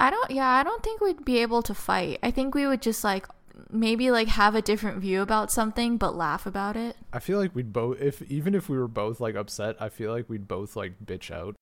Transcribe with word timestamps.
I 0.00 0.10
don't. 0.10 0.30
Yeah, 0.30 0.48
I 0.48 0.62
don't 0.62 0.80
think 0.80 1.00
we'd 1.00 1.24
be 1.24 1.38
able 1.38 1.60
to 1.62 1.74
fight. 1.74 2.20
I 2.22 2.30
think 2.30 2.54
we 2.54 2.68
would 2.68 2.80
just 2.80 3.02
like 3.02 3.26
maybe 3.68 4.12
like 4.12 4.28
have 4.28 4.54
a 4.54 4.62
different 4.62 5.00
view 5.00 5.22
about 5.22 5.50
something, 5.50 5.96
but 5.96 6.14
laugh 6.14 6.46
about 6.46 6.76
it. 6.76 6.96
I 7.12 7.18
feel 7.18 7.38
like 7.40 7.52
we'd 7.52 7.72
both, 7.72 8.00
if 8.00 8.22
even 8.30 8.54
if 8.54 8.68
we 8.68 8.78
were 8.78 8.86
both 8.86 9.18
like 9.18 9.34
upset, 9.34 9.74
I 9.80 9.88
feel 9.88 10.12
like 10.12 10.28
we'd 10.28 10.46
both 10.46 10.76
like 10.76 11.04
bitch 11.04 11.32
out. 11.32 11.56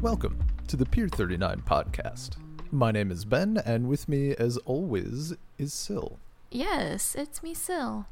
Welcome 0.00 0.38
to 0.68 0.76
the 0.78 0.86
Pier 0.86 1.08
39 1.08 1.62
podcast. 1.66 2.47
My 2.70 2.90
name 2.90 3.10
is 3.10 3.24
Ben, 3.24 3.56
and 3.64 3.88
with 3.88 4.08
me, 4.08 4.34
as 4.36 4.56
always, 4.58 5.34
is 5.56 5.72
Sil. 5.72 6.18
Yes, 6.50 7.14
it's 7.14 7.42
me, 7.42 7.54
Sil. 7.56 8.04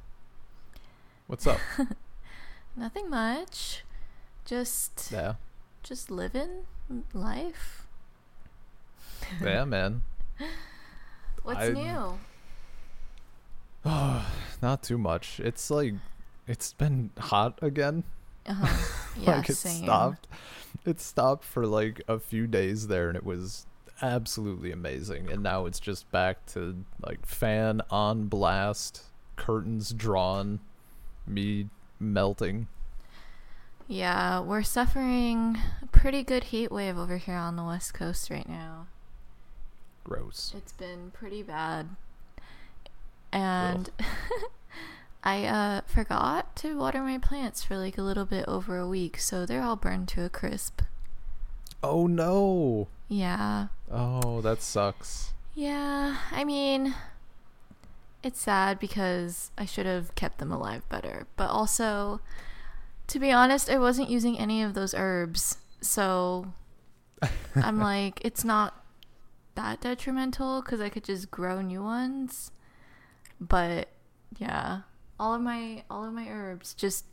What's 1.26 1.46
up? 1.46 1.60
Nothing 2.76 3.10
much. 3.10 3.84
Just, 4.45 5.10
yeah, 5.12 5.34
just 5.82 6.10
living 6.10 6.64
life. 7.12 7.86
yeah, 9.42 9.64
man. 9.76 10.02
What's 11.42 11.60
I- 11.60 11.68
new? 11.70 12.18
Oh, 13.84 14.26
not 14.62 14.82
too 14.82 14.98
much. 14.98 15.38
It's 15.40 15.70
like 15.70 15.95
it's 16.46 16.73
been 16.73 17.10
hot 17.18 17.59
again. 17.62 18.04
Uh-huh. 18.46 18.92
Yeah, 19.18 19.36
like 19.36 19.48
it 19.48 19.56
same. 19.56 19.84
stopped. 19.84 20.28
It 20.84 21.00
stopped 21.00 21.42
for 21.42 21.66
like 21.66 22.02
a 22.06 22.18
few 22.18 22.46
days 22.46 22.88
there, 22.88 23.09
and 23.09 23.16
it 23.16 23.24
was 23.24 23.66
absolutely 24.02 24.73
amazing. 24.73 25.30
And 25.30 25.42
now 25.42 25.66
it's 25.66 25.80
just 25.80 26.10
back 26.10 26.45
to 26.46 26.84
like 27.04 27.27
fan 27.27 27.82
on 27.91 28.27
blast, 28.27 29.04
curtains 29.37 29.93
drawn, 29.93 30.60
me 31.26 31.68
melting. 31.98 32.68
Yeah, 33.88 34.40
we're 34.40 34.62
suffering 34.62 35.59
a 35.82 35.87
pretty 35.87 36.24
good 36.24 36.45
heat 36.45 36.73
wave 36.73 36.98
over 36.98 37.18
here 37.18 37.37
on 37.37 37.57
the 37.57 37.62
west 37.62 37.95
coast 37.95 38.30
right 38.30 38.48
now. 38.48 38.88
Gross. 40.02 40.52
It's 40.57 40.73
been 40.73 41.13
pretty 41.13 41.42
bad. 41.42 41.90
And 43.32 43.90
I 45.23 45.45
uh, 45.45 45.80
forgot 45.87 46.57
to 46.57 46.76
water 46.76 47.02
my 47.02 47.18
plants 47.18 47.63
for 47.63 47.76
like 47.76 47.98
a 47.98 48.02
little 48.02 48.24
bit 48.24 48.45
over 48.48 48.76
a 48.76 48.88
week, 48.88 49.18
so 49.18 49.46
they're 49.46 49.63
all 49.63 49.76
burned 49.76 50.09
to 50.09 50.24
a 50.24 50.29
crisp. 50.29 50.82
Oh 51.82 52.07
no. 52.07 52.88
Yeah. 53.09 53.68
Oh, 53.90 54.40
that 54.40 54.62
sucks. 54.62 55.32
Yeah, 55.54 56.18
I 56.32 56.45
mean, 56.45 56.95
it's 58.23 58.40
sad 58.40 58.79
because 58.79 59.51
I 59.57 59.65
should 59.65 59.87
have 59.87 60.15
kept 60.15 60.38
them 60.38 60.52
alive 60.52 60.88
better. 60.88 61.26
But 61.37 61.48
also, 61.48 62.21
to 63.07 63.18
be 63.18 63.32
honest, 63.32 63.71
I 63.71 63.79
wasn't 63.79 64.10
using 64.10 64.38
any 64.38 64.62
of 64.62 64.75
those 64.75 64.94
herbs. 64.94 65.59
So 65.81 66.53
I'm 67.54 67.78
like, 67.78 68.21
it's 68.25 68.44
not 68.44 68.84
that 69.54 69.81
detrimental 69.81 70.62
because 70.62 70.81
I 70.81 70.88
could 70.88 71.04
just 71.04 71.31
grow 71.31 71.60
new 71.60 71.82
ones. 71.82 72.50
But 73.41 73.88
yeah, 74.38 74.81
all 75.19 75.34
of 75.34 75.41
my 75.41 75.84
all 75.91 76.04
of 76.04 76.12
my 76.12 76.28
herbs 76.28 76.75
just 76.75 77.04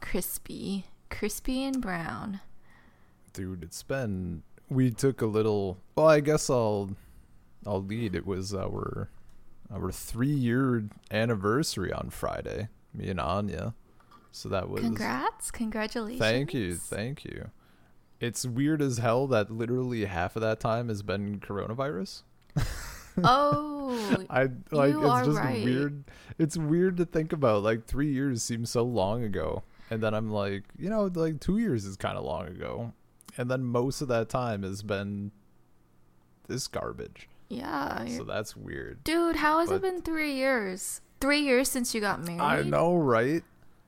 crispy, 0.00 0.86
crispy 1.08 1.64
and 1.64 1.80
brown. 1.80 2.40
Dude, 3.32 3.62
it's 3.62 3.82
been 3.82 4.42
we 4.70 4.90
took 4.90 5.20
a 5.20 5.26
little 5.26 5.78
well, 5.96 6.08
I 6.08 6.20
guess 6.20 6.48
I'll 6.48 6.90
I'll 7.66 7.82
lead. 7.82 8.14
It 8.14 8.26
was 8.26 8.54
our 8.54 9.10
our 9.72 9.92
3 9.92 10.28
year 10.28 10.84
anniversary 11.10 11.92
on 11.92 12.10
Friday, 12.10 12.68
me 12.94 13.08
and 13.08 13.20
Anya. 13.20 13.74
So 14.32 14.48
that 14.48 14.70
was 14.70 14.82
Congrats, 14.82 15.50
congratulations. 15.50 16.20
Thank 16.20 16.54
you, 16.54 16.76
thank 16.76 17.24
you. 17.24 17.50
It's 18.20 18.46
weird 18.46 18.80
as 18.80 18.98
hell 18.98 19.26
that 19.28 19.50
literally 19.50 20.04
half 20.04 20.36
of 20.36 20.42
that 20.42 20.60
time 20.60 20.88
has 20.88 21.02
been 21.02 21.40
coronavirus. 21.40 22.22
Oh, 23.22 24.24
I 24.30 24.48
like 24.70 24.92
You 24.92 25.00
it's 25.02 25.10
are 25.10 25.24
just 25.24 25.36
right. 25.36 25.64
weird. 25.64 26.04
It's 26.38 26.56
weird 26.56 26.96
to 26.98 27.04
think 27.04 27.32
about. 27.32 27.62
Like 27.62 27.84
3 27.86 28.10
years 28.10 28.42
seems 28.42 28.70
so 28.70 28.82
long 28.84 29.24
ago. 29.24 29.62
And 29.90 30.00
then 30.02 30.14
I'm 30.14 30.30
like, 30.30 30.62
you 30.78 30.88
know, 30.88 31.10
like 31.12 31.40
2 31.40 31.58
years 31.58 31.84
is 31.84 31.96
kind 31.96 32.16
of 32.16 32.24
long 32.24 32.46
ago. 32.46 32.92
And 33.40 33.50
then 33.50 33.64
most 33.64 34.02
of 34.02 34.08
that 34.08 34.28
time 34.28 34.64
has 34.64 34.82
been 34.82 35.30
this 36.46 36.68
garbage. 36.68 37.26
yeah. 37.48 38.04
So 38.06 38.22
that's 38.24 38.54
weird. 38.54 39.02
Dude, 39.02 39.36
how 39.36 39.60
has 39.60 39.70
But- 39.70 39.76
it 39.76 39.82
been 39.82 40.02
three 40.02 40.34
years? 40.34 41.00
Three 41.22 41.40
years 41.40 41.70
since 41.70 41.94
you 41.94 42.02
got 42.02 42.22
married? 42.22 42.40
I 42.42 42.62
know, 42.62 42.96
right? 42.96 43.42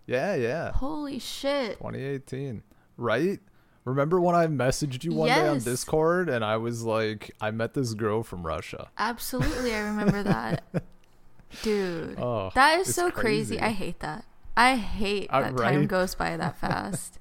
Yeah, 0.06 0.34
yeah. 0.36 0.72
Holy 0.72 1.18
shit. 1.18 1.76
2018, 1.78 2.62
right? 2.96 3.40
Remember 3.84 4.18
when 4.20 4.34
I 4.34 4.46
messaged 4.46 5.04
you 5.04 5.12
one 5.12 5.28
day 5.28 5.46
on 5.48 5.58
Discord 5.58 6.30
and 6.30 6.42
I 6.44 6.56
was 6.56 6.82
like, 6.84 7.30
I 7.40 7.50
met 7.50 7.74
this 7.74 7.92
girl 7.92 8.22
from 8.22 8.46
Russia. 8.46 8.88
Absolutely, 8.96 9.74
I 9.74 9.80
remember 9.80 10.22
that. 10.22 10.62
Dude, 11.62 12.19
Oh, 12.19 12.50
that 12.54 12.80
is 12.80 12.94
so 12.94 13.10
crazy. 13.10 13.60
I 13.60 13.69
hate 13.70 14.00
that. 14.00 14.24
I 14.56 14.76
hate 14.76 15.28
Uh, 15.30 15.42
that 15.42 15.56
time 15.58 15.86
goes 15.86 16.14
by 16.14 16.36
that 16.38 16.56
fast. 16.60 17.19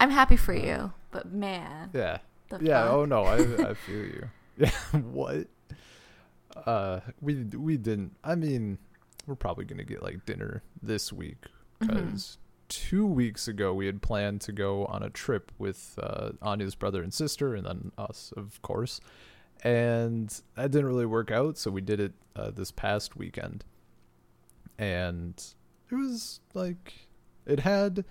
I'm 0.00 0.10
happy 0.10 0.36
for 0.36 0.54
you, 0.54 0.92
but 1.10 1.32
man. 1.32 1.90
yeah, 1.92 2.18
yeah. 2.60 2.84
fuck? 2.84 2.92
Oh 2.92 3.04
no, 3.04 3.22
I 3.24 3.36
I 3.70 3.74
feel 3.86 4.04
you. 4.04 4.28
Yeah, 4.56 4.70
what? 5.12 5.46
Uh, 6.66 7.00
we 7.20 7.34
we 7.44 7.76
didn't. 7.76 8.16
I 8.24 8.34
mean, 8.34 8.78
we're 9.26 9.34
probably 9.36 9.64
gonna 9.64 9.84
get 9.84 10.02
like 10.02 10.24
dinner 10.26 10.62
this 10.82 11.12
week 11.12 11.46
Mm-hmm. 11.80 11.94
because 11.94 12.38
two 12.68 13.06
weeks 13.06 13.46
ago 13.46 13.72
we 13.72 13.86
had 13.86 14.02
planned 14.02 14.40
to 14.40 14.50
go 14.52 14.84
on 14.86 15.02
a 15.04 15.10
trip 15.10 15.52
with 15.58 15.96
uh, 16.02 16.30
Anya's 16.42 16.74
brother 16.74 17.02
and 17.04 17.14
sister, 17.14 17.54
and 17.54 17.64
then 17.64 17.92
us, 17.96 18.32
of 18.36 18.60
course. 18.62 19.00
And 19.62 20.28
that 20.56 20.72
didn't 20.72 20.86
really 20.86 21.06
work 21.06 21.30
out, 21.30 21.56
so 21.56 21.70
we 21.70 21.80
did 21.80 22.00
it 22.00 22.12
uh, 22.34 22.50
this 22.50 22.72
past 22.72 23.16
weekend. 23.16 23.64
And 24.78 25.34
it 25.90 25.94
was 25.94 26.40
like 26.54 27.08
it 27.46 27.60
had 27.60 28.04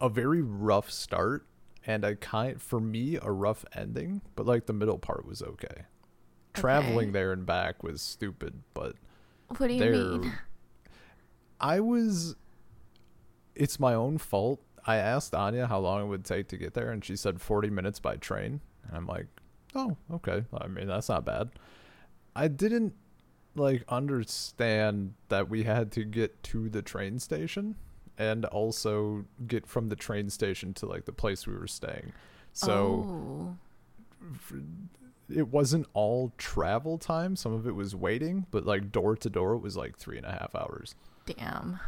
a 0.00 0.08
very 0.08 0.42
rough 0.42 0.90
start 0.90 1.46
and 1.86 2.04
a 2.04 2.16
kind 2.16 2.60
for 2.60 2.80
me 2.80 3.18
a 3.20 3.30
rough 3.30 3.64
ending, 3.74 4.20
but 4.36 4.46
like 4.46 4.66
the 4.66 4.72
middle 4.72 4.98
part 4.98 5.24
was 5.26 5.42
okay. 5.42 5.84
Traveling 6.52 7.12
there 7.12 7.32
and 7.32 7.46
back 7.46 7.82
was 7.82 8.02
stupid, 8.02 8.62
but 8.74 8.96
What 9.48 9.68
do 9.68 9.72
you 9.72 9.78
there 9.78 9.92
mean? 9.92 10.32
I 11.60 11.80
was 11.80 12.36
it's 13.54 13.78
my 13.78 13.94
own 13.94 14.18
fault. 14.18 14.60
I 14.86 14.96
asked 14.96 15.34
Anya 15.34 15.66
how 15.66 15.78
long 15.78 16.02
it 16.02 16.06
would 16.06 16.24
take 16.24 16.48
to 16.48 16.56
get 16.56 16.74
there 16.74 16.90
and 16.90 17.04
she 17.04 17.16
said 17.16 17.40
40 17.40 17.70
minutes 17.70 18.00
by 18.00 18.16
train. 18.16 18.60
And 18.86 18.96
I'm 18.96 19.06
like, 19.06 19.26
"Oh, 19.74 19.96
okay. 20.12 20.44
I 20.54 20.66
mean, 20.66 20.88
that's 20.88 21.08
not 21.08 21.24
bad." 21.24 21.50
I 22.34 22.48
didn't 22.48 22.94
like 23.54 23.84
understand 23.88 25.14
that 25.28 25.48
we 25.48 25.64
had 25.64 25.92
to 25.92 26.04
get 26.04 26.42
to 26.44 26.68
the 26.68 26.82
train 26.82 27.18
station 27.18 27.76
and 28.20 28.44
also 28.44 29.24
get 29.46 29.66
from 29.66 29.88
the 29.88 29.96
train 29.96 30.28
station 30.28 30.74
to 30.74 30.84
like 30.84 31.06
the 31.06 31.12
place 31.12 31.46
we 31.46 31.54
were 31.54 31.66
staying. 31.66 32.12
So 32.52 33.56
oh. 34.22 34.46
it 35.34 35.48
wasn't 35.48 35.86
all 35.94 36.30
travel 36.36 36.98
time. 36.98 37.34
Some 37.34 37.54
of 37.54 37.66
it 37.66 37.74
was 37.74 37.96
waiting, 37.96 38.44
but 38.50 38.66
like 38.66 38.92
door 38.92 39.16
to 39.16 39.30
door, 39.30 39.54
it 39.54 39.60
was 39.60 39.74
like 39.74 39.96
three 39.96 40.18
and 40.18 40.26
a 40.26 40.32
half 40.32 40.54
hours. 40.54 40.94
damn. 41.24 41.80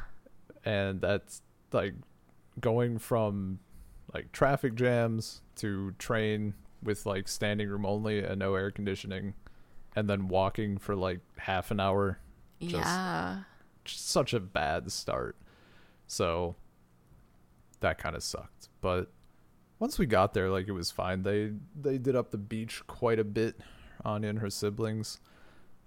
And 0.64 1.02
that's 1.02 1.42
like 1.70 1.92
going 2.58 2.98
from 2.98 3.58
like 4.14 4.32
traffic 4.32 4.74
jams 4.74 5.42
to 5.56 5.92
train 5.98 6.54
with 6.82 7.04
like 7.04 7.28
standing 7.28 7.68
room 7.68 7.84
only 7.84 8.20
and 8.20 8.38
no 8.38 8.54
air 8.54 8.70
conditioning, 8.70 9.34
and 9.94 10.08
then 10.08 10.28
walking 10.28 10.78
for 10.78 10.96
like 10.96 11.20
half 11.36 11.70
an 11.70 11.78
hour. 11.78 12.20
Just- 12.58 12.72
yeah. 12.72 13.40
Just 13.84 14.08
such 14.08 14.32
a 14.32 14.40
bad 14.40 14.90
start. 14.92 15.36
So 16.12 16.56
that 17.80 17.96
kind 17.96 18.14
of 18.14 18.22
sucked. 18.22 18.68
But 18.82 19.10
once 19.78 19.98
we 19.98 20.04
got 20.04 20.34
there, 20.34 20.50
like 20.50 20.68
it 20.68 20.72
was 20.72 20.90
fine. 20.90 21.22
They 21.22 21.52
they 21.80 21.96
did 21.96 22.14
up 22.14 22.30
the 22.32 22.36
beach 22.36 22.82
quite 22.86 23.18
a 23.18 23.24
bit. 23.24 23.58
Anya 24.04 24.28
and 24.28 24.38
her 24.40 24.50
siblings. 24.50 25.20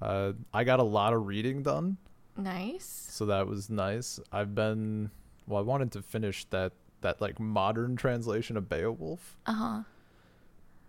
Uh, 0.02 0.32
I 0.52 0.64
got 0.64 0.80
a 0.80 0.84
lot 0.84 1.14
of 1.14 1.28
reading 1.28 1.62
done, 1.62 1.98
Nice. 2.38 3.08
so 3.12 3.28
that 3.28 3.46
was 3.48 3.70
nice. 3.70 4.20
I've 4.32 4.56
been 4.56 5.12
well. 5.46 5.60
I 5.60 5.64
wanted 5.64 5.92
to 5.92 6.02
finish 6.02 6.46
that 6.46 6.74
that 7.02 7.22
like 7.22 7.40
modern 7.40 7.96
translation 7.96 8.58
of 8.58 8.68
Beowulf. 8.68 9.38
Uh 9.46 9.54
huh. 9.54 9.84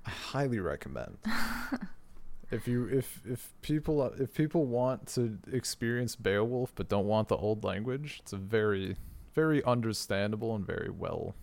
I 0.07 0.11
highly 0.11 0.61
recommend. 0.61 1.19
if 2.51 2.67
you 2.67 2.87
if 2.87 3.21
if 3.27 3.53
people 3.61 4.03
if 4.19 4.33
people 4.33 4.65
want 4.65 5.09
to 5.09 5.39
experience 5.53 6.17
Beowulf 6.17 6.73
but 6.75 6.89
don't 6.89 7.07
want 7.07 7.29
the 7.29 7.37
old 7.37 7.65
language, 7.65 8.21
it's 8.23 8.33
a 8.33 8.39
very 8.39 8.97
very 9.37 9.63
understandable 9.65 10.57
and 10.57 10.67
very 10.67 10.91
well 10.91 11.35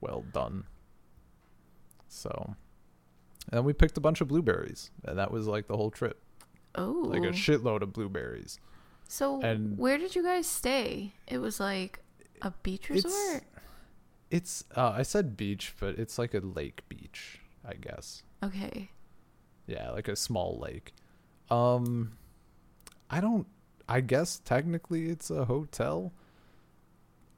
well 0.00 0.24
done. 0.32 0.64
So 2.08 2.54
And 3.50 3.64
we 3.64 3.72
picked 3.72 3.98
a 3.98 4.00
bunch 4.00 4.20
of 4.20 4.28
blueberries, 4.28 4.90
and 5.04 5.18
that 5.18 5.30
was 5.32 5.46
like 5.46 5.66
the 5.66 5.76
whole 5.76 5.90
trip, 5.90 6.22
Oh. 6.76 7.02
like 7.06 7.24
a 7.24 7.32
shitload 7.32 7.82
of 7.82 7.92
blueberries. 7.92 8.58
so 9.08 9.42
and- 9.42 9.76
where 9.76 9.98
did 9.98 10.14
you 10.14 10.22
guys 10.22 10.46
stay? 10.46 11.12
It 11.26 11.38
was 11.38 11.60
like 11.60 12.00
a 12.40 12.50
beach 12.62 12.88
resort. 12.88 13.42
It's 14.30 14.64
it's 14.64 14.76
uh, 14.76 14.90
I 14.96 15.02
said 15.02 15.36
beach, 15.36 15.74
but 15.78 15.98
it's 15.98 16.16
like 16.18 16.32
a 16.34 16.38
lake 16.40 16.88
beach, 16.88 17.40
I 17.64 17.74
guess. 17.74 18.22
Okay. 18.42 18.90
Yeah, 19.66 19.90
like 19.90 20.08
a 20.08 20.16
small 20.16 20.58
lake. 20.58 20.94
Um 21.50 22.12
I 23.10 23.20
don't 23.20 23.46
I 23.88 24.00
guess 24.00 24.38
technically 24.38 25.10
it's 25.10 25.30
a 25.30 25.44
hotel. 25.44 26.12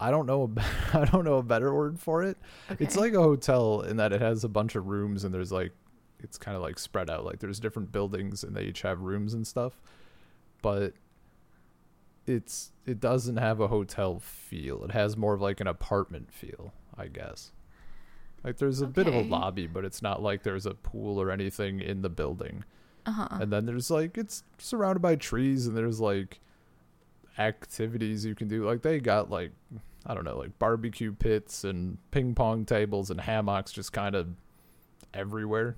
I 0.00 0.10
don't 0.10 0.26
know 0.26 0.52
a 0.56 0.60
I 0.98 1.04
don't 1.04 1.24
know 1.24 1.38
a 1.38 1.42
better 1.42 1.74
word 1.74 1.98
for 1.98 2.22
it. 2.22 2.36
Okay. 2.70 2.84
It's 2.84 2.96
like 2.96 3.14
a 3.14 3.22
hotel 3.22 3.82
in 3.82 3.96
that 3.98 4.12
it 4.12 4.20
has 4.20 4.44
a 4.44 4.48
bunch 4.48 4.74
of 4.74 4.86
rooms 4.86 5.24
and 5.24 5.34
there's 5.34 5.52
like 5.52 5.72
it's 6.20 6.38
kind 6.38 6.56
of 6.56 6.62
like 6.62 6.78
spread 6.78 7.10
out 7.10 7.24
like 7.24 7.38
there's 7.40 7.60
different 7.60 7.92
buildings 7.92 8.44
and 8.44 8.56
they 8.56 8.64
each 8.64 8.82
have 8.82 9.00
rooms 9.00 9.34
and 9.34 9.46
stuff. 9.46 9.80
But 10.62 10.94
it's 12.26 12.72
it 12.86 13.00
doesn't 13.00 13.36
have 13.36 13.60
a 13.60 13.68
hotel 13.68 14.18
feel. 14.18 14.84
It 14.84 14.92
has 14.92 15.16
more 15.16 15.34
of 15.34 15.40
like 15.40 15.60
an 15.60 15.66
apartment 15.66 16.32
feel, 16.32 16.72
I 16.96 17.06
guess. 17.06 17.52
Like 18.42 18.58
there's 18.58 18.82
a 18.82 18.86
bit 18.86 19.06
of 19.06 19.14
a 19.14 19.22
lobby, 19.22 19.66
but 19.66 19.84
it's 19.84 20.02
not 20.02 20.22
like 20.22 20.42
there's 20.42 20.66
a 20.66 20.74
pool 20.74 21.20
or 21.20 21.30
anything 21.30 21.80
in 21.80 22.02
the 22.02 22.10
building. 22.10 22.64
uh-huh. 23.06 23.28
And 23.40 23.52
then 23.52 23.66
there's 23.66 23.90
like 23.90 24.18
it's 24.18 24.44
surrounded 24.58 25.00
by 25.00 25.16
trees 25.16 25.66
and 25.66 25.76
there's 25.76 26.00
like 26.00 26.40
activities 27.38 28.24
you 28.24 28.34
can 28.34 28.48
do. 28.48 28.64
Like 28.64 28.82
they 28.82 29.00
got 29.00 29.30
like 29.30 29.52
I 30.06 30.14
don't 30.14 30.24
know, 30.24 30.36
like 30.38 30.58
barbecue 30.58 31.12
pits 31.12 31.64
and 31.64 31.98
ping 32.10 32.34
pong 32.34 32.64
tables 32.64 33.10
and 33.10 33.20
hammocks 33.20 33.72
just 33.72 33.92
kind 33.92 34.14
of 34.14 34.28
everywhere. 35.12 35.76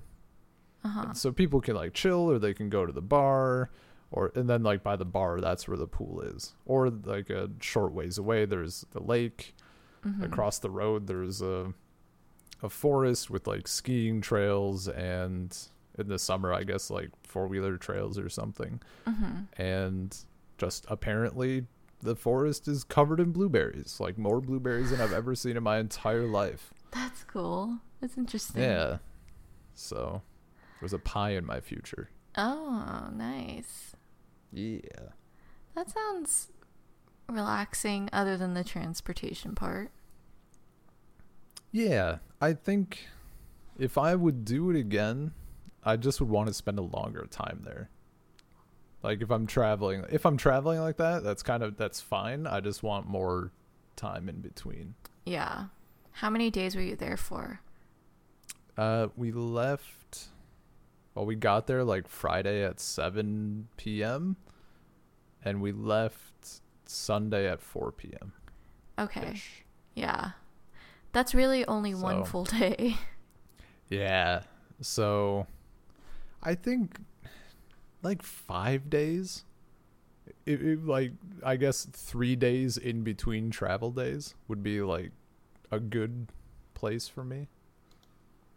Uh-huh. 0.83 1.13
So 1.13 1.31
people 1.31 1.61
can 1.61 1.75
like 1.75 1.93
chill 1.93 2.29
or 2.29 2.39
they 2.39 2.53
can 2.53 2.69
go 2.69 2.85
to 2.85 2.91
the 2.93 3.01
bar 3.01 3.69
or 4.11 4.31
and 4.35 4.49
then 4.49 4.63
like 4.63 4.83
by 4.83 4.95
the 4.95 5.05
bar 5.05 5.41
that's 5.41 5.67
where 5.67 5.77
the 5.77 5.87
pool 5.87 6.21
is. 6.21 6.53
Or 6.65 6.89
like 6.89 7.29
a 7.29 7.49
short 7.61 7.93
ways 7.93 8.17
away 8.17 8.45
there's 8.45 8.85
the 8.91 9.01
lake. 9.01 9.55
Mhm. 10.05 10.23
Across 10.23 10.59
the 10.59 10.69
road 10.69 11.07
there's 11.07 11.41
a 11.41 11.73
a 12.63 12.69
forest 12.69 13.29
with 13.29 13.45
like 13.47 13.67
skiing 13.67 14.19
trails 14.21 14.87
and 14.87 15.55
in 15.97 16.07
the 16.07 16.19
summer 16.19 16.53
I 16.53 16.63
guess 16.63 16.89
like 16.89 17.09
four-wheeler 17.23 17.77
trails 17.77 18.17
or 18.19 18.29
something. 18.29 18.81
Mhm. 19.07 19.47
And 19.57 20.17
just 20.57 20.85
apparently 20.89 21.65
the 22.01 22.15
forest 22.15 22.67
is 22.67 22.83
covered 22.83 23.19
in 23.19 23.31
blueberries, 23.31 23.99
like 23.99 24.17
more 24.17 24.39
blueberries 24.41 24.91
than 24.91 25.01
I've 25.01 25.13
ever 25.13 25.35
seen 25.35 25.57
in 25.57 25.63
my 25.63 25.79
entire 25.79 26.27
life. 26.27 26.73
That's 26.91 27.23
cool. 27.23 27.79
That's 28.01 28.17
interesting. 28.17 28.61
Yeah. 28.61 28.97
So 29.73 30.21
there's 30.79 30.93
a 30.93 30.99
pie 30.99 31.31
in 31.31 31.45
my 31.45 31.59
future. 31.59 32.09
Oh, 32.37 33.09
nice. 33.13 33.95
Yeah. 34.51 34.79
That 35.75 35.89
sounds 35.89 36.49
relaxing 37.27 38.09
other 38.13 38.37
than 38.37 38.53
the 38.53 38.63
transportation 38.63 39.55
part. 39.55 39.91
Yeah, 41.71 42.17
I 42.39 42.53
think 42.53 43.07
if 43.77 43.97
I 43.97 44.15
would 44.15 44.45
do 44.45 44.69
it 44.69 44.77
again, 44.77 45.33
I 45.83 45.97
just 45.97 46.19
would 46.19 46.29
want 46.29 46.47
to 46.47 46.53
spend 46.53 46.79
a 46.79 46.83
longer 46.83 47.27
time 47.29 47.61
there. 47.63 47.89
Like 49.07 49.21
if 49.21 49.31
I'm 49.31 49.47
traveling, 49.47 50.03
if 50.11 50.25
I'm 50.25 50.35
traveling 50.35 50.81
like 50.81 50.97
that, 50.97 51.23
that's 51.23 51.41
kind 51.41 51.63
of 51.63 51.77
that's 51.77 52.01
fine. 52.01 52.45
I 52.45 52.59
just 52.59 52.83
want 52.83 53.07
more 53.07 53.53
time 53.95 54.27
in 54.27 54.41
between. 54.41 54.95
Yeah. 55.25 55.67
How 56.11 56.29
many 56.29 56.51
days 56.51 56.75
were 56.75 56.81
you 56.81 56.97
there 56.97 57.15
for? 57.15 57.61
Uh 58.77 59.07
we 59.15 59.31
left 59.31 60.27
well 61.15 61.25
we 61.25 61.35
got 61.35 61.67
there 61.67 61.85
like 61.85 62.09
Friday 62.09 62.65
at 62.65 62.81
7 62.81 63.69
p.m. 63.77 64.35
and 65.41 65.61
we 65.61 65.71
left 65.71 66.59
Sunday 66.85 67.47
at 67.47 67.61
4 67.61 67.93
p.m. 67.93 68.33
Okay. 68.99 69.41
Yeah. 69.95 70.31
That's 71.13 71.33
really 71.33 71.65
only 71.65 71.95
one 71.95 72.25
full 72.25 72.43
day. 72.59 72.97
Yeah. 73.87 74.41
So 74.81 75.47
I 76.43 76.55
think 76.55 76.99
like 78.03 78.21
5 78.21 78.89
days 78.89 79.43
it, 80.45 80.61
it, 80.61 80.85
like 80.85 81.11
I 81.43 81.55
guess 81.55 81.85
3 81.91 82.35
days 82.35 82.77
in 82.77 83.03
between 83.03 83.49
travel 83.49 83.91
days 83.91 84.35
would 84.47 84.61
be 84.63 84.81
like 84.81 85.11
a 85.71 85.79
good 85.79 86.27
place 86.73 87.07
for 87.07 87.23
me. 87.23 87.47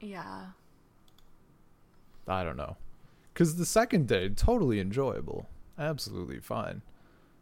yeah. 0.00 0.46
I 2.28 2.44
don't 2.44 2.56
know. 2.56 2.76
Cuz 3.34 3.56
the 3.56 3.66
second 3.66 4.06
day 4.06 4.28
totally 4.28 4.78
enjoyable. 4.81 5.48
Absolutely 5.78 6.38
fine. 6.40 6.82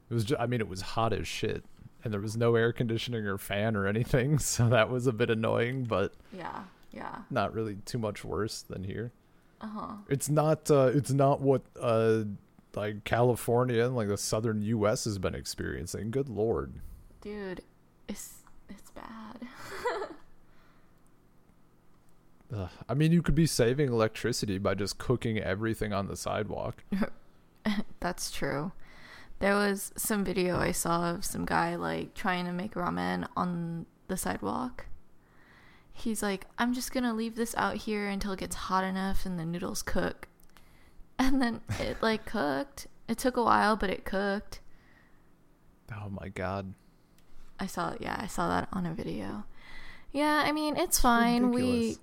It 0.09 0.15
was 0.15 0.25
just, 0.25 0.41
I 0.41 0.47
mean 0.47 0.61
it 0.61 0.69
was 0.69 0.81
hot 0.81 1.13
as 1.13 1.27
shit 1.29 1.65
and 2.05 2.13
there 2.13 2.21
was 2.21 2.37
no 2.37 2.55
air 2.55 2.73
conditioning 2.73 3.27
or 3.27 3.37
fan 3.39 3.75
or 3.77 3.87
anything, 3.87 4.39
so 4.55 4.69
that 4.69 4.89
was 4.89 5.07
a 5.07 5.13
bit 5.13 5.31
annoying, 5.31 5.85
but 5.85 6.15
Yeah. 6.33 6.65
Yeah. 6.93 7.23
not 7.31 7.53
really 7.53 7.77
too 7.85 7.99
much 7.99 8.25
worse 8.25 8.63
than 8.63 8.85
here. 8.85 9.13
Uh-huh. 9.61 9.97
It's 10.09 10.29
not 10.29 10.71
uh 10.71 10.91
it's 10.95 11.11
not 11.11 11.41
what 11.41 11.63
uh 11.81 12.25
like 12.75 13.05
California 13.05 13.85
and 13.85 13.97
like 13.97 14.09
the 14.09 14.17
southern 14.17 14.63
US 14.63 15.05
has 15.05 15.19
been 15.19 15.35
experiencing. 15.35 16.11
Good 16.11 16.29
lord. 16.29 16.75
Dude, 17.21 17.63
it's 18.09 18.35
it's 18.69 18.91
bad. 18.93 19.41
Ugh. 22.55 22.71
I 22.89 22.95
mean 22.95 23.13
you 23.13 23.23
could 23.23 23.35
be 23.35 23.47
saving 23.47 23.89
electricity 23.89 24.59
by 24.59 24.75
just 24.75 24.99
cooking 24.99 25.39
everything 25.39 25.93
on 25.93 26.07
the 26.07 26.17
sidewalk. 26.17 26.85
That's 28.01 28.31
true. 28.31 28.73
There 29.41 29.55
was 29.55 29.93
some 29.97 30.25
video 30.25 30.59
I 30.59 30.73
saw 30.73 31.11
of 31.11 31.25
some 31.25 31.45
guy 31.45 31.77
like 31.77 32.15
trying 32.15 32.47
to 32.47 32.53
make 32.53 32.75
ramen 32.75 33.29
on 33.37 33.87
the 34.09 34.17
sidewalk. 34.17 34.87
He's 35.99 36.23
like, 36.23 36.47
I'm 36.59 36.75
just 36.75 36.93
gonna 36.93 37.13
leave 37.13 37.35
this 37.35 37.55
out 37.57 37.77
here 37.77 38.07
until 38.07 38.33
it 38.33 38.39
gets 38.39 38.55
hot 38.55 38.85
enough 38.85 39.27
and 39.27 39.39
the 39.39 39.45
noodles 39.45 39.83
cook. 39.83 40.29
And 41.21 41.43
then 41.43 41.63
it 41.81 42.01
like 42.01 42.27
cooked. 42.27 42.87
It 43.09 43.19
took 43.19 43.37
a 43.37 43.43
while, 43.43 43.75
but 43.75 43.91
it 43.91 44.05
cooked. 44.05 44.61
Oh 45.93 46.09
my 46.09 46.29
god. 46.29 46.75
I 47.59 47.67
saw 47.67 47.95
yeah, 47.99 48.17
I 48.21 48.29
saw 48.29 48.49
that 48.49 48.69
on 48.73 48.87
a 48.87 48.95
video. 48.95 49.45
Yeah, 50.13 50.45
I 50.47 50.53
mean 50.53 50.77
it's 50.77 51.01
fine. 51.01 51.51
We 51.51 51.99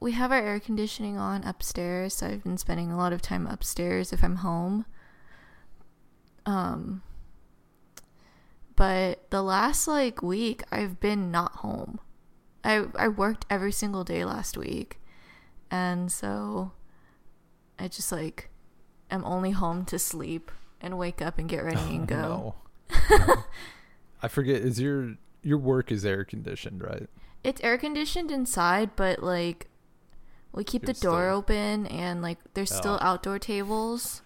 we 0.00 0.12
have 0.12 0.32
our 0.32 0.40
air 0.40 0.60
conditioning 0.60 1.18
on 1.18 1.44
upstairs, 1.44 2.14
so 2.14 2.26
I've 2.26 2.42
been 2.42 2.56
spending 2.56 2.90
a 2.90 2.96
lot 2.96 3.12
of 3.12 3.20
time 3.20 3.46
upstairs 3.46 4.14
if 4.14 4.24
I'm 4.24 4.36
home. 4.36 4.86
Um 6.46 7.02
but 8.76 9.30
the 9.30 9.42
last 9.42 9.86
like 9.86 10.22
week 10.22 10.62
I've 10.72 11.00
been 11.00 11.30
not 11.30 11.56
home. 11.56 12.00
I 12.64 12.86
I 12.96 13.08
worked 13.08 13.46
every 13.50 13.72
single 13.72 14.04
day 14.04 14.24
last 14.24 14.56
week. 14.56 15.00
And 15.70 16.12
so 16.12 16.72
I 17.78 17.88
just 17.88 18.12
like 18.12 18.50
am 19.10 19.24
only 19.24 19.52
home 19.52 19.84
to 19.86 19.98
sleep 19.98 20.50
and 20.80 20.98
wake 20.98 21.22
up 21.22 21.38
and 21.38 21.48
get 21.48 21.64
ready 21.64 21.80
and 21.96 22.06
go. 22.06 22.54
No. 22.90 23.44
I 24.22 24.28
forget 24.28 24.56
is 24.56 24.80
your 24.80 25.14
your 25.42 25.58
work 25.58 25.90
is 25.90 26.04
air 26.04 26.24
conditioned, 26.24 26.82
right? 26.82 27.08
It's 27.42 27.60
air 27.62 27.78
conditioned 27.78 28.30
inside, 28.30 28.94
but 28.94 29.22
like 29.22 29.68
we 30.52 30.62
keep 30.64 30.82
You're 30.82 30.92
the 30.94 31.00
door 31.00 31.22
still- 31.28 31.38
open 31.38 31.86
and 31.86 32.22
like 32.22 32.38
there's 32.54 32.72
oh. 32.72 32.76
still 32.76 32.98
Oh. 33.00 33.06
outdoor 33.06 33.38
tables. 33.38 34.22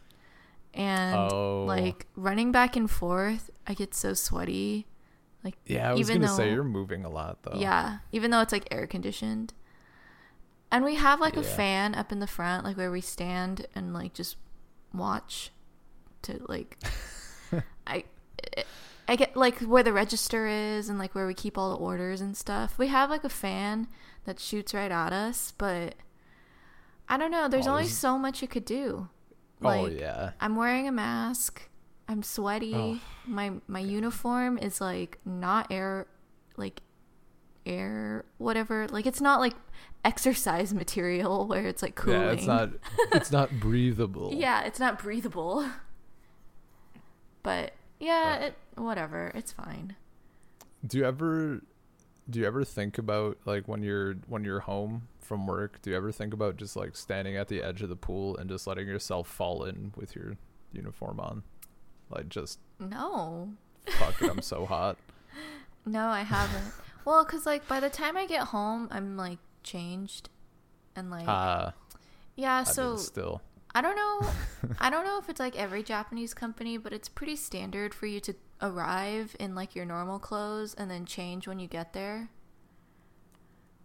And 0.74 1.16
oh. 1.16 1.64
like 1.66 2.06
running 2.16 2.52
back 2.52 2.76
and 2.76 2.90
forth, 2.90 3.50
I 3.66 3.72
get 3.72 3.94
so 3.94 4.12
sweaty. 4.12 4.86
Like 5.46 5.56
Yeah, 5.64 5.90
I 5.90 5.94
was 5.94 6.08
going 6.08 6.20
to 6.22 6.28
say 6.28 6.52
you're 6.52 6.64
moving 6.64 7.04
a 7.04 7.08
lot 7.08 7.42
though. 7.44 7.58
yeah, 7.58 7.98
even 8.12 8.30
though 8.32 8.40
it's 8.40 8.52
like 8.52 8.66
air 8.70 8.86
conditioned. 8.86 9.54
And 10.72 10.84
we 10.84 10.96
have 10.96 11.20
like 11.20 11.36
a 11.36 11.42
fan 11.44 11.94
up 11.94 12.10
in 12.12 12.18
the 12.18 12.26
front 12.26 12.64
like 12.64 12.76
where 12.76 12.90
we 12.90 13.00
stand 13.00 13.66
and 13.74 13.94
like 13.94 14.12
just 14.14 14.36
watch 14.92 15.52
to 16.22 16.44
like 16.48 16.76
I 17.86 18.04
I 19.08 19.14
get 19.14 19.36
like 19.36 19.60
where 19.60 19.84
the 19.84 19.92
register 19.92 20.48
is 20.48 20.88
and 20.88 20.98
like 20.98 21.14
where 21.14 21.26
we 21.28 21.34
keep 21.34 21.56
all 21.56 21.70
the 21.70 21.76
orders 21.82 22.20
and 22.20 22.36
stuff. 22.36 22.76
We 22.78 22.88
have 22.88 23.08
like 23.10 23.22
a 23.22 23.28
fan 23.28 23.86
that 24.24 24.40
shoots 24.40 24.74
right 24.74 24.90
at 24.90 25.12
us, 25.12 25.52
but 25.56 25.94
I 27.08 27.16
don't 27.16 27.30
know, 27.30 27.46
there's 27.48 27.68
Oh, 27.68 27.70
only 27.70 27.86
so 27.86 28.18
much 28.18 28.42
you 28.42 28.48
could 28.48 28.64
do. 28.64 29.08
oh 29.62 29.68
Like 29.68 29.98
yeah. 29.98 30.32
I'm 30.40 30.56
wearing 30.56 30.88
a 30.88 30.92
mask. 30.92 31.68
I'm 32.08 32.22
sweaty. 32.22 32.74
Oh. 32.74 33.00
My 33.26 33.52
my 33.66 33.80
uniform 33.80 34.58
is 34.58 34.80
like 34.80 35.18
not 35.24 35.66
air 35.70 36.06
like 36.56 36.82
air 37.64 38.24
whatever. 38.38 38.86
Like 38.88 39.06
it's 39.06 39.20
not 39.20 39.40
like 39.40 39.54
exercise 40.04 40.72
material 40.72 41.46
where 41.46 41.66
it's 41.66 41.82
like 41.82 41.94
cooling. 41.96 42.20
Yeah, 42.20 42.30
it's 42.30 42.46
not 42.46 42.70
it's 43.12 43.32
not 43.32 43.50
breathable. 43.58 44.30
Yeah, 44.32 44.62
it's 44.62 44.78
not 44.78 44.98
breathable. 45.00 45.68
But 47.42 47.72
yeah, 48.00 48.38
Yeah. 48.40 48.46
it 48.46 48.54
whatever. 48.76 49.32
It's 49.34 49.52
fine. 49.52 49.96
Do 50.86 50.98
you 50.98 51.04
ever 51.04 51.60
do 52.28 52.40
you 52.40 52.46
ever 52.46 52.64
think 52.64 52.98
about 52.98 53.38
like 53.44 53.66
when 53.68 53.82
you're 53.82 54.14
when 54.28 54.44
you're 54.44 54.60
home 54.60 55.08
from 55.18 55.46
work? 55.46 55.80
Do 55.82 55.90
you 55.90 55.96
ever 55.96 56.12
think 56.12 56.32
about 56.34 56.56
just 56.56 56.76
like 56.76 56.96
standing 56.96 57.36
at 57.36 57.48
the 57.48 57.62
edge 57.62 57.82
of 57.82 57.88
the 57.88 57.96
pool 57.96 58.36
and 58.36 58.48
just 58.48 58.66
letting 58.66 58.86
yourself 58.86 59.26
fall 59.28 59.64
in 59.64 59.92
with 59.96 60.14
your 60.14 60.36
uniform 60.72 61.18
on, 61.20 61.42
like 62.10 62.28
just 62.28 62.58
No. 62.78 63.52
fuck 63.98 64.20
it, 64.22 64.30
I'm 64.30 64.42
so 64.42 64.66
hot. 64.66 64.96
No, 65.84 66.08
I 66.08 66.22
haven't. 66.22 66.72
well, 67.04 67.24
cuz 67.24 67.46
like 67.46 67.66
by 67.68 67.80
the 67.80 67.90
time 67.90 68.16
I 68.16 68.26
get 68.26 68.48
home, 68.48 68.88
I'm 68.90 69.16
like 69.16 69.38
changed 69.62 70.28
and 70.94 71.10
like 71.10 71.28
Uh, 71.28 71.70
yeah, 72.36 72.56
I 72.56 72.62
so 72.64 72.90
mean, 72.90 72.98
still, 72.98 73.42
I 73.74 73.80
don't 73.82 73.96
know. 73.96 74.28
I 74.80 74.90
don't 74.90 75.04
know 75.04 75.18
if 75.18 75.28
it's 75.28 75.40
like 75.40 75.56
every 75.56 75.82
Japanese 75.82 76.34
company, 76.34 76.76
but 76.76 76.92
it's 76.92 77.08
pretty 77.08 77.36
standard 77.36 77.94
for 77.94 78.06
you 78.06 78.20
to 78.20 78.34
arrive 78.62 79.36
in 79.38 79.54
like 79.54 79.74
your 79.74 79.84
normal 79.84 80.18
clothes 80.18 80.74
and 80.74 80.90
then 80.90 81.04
change 81.04 81.46
when 81.46 81.58
you 81.60 81.68
get 81.68 81.92
there 81.92 82.30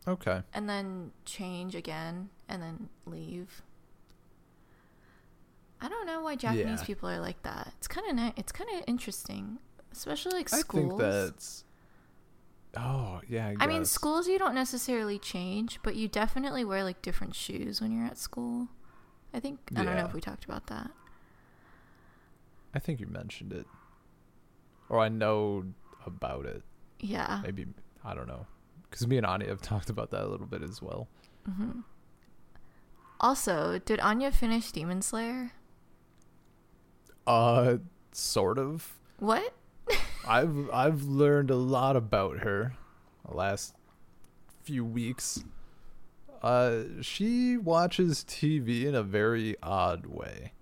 okay. 0.08 0.42
and 0.54 0.70
then 0.70 1.12
change 1.26 1.76
again 1.76 2.30
and 2.48 2.62
then 2.62 2.90
leave. 3.06 3.62
I 5.82 5.90
don't 5.90 6.06
know 6.06 6.22
why 6.22 6.36
Japanese 6.36 6.82
Yeah. 6.82 6.86
people 6.86 7.10
are 7.10 7.20
like 7.20 7.42
that. 7.44 7.74
It's 7.78 7.88
kind 7.88 8.20
of 8.20 8.34
it's 8.38 8.52
kind 8.52 8.70
of 8.78 8.84
interesting, 8.88 9.58
especially 9.92 10.34
like 10.34 10.54
I 10.54 10.60
schools. 10.60 10.90
think 10.92 11.00
that's. 11.02 11.64
Oh 12.78 13.20
yeah, 13.28 13.48
I, 13.48 13.56
I 13.66 13.68
mean, 13.68 13.84
schools 13.86 14.28
you 14.28 14.40
don't 14.40 14.56
necessarily 14.56 15.20
change, 15.20 15.80
but 15.84 15.96
you 15.96 16.08
definitely 16.08 16.64
wear 16.64 16.84
like 16.84 17.02
different 17.02 17.36
shoes 17.36 17.82
when 17.82 17.92
you're 17.92 18.06
at 18.06 18.18
school. 18.18 18.70
I 19.34 19.40
think 19.40 19.60
I 19.76 19.84
don't 19.84 19.96
know 19.96 20.06
if 20.06 20.14
we 20.14 20.22
talked 20.22 20.46
about 20.46 20.68
that. 20.68 20.92
I 22.74 22.80
think 22.80 23.00
you 23.02 23.08
mentioned 23.08 23.52
it, 23.52 23.66
or 24.88 25.00
I 25.00 25.10
know 25.10 25.66
about 26.06 26.46
it. 26.46 26.64
Yeah. 27.00 27.42
Maybe 27.44 27.66
I 28.06 28.14
don't 28.14 28.28
know, 28.28 28.46
because 28.90 29.06
me 29.08 29.18
and 29.18 29.26
Anya 29.26 29.48
have 29.50 29.62
talked 29.74 29.90
about 29.90 30.12
that 30.12 30.24
a 30.24 30.28
little 30.28 30.48
bit 30.48 30.62
as 30.62 30.82
well. 30.82 31.08
hmm 31.46 31.82
Also, 33.20 33.80
did 33.80 34.00
Anya 34.00 34.32
finish 34.32 34.72
Demon 34.72 35.02
Slayer? 35.02 35.52
Uh, 37.28 37.78
sort 38.12 38.58
of. 38.58 38.98
What? 39.20 39.54
I've 40.28 40.70
I've 40.72 41.04
learned 41.04 41.50
a 41.50 41.56
lot 41.56 41.96
about 41.96 42.40
her 42.40 42.74
the 43.28 43.36
last 43.36 43.76
few 44.64 44.86
weeks. 44.86 45.44
Uh, 46.42 46.84
she 47.02 47.56
watches 47.58 48.26
TV 48.28 48.86
in 48.86 48.96
a 48.96 49.04
very 49.04 49.56
odd 49.62 50.08
way. 50.08 50.54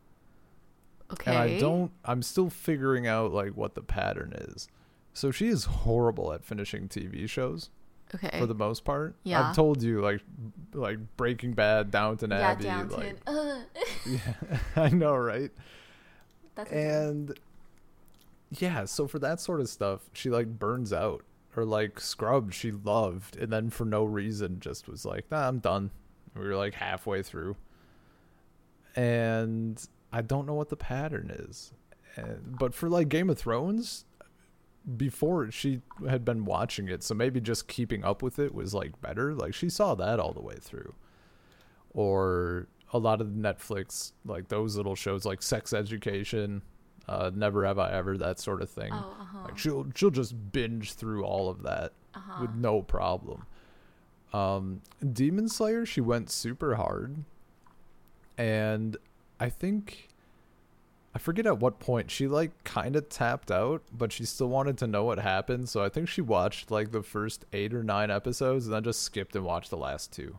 Okay. 1.12 1.32
and 1.32 1.40
I 1.40 1.60
don't. 1.60 1.92
I'm 2.06 2.22
still 2.22 2.50
figuring 2.50 3.08
out 3.08 3.32
like 3.32 3.52
what 3.56 3.76
the 3.76 3.82
pattern 3.82 4.34
is. 4.36 4.68
So 5.14 5.32
she 5.32 5.48
is 5.48 5.66
horrible 5.66 6.32
at 6.34 6.46
finishing 6.46 6.88
TV 6.88 7.28
shows 7.28 7.72
Okay. 8.14 8.40
for 8.40 8.46
the 8.46 8.54
most 8.56 8.84
part. 8.86 9.16
Yeah. 9.24 9.50
I've 9.50 9.56
told 9.56 9.82
you 9.82 10.02
like 10.02 10.22
like 10.74 11.00
Breaking 11.18 11.54
Bad, 11.54 11.92
Downton 11.92 12.32
yeah, 12.32 12.40
Abbey. 12.52 12.64
Downton. 12.66 13.00
Like, 13.00 13.18
Ugh. 13.26 13.58
yeah, 14.08 14.60
I 14.76 14.90
know, 14.90 15.16
right? 15.16 15.52
That's. 16.60 16.72
And 16.72 17.40
yeah, 18.52 18.86
so 18.86 19.08
for 19.08 19.20
that 19.20 19.40
sort 19.40 19.62
of 19.62 19.70
stuff, 19.70 20.10
she 20.14 20.30
like 20.30 20.60
burns 20.60 20.92
out. 20.94 21.24
Or 21.58 21.66
like 21.66 22.00
Scrubs, 22.00 22.56
she 22.56 22.72
loved, 22.72 23.36
and 23.36 23.52
then 23.52 23.70
for 23.70 23.84
no 23.84 24.06
reason 24.06 24.62
just 24.62 24.88
was 24.88 25.04
like, 25.04 25.30
"Nah, 25.30 25.48
I'm 25.48 25.60
done." 25.60 25.92
We 26.34 26.48
were 26.48 26.56
like 26.56 26.76
halfway 26.76 27.22
through, 27.22 27.58
and 28.96 29.84
I 30.14 30.22
don't 30.22 30.46
know 30.46 30.54
what 30.54 30.70
the 30.70 30.78
pattern 30.78 31.32
is. 31.34 31.74
And, 32.16 32.58
but 32.58 32.74
for 32.74 32.88
like 32.88 33.10
Game 33.10 33.30
of 33.30 33.38
Thrones, 33.38 34.06
before 34.96 35.52
she 35.52 35.82
had 36.08 36.24
been 36.24 36.46
watching 36.46 36.88
it, 36.88 37.04
so 37.04 37.14
maybe 37.14 37.42
just 37.42 37.68
keeping 37.68 38.06
up 38.06 38.22
with 38.22 38.40
it 38.40 38.54
was 38.54 38.74
like 38.74 39.02
better. 39.02 39.34
Like 39.34 39.54
she 39.54 39.70
saw 39.70 39.96
that 39.96 40.18
all 40.18 40.32
the 40.32 40.42
way 40.42 40.56
through, 40.62 40.94
or 41.94 42.68
a 42.92 42.98
lot 42.98 43.22
of 43.22 43.28
Netflix 43.28 44.14
like 44.26 44.48
those 44.48 44.76
little 44.76 44.96
shows 44.96 45.26
like 45.26 45.42
Sex 45.42 45.74
Education, 45.74 46.62
uh, 47.08 47.32
Never 47.34 47.66
Have 47.66 47.80
I 47.80 47.92
Ever, 47.92 48.18
that 48.18 48.40
sort 48.40 48.62
of 48.62 48.70
thing. 48.70 48.92
oh, 48.94 49.16
uh-huh. 49.20 49.38
Like 49.46 49.58
she'll 49.58 49.88
she'll 49.96 50.10
just 50.10 50.52
binge 50.52 50.94
through 50.94 51.24
all 51.24 51.50
of 51.50 51.64
that 51.64 51.94
uh-huh. 52.14 52.42
with 52.42 52.56
no 52.56 52.82
problem. 52.82 53.46
Um, 54.34 54.82
Demon 55.14 55.50
Slayer, 55.50 55.86
she 55.86 56.02
went 56.02 56.30
super 56.30 56.76
hard, 56.76 57.24
and 58.38 58.96
I 59.40 59.50
think 59.50 60.10
I 61.16 61.20
forget 61.20 61.48
at 61.48 61.60
what 61.60 61.80
point 61.80 62.12
she 62.12 62.28
like 62.28 62.64
kind 62.64 62.96
of 62.96 63.10
tapped 63.10 63.52
out, 63.52 63.82
but 63.92 64.12
she 64.12 64.26
still 64.26 64.50
wanted 64.50 64.78
to 64.80 64.88
know 64.88 65.04
what 65.04 65.20
happened. 65.20 65.68
So 65.70 65.84
I 65.84 65.90
think 65.90 66.08
she 66.08 66.22
watched 66.22 66.70
like 66.70 66.92
the 66.92 67.02
first 67.02 67.46
eight 67.54 67.74
or 67.74 67.84
nine 67.84 68.12
episodes, 68.12 68.66
and 68.66 68.74
then 68.74 68.84
just 68.84 69.02
skipped 69.02 69.36
and 69.36 69.44
watched 69.44 69.72
the 69.72 69.78
last 69.78 70.14
two. 70.14 70.38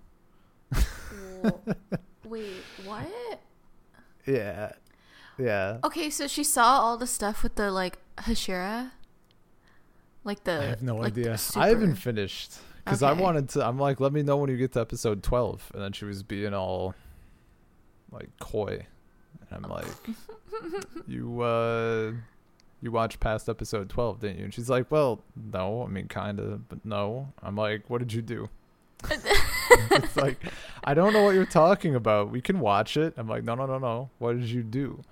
Well, 2.30 2.40
Wait, 2.40 2.62
what? 2.84 3.40
Yeah, 4.24 4.72
yeah. 5.36 5.78
Okay, 5.82 6.10
so 6.10 6.28
she 6.28 6.44
saw 6.44 6.78
all 6.78 6.96
the 6.96 7.06
stuff 7.06 7.42
with 7.42 7.56
the 7.56 7.72
like 7.72 7.98
Hashira, 8.18 8.92
like 10.22 10.44
the. 10.44 10.60
I 10.60 10.64
have 10.66 10.82
no 10.82 10.94
like, 10.94 11.14
the 11.14 11.22
idea. 11.22 11.38
I 11.56 11.68
haven't 11.68 11.96
finished 11.96 12.52
because 12.84 13.02
I 13.02 13.12
wanted 13.14 13.48
to. 13.50 13.66
I'm 13.66 13.80
like, 13.80 13.98
let 13.98 14.12
me 14.12 14.22
know 14.22 14.36
when 14.36 14.48
you 14.48 14.56
get 14.56 14.72
to 14.72 14.80
episode 14.80 15.24
twelve, 15.24 15.72
and 15.74 15.82
then 15.82 15.90
she 15.92 16.04
was 16.04 16.22
being 16.22 16.54
all 16.54 16.94
like 18.12 18.28
coy, 18.38 18.86
and 19.50 19.64
I'm 19.64 19.70
like, 19.70 19.86
you 21.08 21.40
uh, 21.40 22.12
you 22.80 22.92
watched 22.92 23.18
past 23.18 23.48
episode 23.48 23.88
twelve, 23.88 24.20
didn't 24.20 24.38
you? 24.38 24.44
And 24.44 24.54
she's 24.54 24.70
like, 24.70 24.88
well, 24.92 25.20
no, 25.52 25.82
I 25.82 25.88
mean, 25.88 26.06
kind 26.06 26.38
of, 26.38 26.68
but 26.68 26.84
no. 26.84 27.32
I'm 27.42 27.56
like, 27.56 27.90
what 27.90 27.98
did 27.98 28.12
you 28.12 28.22
do? 28.22 28.48
it's 29.90 30.16
like, 30.16 30.38
I 30.84 30.94
don't 30.94 31.12
know 31.12 31.22
what 31.22 31.34
you're 31.34 31.46
talking 31.46 31.94
about. 31.94 32.30
We 32.30 32.40
can 32.40 32.60
watch 32.60 32.96
it. 32.96 33.14
I'm 33.16 33.28
like, 33.28 33.44
no, 33.44 33.54
no, 33.54 33.66
no, 33.66 33.78
no. 33.78 34.10
What 34.18 34.38
did 34.38 34.48
you 34.50 34.62
do? 34.62 35.02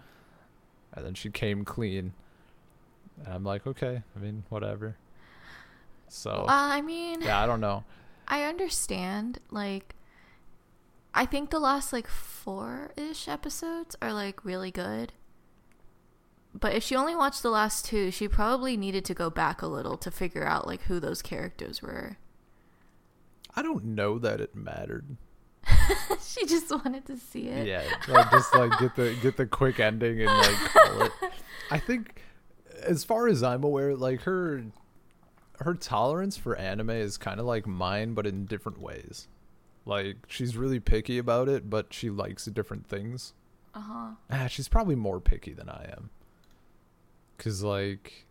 And 0.92 1.04
then 1.04 1.14
she 1.14 1.30
came 1.30 1.64
clean. 1.64 2.12
And 3.24 3.34
I'm 3.34 3.44
like, 3.44 3.66
okay. 3.66 4.02
I 4.16 4.18
mean, 4.18 4.44
whatever. 4.48 4.96
So, 6.08 6.30
Uh, 6.30 6.44
I 6.48 6.80
mean, 6.80 7.20
yeah, 7.22 7.42
I 7.42 7.46
don't 7.46 7.60
know. 7.60 7.84
I 8.28 8.44
understand. 8.44 9.38
Like, 9.50 9.94
I 11.14 11.26
think 11.26 11.50
the 11.50 11.58
last 11.58 11.92
like 11.92 12.06
four 12.06 12.92
ish 12.96 13.28
episodes 13.28 13.96
are 14.00 14.12
like 14.12 14.44
really 14.44 14.70
good. 14.70 15.12
But 16.54 16.74
if 16.74 16.82
she 16.82 16.96
only 16.96 17.14
watched 17.14 17.42
the 17.42 17.50
last 17.50 17.84
two, 17.84 18.10
she 18.10 18.26
probably 18.26 18.76
needed 18.76 19.04
to 19.06 19.14
go 19.14 19.30
back 19.30 19.62
a 19.62 19.66
little 19.66 19.96
to 19.98 20.10
figure 20.10 20.44
out 20.46 20.66
like 20.66 20.82
who 20.82 20.98
those 20.98 21.22
characters 21.22 21.82
were. 21.82 22.16
I 23.54 23.62
don't 23.62 23.84
know 23.84 24.18
that 24.18 24.40
it 24.40 24.54
mattered. 24.54 25.16
she 26.26 26.46
just 26.46 26.70
wanted 26.70 27.04
to 27.06 27.16
see 27.16 27.48
it. 27.48 27.66
Yeah, 27.66 27.82
like 28.08 28.30
just 28.30 28.54
like 28.54 28.78
get 28.78 28.96
the 28.96 29.16
get 29.22 29.36
the 29.36 29.46
quick 29.46 29.80
ending 29.80 30.20
and 30.20 30.30
like 30.30 30.56
call 30.56 31.02
it. 31.02 31.12
I 31.70 31.78
think, 31.78 32.22
as 32.82 33.04
far 33.04 33.28
as 33.28 33.42
I'm 33.42 33.64
aware, 33.64 33.94
like 33.96 34.22
her 34.22 34.64
her 35.60 35.74
tolerance 35.74 36.36
for 36.36 36.56
anime 36.56 36.90
is 36.90 37.16
kind 37.16 37.40
of 37.40 37.46
like 37.46 37.66
mine, 37.66 38.14
but 38.14 38.26
in 38.26 38.46
different 38.46 38.80
ways. 38.80 39.28
Like 39.84 40.16
she's 40.28 40.56
really 40.56 40.80
picky 40.80 41.18
about 41.18 41.48
it, 41.48 41.68
but 41.68 41.92
she 41.92 42.10
likes 42.10 42.44
different 42.46 42.86
things. 42.86 43.32
Uh 43.74 43.80
huh. 43.80 44.10
Ah, 44.30 44.46
she's 44.46 44.68
probably 44.68 44.94
more 44.94 45.20
picky 45.20 45.52
than 45.52 45.68
I 45.68 45.92
am. 45.96 46.10
Cause 47.38 47.62
like, 47.62 48.26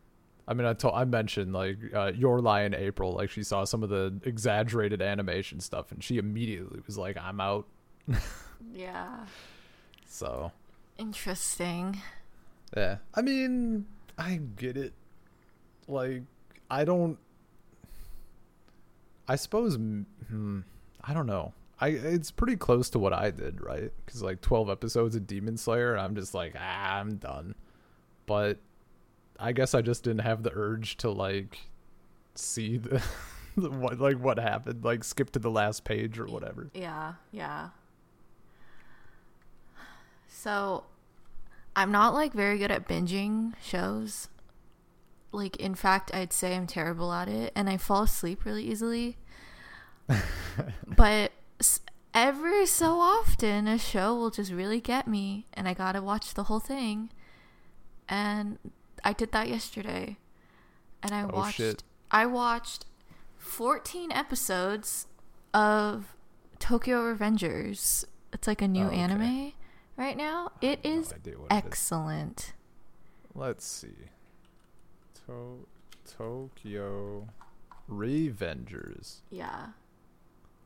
I 0.48 0.54
mean, 0.54 0.66
I 0.66 0.74
told 0.74 0.96
I 0.96 1.04
mentioned 1.04 1.54
like 1.54 1.78
uh, 1.94 2.12
Your 2.16 2.40
Lie 2.42 2.64
in 2.64 2.74
April. 2.74 3.14
Like 3.14 3.30
she 3.30 3.44
saw 3.44 3.66
some 3.66 3.84
of 3.84 3.90
the 3.90 4.20
exaggerated 4.24 5.02
animation 5.02 5.60
stuff, 5.60 5.92
and 5.92 6.04
she 6.04 6.18
immediately 6.18 6.80
was 6.86 6.98
like, 6.98 7.18
"I'm 7.18 7.40
out." 7.42 7.68
Yeah. 8.74 9.26
So 10.08 10.52
Interesting. 10.98 12.02
yeah, 12.76 12.98
I 13.14 13.22
mean, 13.22 13.86
I 14.18 14.40
get 14.56 14.78
it. 14.78 14.94
Like, 15.88 16.24
I 16.72 16.84
don't. 16.84 17.18
I 19.28 19.36
suppose. 19.36 19.76
Hmm, 19.76 20.62
I 21.04 21.14
don't 21.14 21.28
know. 21.28 21.54
I 21.80 21.90
it's 21.90 22.32
pretty 22.32 22.56
close 22.56 22.90
to 22.92 23.00
what 23.00 23.14
I 23.14 23.30
did, 23.30 23.62
right? 23.62 23.92
Because 24.06 24.24
like 24.24 24.42
twelve 24.42 24.70
episodes 24.70 25.16
of 25.16 25.28
Demon 25.28 25.58
Slayer, 25.58 25.92
and 25.92 26.02
I'm 26.02 26.16
just 26.16 26.34
like, 26.34 26.56
ah, 26.58 26.96
I'm 26.96 27.18
done. 27.18 27.54
But 28.26 28.58
I 29.40 29.52
guess 29.52 29.74
I 29.74 29.82
just 29.82 30.04
didn't 30.04 30.22
have 30.22 30.44
the 30.44 30.52
urge 30.54 30.98
to 30.98 31.10
like 31.10 31.70
see 32.36 32.78
the, 32.78 33.02
the 33.58 33.70
what 33.70 34.00
like 34.00 34.18
what 34.18 34.40
happened, 34.40 34.84
like 34.84 35.04
skip 35.04 35.32
to 35.32 35.40
the 35.40 35.52
last 35.52 35.84
page 35.84 36.20
or 36.20 36.26
whatever. 36.26 36.70
Yeah, 36.74 37.14
yeah. 37.32 37.70
So, 40.28 40.84
I'm 41.76 41.92
not 41.92 42.14
like 42.14 42.34
very 42.34 42.58
good 42.58 42.72
at 42.72 42.88
binging 42.88 43.54
shows. 43.62 44.30
Like, 45.32 45.58
in 45.58 45.76
fact, 45.76 46.14
I'd 46.14 46.32
say 46.32 46.56
I'm 46.56 46.68
terrible 46.68 47.12
at 47.12 47.28
it, 47.28 47.52
and 47.56 47.70
I 47.70 47.78
fall 47.78 48.04
asleep 48.04 48.46
really 48.46 48.64
easily. 48.64 49.18
but 50.88 51.32
every 52.14 52.66
so 52.66 53.00
often, 53.00 53.68
a 53.68 53.78
show 53.78 54.16
will 54.16 54.30
just 54.30 54.52
really 54.52 54.80
get 54.80 55.08
me, 55.08 55.48
and 55.54 55.68
I 55.68 55.74
gotta 55.74 56.02
watch 56.02 56.34
the 56.34 56.44
whole 56.44 56.60
thing. 56.60 57.10
And 58.08 58.58
I 59.08 59.14
did 59.14 59.32
that 59.32 59.48
yesterday, 59.48 60.18
and 61.02 61.14
I 61.14 61.24
Oh, 61.24 61.28
watched. 61.38 61.56
shit. 61.58 61.84
I 62.12 62.26
watched 62.26 62.86
14 63.38 64.12
episodes 64.12 65.08
of 65.54 66.14
Tokyo 66.60 67.02
Revengers. 67.16 68.04
It's 68.34 68.48
like 68.48 68.62
a 68.62 68.68
new 68.68 68.84
Oh, 68.84 68.88
okay. 68.88 68.98
anime 68.98 69.54
right 69.96 70.18
now. 70.18 70.52
It 70.60 70.84
No 70.84 70.92
is 70.92 71.14
idea 71.14 71.40
what 71.40 71.52
it 71.52 71.56
is. 71.56 71.64
excellent. 71.66 72.54
Let's 73.34 73.66
see. 73.66 74.10
To- 75.26 75.66
Tokyo 76.06 77.30
Revengers. 77.90 79.22
Yeah. 79.30 79.68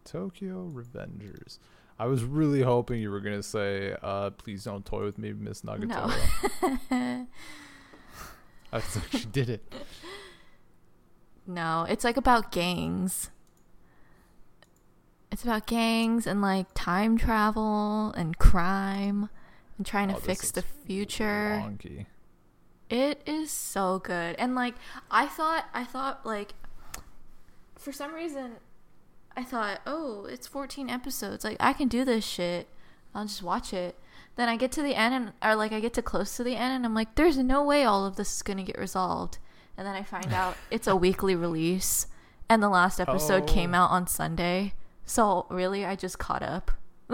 Tokyo 0.03 0.67
Revengers. 0.73 1.59
I 1.99 2.05
was 2.07 2.23
really 2.23 2.63
hoping 2.63 2.99
you 3.01 3.11
were 3.11 3.19
gonna 3.19 3.43
say, 3.43 3.95
uh, 4.01 4.31
"Please 4.31 4.63
don't 4.63 4.83
toy 4.83 5.03
with 5.03 5.19
me, 5.19 5.31
Miss 5.33 5.61
Nagatoro." 5.61 6.89
No. 6.89 7.27
I 8.73 8.81
she 9.11 9.25
did 9.25 9.49
it. 9.49 9.73
no, 11.45 11.85
it's 11.89 12.03
like 12.03 12.17
about 12.17 12.51
gangs. 12.51 13.29
It's 15.31 15.43
about 15.43 15.65
gangs 15.65 16.27
and 16.27 16.41
like 16.41 16.67
time 16.73 17.17
travel 17.17 18.11
and 18.17 18.37
crime 18.37 19.29
and 19.77 19.85
trying 19.85 20.09
to 20.09 20.15
Oh, 20.15 20.17
this 20.17 20.25
fix 20.25 20.51
the 20.51 20.61
future. 20.61 21.61
Wonky. 21.63 22.05
It 22.89 23.21
is 23.25 23.51
so 23.51 23.99
good. 23.99 24.35
And 24.37 24.55
like 24.55 24.75
I 25.09 25.27
thought 25.27 25.65
I 25.73 25.83
thought 25.85 26.25
like 26.25 26.53
for 27.77 27.91
some 27.91 28.13
reason 28.13 28.57
I 29.35 29.43
thought, 29.43 29.79
"Oh, 29.87 30.25
it's 30.25 30.45
14 30.47 30.89
episodes. 30.89 31.45
Like 31.45 31.55
I 31.59 31.71
can 31.71 31.87
do 31.87 32.03
this 32.03 32.25
shit. 32.25 32.67
I'll 33.15 33.25
just 33.25 33.41
watch 33.41 33.73
it." 33.73 33.97
Then 34.37 34.47
I 34.49 34.55
get 34.57 34.71
to 34.73 34.81
the 34.81 34.95
end 34.95 35.13
and 35.13 35.33
or 35.43 35.55
like 35.55 35.71
I 35.73 35.79
get 35.79 35.93
to 35.95 36.01
close 36.01 36.35
to 36.37 36.43
the 36.43 36.55
end 36.55 36.73
and 36.73 36.85
I'm 36.85 36.95
like, 36.95 37.15
"There's 37.15 37.37
no 37.37 37.63
way 37.63 37.83
all 37.83 38.05
of 38.05 38.15
this 38.15 38.35
is 38.35 38.41
going 38.41 38.57
to 38.57 38.63
get 38.63 38.77
resolved." 38.79 39.37
And 39.77 39.85
then 39.87 39.95
I 39.95 40.03
find 40.03 40.31
out 40.33 40.55
it's 40.71 40.87
a 40.87 40.95
weekly 40.95 41.35
release 41.35 42.07
and 42.49 42.61
the 42.63 42.69
last 42.69 42.99
episode 42.99 43.47
came 43.47 43.73
Oh. 43.73 43.79
out 43.79 43.91
on 43.91 44.07
Sunday. 44.07 44.73
So, 45.05 45.45
really 45.49 45.85
I 45.85 45.95
just 45.95 46.19
caught 46.19 46.43
up. 46.43 46.71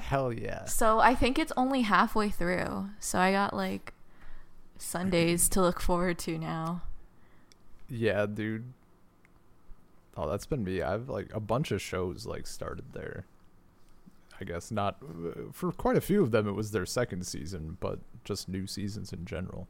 Hell 0.00 0.32
yeah. 0.32 0.64
So 0.66 1.00
I 1.00 1.14
think 1.14 1.38
it's 1.38 1.52
only 1.56 1.82
halfway 1.82 2.28
through. 2.30 2.90
So 3.00 3.18
I 3.18 3.32
got 3.32 3.54
like 3.54 3.94
Sundays 4.76 5.48
to 5.50 5.60
look 5.60 5.80
forward 5.80 6.18
to 6.20 6.38
now. 6.38 6.82
Yeah, 7.88 8.26
dude. 8.26 8.72
Oh, 10.16 10.28
that's 10.28 10.46
been 10.46 10.62
me. 10.64 10.82
I've 10.82 11.08
like 11.08 11.30
a 11.32 11.40
bunch 11.40 11.70
of 11.70 11.80
shows 11.80 12.26
like 12.26 12.46
started 12.46 12.92
there. 12.92 13.24
I 14.40 14.44
guess 14.44 14.70
not 14.70 14.98
for 15.52 15.72
quite 15.72 15.96
a 15.96 16.00
few 16.00 16.22
of 16.22 16.30
them. 16.30 16.46
It 16.46 16.52
was 16.52 16.70
their 16.70 16.86
second 16.86 17.26
season, 17.26 17.76
but 17.80 17.98
just 18.24 18.48
new 18.48 18.66
seasons 18.66 19.12
in 19.12 19.24
general 19.24 19.68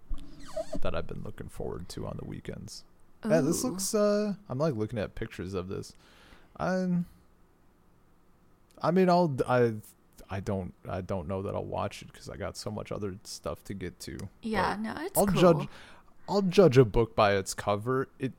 that 0.80 0.94
I've 0.94 1.06
been 1.06 1.22
looking 1.24 1.48
forward 1.48 1.88
to 1.90 2.06
on 2.06 2.16
the 2.20 2.26
weekends. 2.26 2.84
Yeah, 3.28 3.40
this 3.40 3.64
looks. 3.64 3.94
uh 3.94 4.34
I'm 4.48 4.58
like 4.58 4.74
looking 4.74 4.98
at 4.98 5.14
pictures 5.14 5.54
of 5.54 5.68
this. 5.68 5.94
I'm. 6.56 7.06
I 8.82 8.90
mean, 8.90 9.08
I'll. 9.08 9.34
I. 9.48 9.74
I 10.30 10.40
don't. 10.40 10.74
I 10.88 11.00
don't 11.00 11.26
know 11.26 11.42
that 11.42 11.54
I'll 11.54 11.64
watch 11.64 12.02
it 12.02 12.12
because 12.12 12.28
I 12.28 12.36
got 12.36 12.56
so 12.56 12.70
much 12.70 12.92
other 12.92 13.16
stuff 13.24 13.64
to 13.64 13.74
get 13.74 13.98
to. 14.00 14.18
Yeah, 14.42 14.76
no, 14.78 14.94
it's 15.00 15.16
I'll 15.18 15.26
cool. 15.26 15.40
judge 15.40 15.68
I'll 16.28 16.42
judge 16.42 16.76
a 16.76 16.84
book 16.84 17.16
by 17.16 17.34
its 17.36 17.54
cover. 17.54 18.08
It 18.18 18.32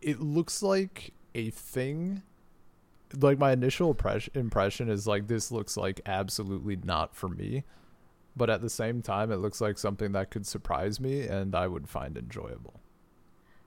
it 0.00 0.20
looks 0.20 0.62
like 0.62 1.12
a 1.34 1.50
thing. 1.50 2.22
Like 3.20 3.38
my 3.38 3.52
initial 3.52 3.90
impression 3.90 4.32
impression 4.34 4.88
is 4.88 5.06
like 5.06 5.26
this 5.26 5.50
looks 5.50 5.76
like 5.76 6.00
absolutely 6.06 6.76
not 6.76 7.14
for 7.14 7.28
me. 7.28 7.64
But 8.36 8.50
at 8.50 8.62
the 8.62 8.70
same 8.70 9.02
time 9.02 9.30
it 9.30 9.36
looks 9.36 9.60
like 9.60 9.78
something 9.78 10.12
that 10.12 10.30
could 10.30 10.46
surprise 10.46 10.98
me 11.00 11.22
and 11.22 11.54
I 11.54 11.68
would 11.68 11.88
find 11.88 12.16
enjoyable. 12.16 12.80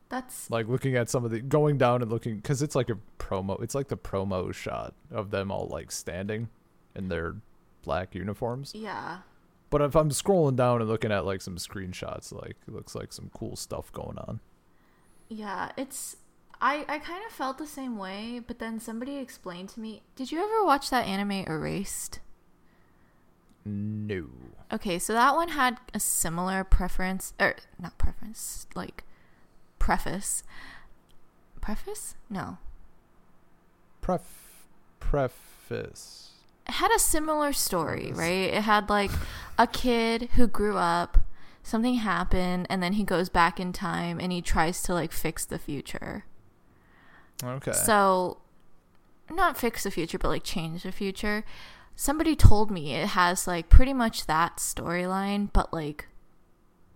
That's 0.10 0.50
Like 0.50 0.68
looking 0.68 0.96
at 0.96 1.10
some 1.10 1.26
of 1.26 1.32
the 1.32 1.42
going 1.42 1.78
down 1.78 2.02
and 2.02 2.12
looking 2.12 2.42
cuz 2.42 2.62
it's 2.62 2.76
like 2.76 2.90
a 2.90 2.98
promo. 3.20 3.62
It's 3.62 3.76
like 3.76 3.88
the 3.90 3.98
promo 3.98 4.54
shot 4.54 4.94
of 5.12 5.32
them 5.32 5.52
all 5.52 5.68
like 5.68 5.92
standing 5.92 6.50
in 6.96 7.10
their 7.10 7.36
black 7.84 8.16
uniforms. 8.16 8.74
yeah. 8.76 9.20
But 9.70 9.82
if 9.82 9.96
I'm 9.96 10.10
scrolling 10.12 10.56
down 10.56 10.80
and 10.82 10.90
looking 10.90 11.12
at 11.12 11.26
like 11.26 11.42
some 11.42 11.58
screenshots, 11.58 12.32
like 12.32 12.56
it 12.68 12.74
looks 12.74 12.96
like 12.96 13.12
some 13.12 13.30
cool 13.34 13.56
stuff 13.58 13.92
going 13.92 14.18
on. 14.18 14.40
Yeah, 15.30 15.72
it's 15.76 16.18
I 16.62 16.86
I 16.88 17.00
kind 17.00 17.24
of 17.26 17.32
felt 17.32 17.58
the 17.58 17.68
same 17.68 17.98
way, 17.98 18.42
but 18.46 18.60
then 18.60 18.80
somebody 18.80 19.18
explained 19.18 19.70
to 19.70 19.80
me, 19.80 20.04
"Did 20.16 20.32
you 20.32 20.44
ever 20.44 20.66
watch 20.66 20.90
that 20.90 21.06
anime 21.06 21.46
Erased?" 21.48 22.20
No. 23.66 24.28
Okay, 24.72 24.98
so 24.98 25.14
that 25.14 25.36
one 25.36 25.50
had 25.50 25.78
a 25.94 26.00
similar 26.00 26.64
preference 26.64 27.34
or 27.40 27.56
not 27.78 27.98
preference, 27.98 28.66
like 28.76 29.04
preface. 29.80 30.44
Preface? 31.62 32.16
No. 32.30 32.58
Pref 34.02 34.22
preface. 35.00 36.30
it 36.68 36.74
had 36.76 36.92
a 36.96 37.00
similar 37.00 37.52
story, 37.54 38.12
right? 38.14 38.54
It 38.54 38.62
had 38.64 38.90
like 38.90 39.12
a 39.58 39.68
kid 39.68 40.30
who 40.36 40.48
grew 40.48 40.78
up, 40.78 41.18
something 41.62 41.96
happened, 41.96 42.68
and 42.70 42.82
then 42.82 42.94
he 42.94 43.04
goes 43.04 43.28
back 43.30 43.60
in 43.60 43.74
time 43.74 44.20
and 44.20 44.32
he 44.32 44.42
tries 44.42 44.82
to 44.84 44.94
like 44.94 45.12
fix 45.12 45.46
the 45.46 45.60
future. 45.60 46.24
Okay. 47.44 47.72
So, 47.74 48.40
not 49.30 49.58
fix 49.58 49.84
the 49.84 49.92
future, 49.92 50.18
but 50.18 50.30
like 50.30 50.44
change 50.44 50.84
the 50.84 50.92
future. 50.92 51.46
Somebody 51.96 52.36
told 52.36 52.70
me 52.72 52.94
it 52.94 53.10
has 53.10 53.48
like 53.48 53.70
pretty 53.70 53.94
much 53.94 54.28
that 54.28 54.58
storyline, 54.58 55.50
but 55.52 55.74
like 55.74 56.08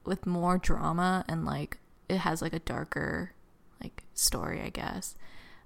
with 0.06 0.26
more 0.26 0.58
drama 0.58 1.26
and 1.28 1.46
like 1.46 1.78
it 2.10 2.18
has 2.18 2.42
like 2.42 2.54
a 2.54 2.60
darker 2.60 3.34
like 3.82 4.04
story, 4.14 4.62
I 4.62 4.70
guess. 4.70 5.16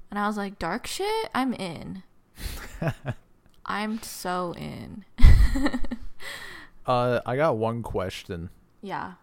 And 0.10 0.20
I 0.20 0.28
was 0.28 0.38
like, 0.38 0.60
dark 0.60 0.88
shit? 0.88 1.30
I'm 1.34 1.54
in. 1.54 2.04
I'm 3.66 4.02
so 4.02 4.54
in. 4.58 5.06
uh 6.86 7.20
I 7.26 7.36
got 7.36 7.58
one 7.58 7.82
question. 7.84 8.50
Yeah. 8.82 9.14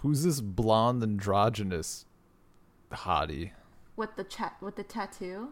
Who's 0.00 0.24
this 0.24 0.40
blonde 0.40 1.02
androgynous 1.02 2.04
hottie? 2.92 3.52
With 3.96 4.16
the 4.16 4.24
chat 4.24 4.56
with 4.60 4.76
the 4.76 4.82
tattoo? 4.82 5.50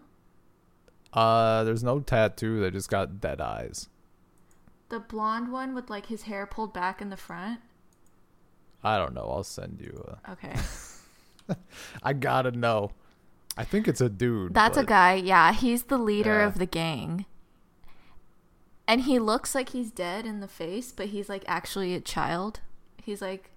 Uh 1.13 1.63
there's 1.65 1.85
no 1.85 2.01
tattoo, 2.01 2.61
they 2.61 2.71
just 2.71 2.89
got 2.91 3.21
dead 3.21 3.41
eyes. 3.41 3.89
The 4.89 4.99
blonde 5.01 5.53
one 5.53 5.75
with 5.75 5.89
like 5.91 6.07
his 6.07 6.23
hair 6.23 6.47
pulled 6.47 6.73
back 6.73 7.01
in 7.01 7.11
the 7.11 7.17
front? 7.17 7.61
I 8.85 8.99
don't 8.99 9.15
know, 9.15 9.29
I'll 9.31 9.45
send 9.45 9.81
you 9.81 10.05
a 10.27 10.33
Okay. 10.33 10.55
I 12.03 12.13
gotta 12.13 12.51
know. 12.53 12.93
I 13.57 13.65
think 13.65 13.87
it's 13.87 14.01
a 14.01 14.09
dude. 14.09 14.55
That's 14.55 14.79
a 14.79 14.85
guy. 14.85 15.15
Yeah, 15.15 15.53
he's 15.53 15.85
the 15.85 15.99
leader 15.99 16.39
Yeah. 16.39 16.47
of 16.47 16.59
the 16.59 16.67
gang. 16.67 17.27
And 18.87 19.03
he 19.03 19.19
looks 19.19 19.55
like 19.55 19.71
he's 19.71 19.91
dead 19.91 20.25
in 20.27 20.41
the 20.41 20.49
face, 20.49 20.93
but 20.93 21.07
he's 21.07 21.29
like 21.29 21.45
actually 21.47 21.95
a 21.95 22.01
child. 22.01 22.61
He's 23.03 23.21
like 23.21 23.51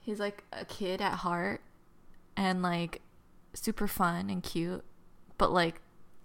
he's 0.00 0.20
like 0.20 0.44
a 0.52 0.64
kid 0.64 1.00
at 1.00 1.14
heart 1.18 1.60
and 2.36 2.62
like 2.62 3.00
super 3.54 3.86
fun 3.86 4.28
and 4.30 4.42
cute, 4.42 4.84
but 5.38 5.52
like 5.52 5.80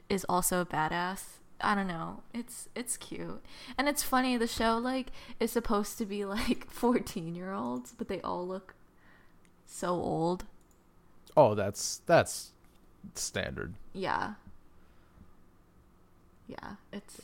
is 0.09 0.25
also 0.27 0.61
a 0.61 0.65
badass. 0.65 1.23
I 1.61 1.75
don't 1.75 1.87
know. 1.87 2.23
It's 2.33 2.69
it's 2.75 2.97
cute. 2.97 3.43
And 3.77 3.87
it's 3.87 4.03
funny 4.03 4.37
the 4.37 4.47
show 4.47 4.77
like 4.77 5.11
is 5.39 5.51
supposed 5.51 5.97
to 5.97 6.05
be 6.05 6.25
like 6.25 6.71
14-year-olds, 6.73 7.93
but 7.97 8.07
they 8.07 8.21
all 8.21 8.47
look 8.47 8.75
so 9.65 9.89
old. 9.89 10.45
Oh, 11.37 11.55
that's 11.55 12.01
that's 12.05 12.51
standard. 13.15 13.75
Yeah. 13.93 14.33
Yeah, 16.47 16.75
it's 16.91 17.21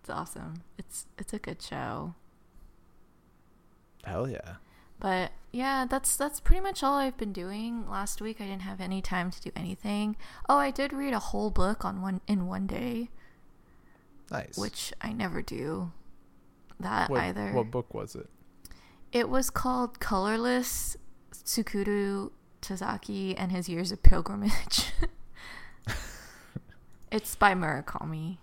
it's 0.00 0.10
awesome. 0.10 0.62
It's 0.78 1.06
it's 1.18 1.32
a 1.32 1.38
good 1.38 1.60
show. 1.60 2.14
Hell 4.04 4.28
yeah. 4.28 4.54
But 4.98 5.32
yeah, 5.52 5.86
that's 5.88 6.16
that's 6.16 6.40
pretty 6.40 6.60
much 6.60 6.82
all 6.82 6.94
I've 6.96 7.16
been 7.16 7.32
doing. 7.32 7.88
Last 7.88 8.20
week 8.20 8.40
I 8.40 8.44
didn't 8.44 8.62
have 8.62 8.80
any 8.80 9.02
time 9.02 9.30
to 9.30 9.40
do 9.40 9.50
anything. 9.54 10.16
Oh, 10.48 10.56
I 10.56 10.70
did 10.70 10.92
read 10.92 11.12
a 11.12 11.18
whole 11.18 11.50
book 11.50 11.84
on 11.84 12.00
one 12.02 12.20
in 12.26 12.46
one 12.46 12.66
day, 12.66 13.10
Nice. 14.30 14.56
which 14.56 14.92
I 15.00 15.12
never 15.12 15.42
do 15.42 15.92
that 16.80 17.10
what, 17.10 17.20
either. 17.20 17.52
What 17.52 17.70
book 17.70 17.94
was 17.94 18.14
it? 18.14 18.28
It 19.12 19.28
was 19.28 19.50
called 19.50 20.00
Colorless 20.00 20.96
Tsukuru 21.32 22.30
Tazaki 22.60 23.34
and 23.36 23.52
His 23.52 23.68
Years 23.68 23.92
of 23.92 24.02
Pilgrimage. 24.02 24.92
it's 27.12 27.36
by 27.36 27.54
Murakami. 27.54 28.38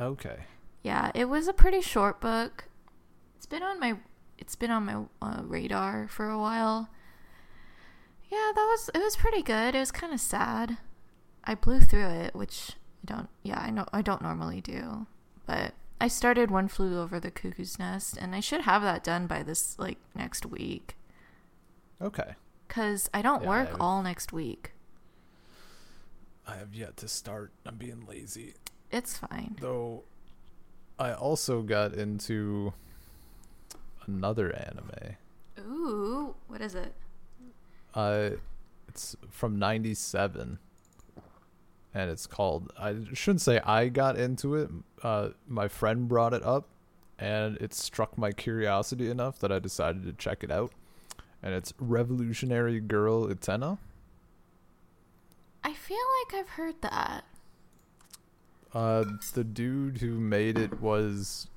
Okay. 0.00 0.40
Yeah, 0.82 1.10
it 1.14 1.26
was 1.26 1.48
a 1.48 1.52
pretty 1.52 1.80
short 1.80 2.20
book. 2.20 2.64
It's 3.36 3.46
been 3.46 3.62
on 3.62 3.78
my 3.78 3.98
it's 4.42 4.56
been 4.56 4.72
on 4.72 4.84
my 4.86 4.96
uh, 5.22 5.42
radar 5.44 6.08
for 6.08 6.28
a 6.28 6.36
while. 6.38 6.90
Yeah, 8.28 8.50
that 8.54 8.66
was 8.70 8.90
it 8.92 8.98
was 8.98 9.14
pretty 9.16 9.40
good. 9.42 9.74
It 9.76 9.78
was 9.78 9.92
kind 9.92 10.12
of 10.12 10.20
sad. 10.20 10.78
I 11.44 11.54
blew 11.54 11.78
through 11.80 12.08
it, 12.08 12.34
which 12.34 12.72
I 13.06 13.14
don't 13.14 13.28
yeah, 13.44 13.60
I 13.60 13.70
know 13.70 13.86
I 13.92 14.02
don't 14.02 14.20
normally 14.22 14.60
do. 14.60 15.06
But 15.46 15.74
I 16.00 16.08
started 16.08 16.50
One 16.50 16.66
Flew 16.66 16.98
Over 17.00 17.20
the 17.20 17.30
Cuckoo's 17.30 17.78
Nest 17.78 18.16
and 18.20 18.34
I 18.34 18.40
should 18.40 18.62
have 18.62 18.82
that 18.82 19.04
done 19.04 19.28
by 19.28 19.44
this 19.44 19.78
like 19.78 19.98
next 20.14 20.44
week 20.44 20.96
Okay. 22.00 22.34
Because 22.66 23.08
I 23.14 23.22
don't 23.22 23.42
Yeah, 23.44 23.48
work 23.48 23.68
I've- 23.68 23.76
all 23.78 24.02
next 24.02 24.32
week. 24.32 24.72
I 26.48 26.56
have 26.56 26.74
yet 26.74 26.96
to 26.96 27.06
start. 27.08 27.52
I'm 27.64 27.76
being 27.76 28.04
lazy. 28.06 28.54
It's 28.90 29.16
fine. 29.16 29.56
Though 29.60 30.02
I 30.98 31.12
also 31.12 31.62
got 31.62 31.94
into 31.94 32.72
another 34.06 34.52
anime. 34.54 35.16
Ooh, 35.60 36.34
what 36.48 36.60
is 36.60 36.74
it? 36.74 36.94
Uh 37.94 38.30
it's 38.88 39.16
from 39.30 39.58
97 39.58 40.58
and 41.94 42.10
it's 42.10 42.26
called 42.26 42.72
I 42.78 42.96
shouldn't 43.12 43.42
say 43.42 43.60
I 43.60 43.88
got 43.88 44.18
into 44.18 44.54
it. 44.54 44.70
Uh 45.02 45.30
my 45.46 45.68
friend 45.68 46.08
brought 46.08 46.32
it 46.34 46.42
up 46.44 46.68
and 47.18 47.56
it 47.58 47.72
struck 47.72 48.18
my 48.18 48.32
curiosity 48.32 49.08
enough 49.10 49.38
that 49.38 49.52
I 49.52 49.58
decided 49.58 50.04
to 50.04 50.12
check 50.12 50.42
it 50.42 50.50
out. 50.50 50.72
And 51.42 51.54
it's 51.54 51.72
Revolutionary 51.78 52.80
Girl 52.80 53.26
Utena. 53.28 53.78
I 55.64 55.72
feel 55.72 55.98
like 56.24 56.40
I've 56.40 56.48
heard 56.50 56.80
that. 56.82 57.24
Uh, 58.74 59.04
the 59.34 59.44
dude 59.44 59.98
who 59.98 60.18
made 60.18 60.58
it 60.58 60.80
was 60.80 61.48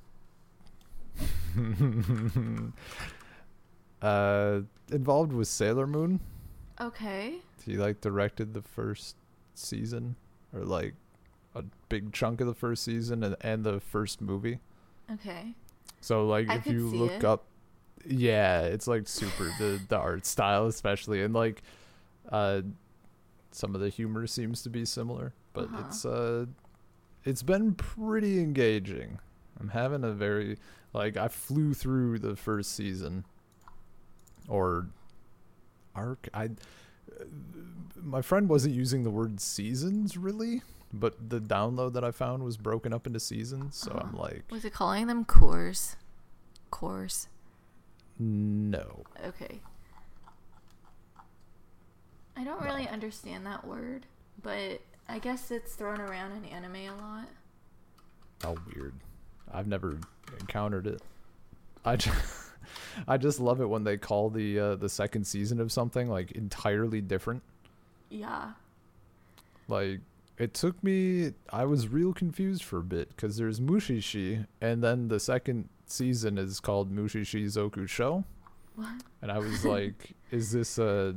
uh 4.02 4.60
involved 4.90 5.32
with 5.32 5.48
Sailor 5.48 5.86
Moon. 5.86 6.20
Okay. 6.80 7.36
He 7.64 7.76
like 7.76 8.00
directed 8.00 8.54
the 8.54 8.62
first 8.62 9.16
season, 9.54 10.16
or 10.54 10.60
like 10.64 10.94
a 11.54 11.64
big 11.88 12.12
chunk 12.12 12.40
of 12.40 12.46
the 12.46 12.54
first 12.54 12.84
season 12.84 13.22
and, 13.24 13.36
and 13.40 13.64
the 13.64 13.80
first 13.80 14.20
movie. 14.20 14.60
Okay. 15.12 15.54
So 16.00 16.26
like 16.26 16.48
I 16.50 16.56
if 16.56 16.66
you 16.66 16.86
look 16.86 17.12
it. 17.12 17.24
up, 17.24 17.44
yeah, 18.06 18.60
it's 18.62 18.86
like 18.86 19.08
super 19.08 19.50
the 19.58 19.80
the 19.88 19.96
art 19.96 20.26
style 20.26 20.66
especially, 20.66 21.22
and 21.22 21.34
like 21.34 21.62
uh, 22.30 22.60
some 23.50 23.74
of 23.74 23.80
the 23.80 23.88
humor 23.88 24.26
seems 24.26 24.62
to 24.62 24.70
be 24.70 24.84
similar, 24.84 25.32
but 25.54 25.64
Uh-huh. 25.64 25.82
it's 25.88 26.04
uh, 26.04 26.46
it's 27.24 27.42
been 27.42 27.74
pretty 27.74 28.38
engaging. 28.40 29.18
I'm 29.60 29.68
having 29.68 30.04
a 30.04 30.12
very 30.12 30.58
like 30.92 31.16
I 31.16 31.28
flew 31.28 31.74
through 31.74 32.18
the 32.20 32.36
first 32.36 32.72
season, 32.72 33.24
or 34.48 34.88
arc. 35.94 36.28
I 36.34 36.50
my 38.02 38.22
friend 38.22 38.48
wasn't 38.48 38.74
using 38.74 39.02
the 39.02 39.10
word 39.10 39.40
seasons 39.40 40.16
really, 40.16 40.62
but 40.92 41.30
the 41.30 41.40
download 41.40 41.94
that 41.94 42.04
I 42.04 42.10
found 42.10 42.42
was 42.42 42.56
broken 42.56 42.92
up 42.92 43.06
into 43.06 43.20
seasons, 43.20 43.76
so 43.76 43.92
I'm 43.92 44.08
Uh-huh. 44.14 44.22
like, 44.22 44.44
Was 44.50 44.64
it 44.64 44.72
calling 44.72 45.06
them 45.06 45.24
cours? 45.24 45.96
Cours. 46.70 47.28
no. 48.18 49.04
Okay. 49.24 49.60
I 52.36 52.44
don't 52.44 52.60
really 52.62 52.86
understand 52.88 53.46
that 53.46 53.66
word, 53.66 54.04
but 54.42 54.80
I 55.08 55.18
guess 55.18 55.50
it's 55.50 55.74
thrown 55.74 56.00
around 56.00 56.32
in 56.32 56.44
anime 56.44 56.76
a 56.76 56.90
lot. 56.96 57.28
How 58.42 58.56
weird. 58.74 58.94
I've 59.52 59.66
never 59.66 59.98
encountered 60.40 60.86
it. 60.86 61.02
I 61.84 61.96
just, 61.96 62.50
I 63.08 63.16
just 63.16 63.40
love 63.40 63.60
it 63.60 63.68
when 63.68 63.84
they 63.84 63.96
call 63.96 64.30
the 64.30 64.58
uh, 64.58 64.74
the 64.76 64.88
second 64.88 65.26
season 65.26 65.60
of 65.60 65.70
something 65.72 66.08
like 66.08 66.32
entirely 66.32 67.00
different. 67.00 67.42
Yeah. 68.10 68.52
Like 69.68 70.00
it 70.38 70.54
took 70.54 70.82
me 70.84 71.32
I 71.50 71.64
was 71.64 71.88
real 71.88 72.12
confused 72.12 72.62
for 72.64 72.78
a 72.78 72.82
bit 72.82 73.16
cuz 73.16 73.36
there's 73.36 73.58
Mushishi 73.60 74.46
and 74.60 74.82
then 74.82 75.08
the 75.08 75.18
second 75.18 75.68
season 75.86 76.38
is 76.38 76.60
called 76.60 76.94
Mushishi 76.94 77.44
Zoku 77.46 77.88
Shou 77.88 78.24
What? 78.74 79.02
and 79.22 79.32
I 79.32 79.38
was 79.38 79.64
like 79.76 80.14
is 80.30 80.52
this 80.52 80.78
a 80.78 81.16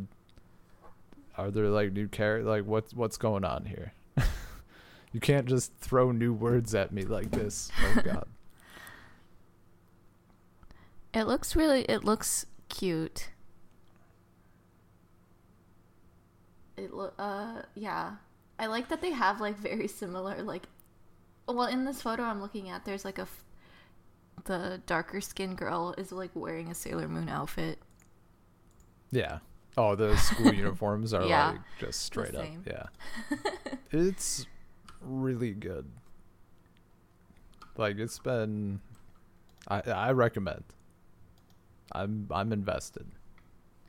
are 1.38 1.52
there 1.52 1.68
like 1.70 1.92
new 1.94 2.08
characters 2.08 2.48
like 2.48 2.66
what's 2.66 2.94
what's 2.94 3.18
going 3.18 3.44
on 3.44 3.66
here? 3.66 3.94
You 5.12 5.20
can't 5.20 5.46
just 5.48 5.74
throw 5.78 6.12
new 6.12 6.34
words 6.34 6.76
at 6.76 6.92
me 6.92 7.04
like 7.04 7.32
this. 7.32 7.72
Oh 7.82 8.02
god. 8.04 8.28
It 11.14 11.24
looks 11.24 11.56
really 11.56 11.82
it 11.84 12.04
looks 12.04 12.46
cute. 12.70 13.30
It 16.78 16.94
look 16.94 17.14
uh 17.18 17.64
yeah. 17.76 18.14
I 18.60 18.68
like 18.68 18.90
that 18.90 19.02
they 19.02 19.12
have 19.12 19.42
like 19.42 19.58
very 19.58 19.88
similar 19.88 20.42
like 20.44 20.64
well 21.48 21.66
in 21.68 21.86
this 21.86 22.02
photo 22.02 22.24
I'm 22.24 22.42
looking 22.42 22.70
at 22.70 22.86
there's 22.86 23.06
like 23.06 23.18
a 23.18 23.24
f- 23.24 23.44
the 24.46 24.82
darker 24.86 25.20
skinned 25.22 25.58
girl 25.58 25.96
is 25.98 26.12
like 26.12 26.32
wearing 26.34 26.70
a 26.70 26.76
Sailor 26.76 27.08
Moon 27.10 27.28
outfit. 27.30 27.80
Yeah. 29.12 29.40
Oh, 29.78 29.96
the 29.96 30.16
school 30.18 30.54
uniforms 30.54 31.14
are 31.14 31.26
Yeah, 31.26 31.52
like 31.52 31.60
just 31.80 32.02
straight 32.02 32.36
up. 32.36 32.46
Yeah. 32.66 32.86
it's 33.92 34.46
really 35.02 35.54
good. 35.54 35.90
Like 37.78 37.98
it's 37.98 38.20
been 38.20 38.82
I 39.68 39.82
I 39.82 40.12
recommend. 40.12 40.64
I'm 41.92 42.28
I'm 42.32 42.52
invested. 42.52 43.08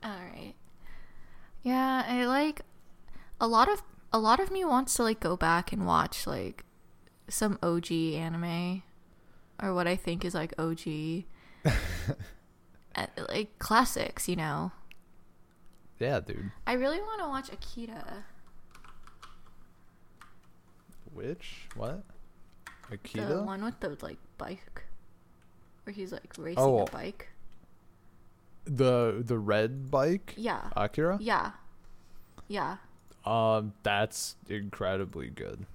All 0.03 0.11
right. 0.11 0.53
Yeah, 1.61 2.03
I 2.07 2.25
like 2.25 2.61
a 3.39 3.47
lot 3.47 3.69
of 3.69 3.83
a 4.13 4.19
lot 4.19 4.39
of 4.39 4.51
me 4.51 4.65
wants 4.65 4.95
to 4.95 5.03
like 5.03 5.19
go 5.19 5.37
back 5.37 5.71
and 5.71 5.85
watch 5.85 6.25
like 6.25 6.63
some 7.29 7.57
OG 7.63 7.91
anime 7.91 8.83
or 9.61 9.73
what 9.73 9.87
I 9.87 9.95
think 9.95 10.25
is 10.25 10.33
like 10.33 10.53
OG 10.57 11.23
uh, 12.95 13.05
like 13.29 13.57
classics, 13.59 14.27
you 14.27 14.35
know. 14.35 14.71
Yeah, 15.99 16.19
dude. 16.19 16.51
I 16.65 16.73
really 16.73 16.99
want 16.99 17.21
to 17.21 17.27
watch 17.27 17.53
Akira. 17.53 18.25
Which? 21.13 21.67
What? 21.75 22.03
The 23.13 23.41
one 23.43 23.63
with 23.63 23.79
the 23.79 23.97
like 24.01 24.17
bike 24.37 24.83
where 25.83 25.93
he's 25.93 26.11
like 26.11 26.33
racing 26.37 26.61
Oh. 26.63 26.79
a 26.85 26.91
bike. 26.91 27.29
The 28.65 29.23
the 29.25 29.37
red 29.39 29.89
bike? 29.89 30.33
Yeah. 30.37 30.69
Akira? 30.75 31.17
Yeah. 31.21 31.51
Yeah. 32.47 32.77
Um 33.25 33.73
that's 33.83 34.35
incredibly 34.49 35.29
good. 35.29 35.65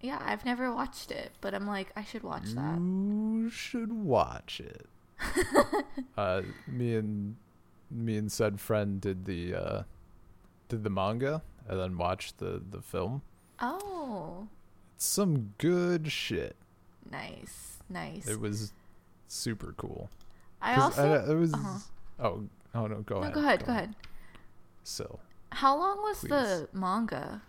Yeah, 0.00 0.20
I've 0.24 0.44
never 0.44 0.72
watched 0.72 1.10
it, 1.12 1.32
but 1.40 1.54
I'm 1.54 1.66
like 1.66 1.92
I 1.94 2.04
should 2.04 2.22
watch 2.22 2.52
that. 2.54 2.78
You 2.78 3.50
should 3.50 3.92
watch 3.92 4.60
it. 4.60 4.86
uh, 6.16 6.42
me 6.66 6.96
and 6.96 7.36
me 7.90 8.16
and 8.16 8.32
said 8.32 8.58
friend 8.60 9.00
did 9.00 9.26
the 9.26 9.54
uh, 9.54 9.82
did 10.68 10.82
the 10.82 10.90
manga 10.90 11.42
and 11.68 11.78
then 11.78 11.96
watched 11.96 12.38
the 12.38 12.60
the 12.68 12.80
film. 12.82 13.22
Oh, 13.60 14.48
some 15.02 15.54
good 15.58 16.10
shit. 16.12 16.56
nice. 17.10 17.68
Nice. 17.88 18.26
It 18.26 18.40
was 18.40 18.72
super 19.28 19.74
cool. 19.76 20.08
I 20.62 20.76
also 20.80 21.30
it 21.30 21.34
was 21.34 21.52
uh-huh. 21.52 21.78
oh 22.20 22.44
oh 22.74 22.86
no 22.86 23.00
go 23.02 23.16
No, 23.16 23.22
ahead 23.22 23.34
go 23.34 23.40
ahead, 23.40 23.66
go 23.66 23.72
ahead. 23.72 23.94
So 24.84 25.18
How 25.50 25.76
long 25.76 25.98
was 25.98 26.20
the 26.22 26.68
manga? 26.72 27.42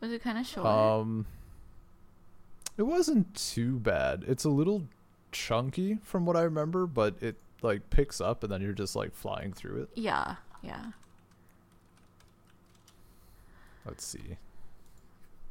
Was 0.00 0.12
it 0.12 0.22
kind 0.22 0.38
of 0.38 0.46
short? 0.46 0.66
um, 0.66 1.26
it 2.76 2.82
wasn't 2.82 3.34
too 3.34 3.78
bad. 3.78 4.24
It's 4.28 4.44
a 4.44 4.50
little 4.50 4.82
chunky 5.32 5.98
from 6.02 6.24
what 6.26 6.36
I 6.36 6.42
remember, 6.42 6.86
but 6.86 7.14
it 7.20 7.36
like 7.62 7.88
picks 7.90 8.20
up 8.20 8.42
and 8.44 8.52
then 8.52 8.60
you're 8.60 8.72
just 8.72 8.94
like 8.94 9.14
flying 9.14 9.52
through 9.52 9.82
it. 9.82 9.88
yeah, 9.94 10.36
yeah. 10.62 10.86
Let's 13.84 14.04
see. 14.04 14.36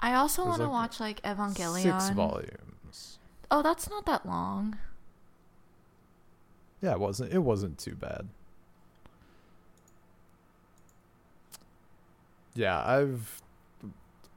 I 0.02 0.16
also 0.16 0.46
want 0.46 0.58
to 0.58 0.64
like 0.64 0.72
watch 0.72 1.00
like 1.00 1.22
Evangelion. 1.22 1.84
Six 1.84 2.10
volumes. 2.10 3.20
Oh, 3.50 3.62
that's 3.62 3.90
not 3.90 4.06
that 4.06 4.26
long. 4.26 4.78
Yeah, 6.82 6.94
it 6.94 7.00
wasn't. 7.00 7.34
It 7.34 7.40
wasn't 7.40 7.78
too 7.78 7.96
bad. 7.96 8.28
Yeah, 12.56 12.82
I've 12.84 13.42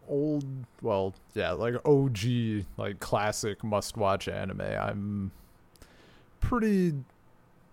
old. 0.08 0.44
Well, 0.82 1.14
yeah, 1.34 1.52
like 1.52 1.74
OG, 1.84 2.64
like 2.76 3.00
classic 3.00 3.64
must-watch 3.64 4.28
anime. 4.28 4.60
I'm 4.60 5.32
pretty 6.40 6.92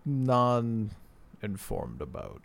non-informed 0.05 2.01
about. 2.01 2.41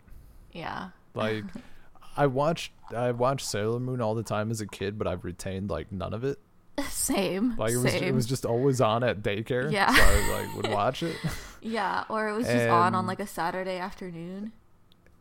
Yeah. 0.51 0.89
Like, 1.13 1.45
I 2.17 2.27
watched 2.27 2.71
I 2.95 3.11
watched 3.11 3.45
Sailor 3.45 3.79
Moon 3.79 4.01
all 4.01 4.15
the 4.15 4.23
time 4.23 4.51
as 4.51 4.61
a 4.61 4.67
kid, 4.67 4.97
but 4.97 5.07
I've 5.07 5.23
retained 5.23 5.69
like 5.69 5.91
none 5.91 6.13
of 6.13 6.23
it. 6.23 6.39
Same. 6.89 7.55
Like 7.57 7.71
it 7.71 7.77
was 7.77 7.91
Same. 7.91 8.03
it 8.03 8.13
was 8.13 8.25
just 8.25 8.45
always 8.45 8.81
on 8.81 9.03
at 9.03 9.21
daycare. 9.21 9.71
Yeah. 9.71 9.93
so 9.93 10.01
I 10.03 10.41
like 10.43 10.55
would 10.55 10.71
watch 10.71 11.03
it. 11.03 11.15
yeah, 11.61 12.03
or 12.09 12.29
it 12.29 12.33
was 12.33 12.47
just 12.47 12.67
on 12.67 12.95
on 12.95 13.05
like 13.07 13.19
a 13.19 13.27
Saturday 13.27 13.77
afternoon. 13.77 14.51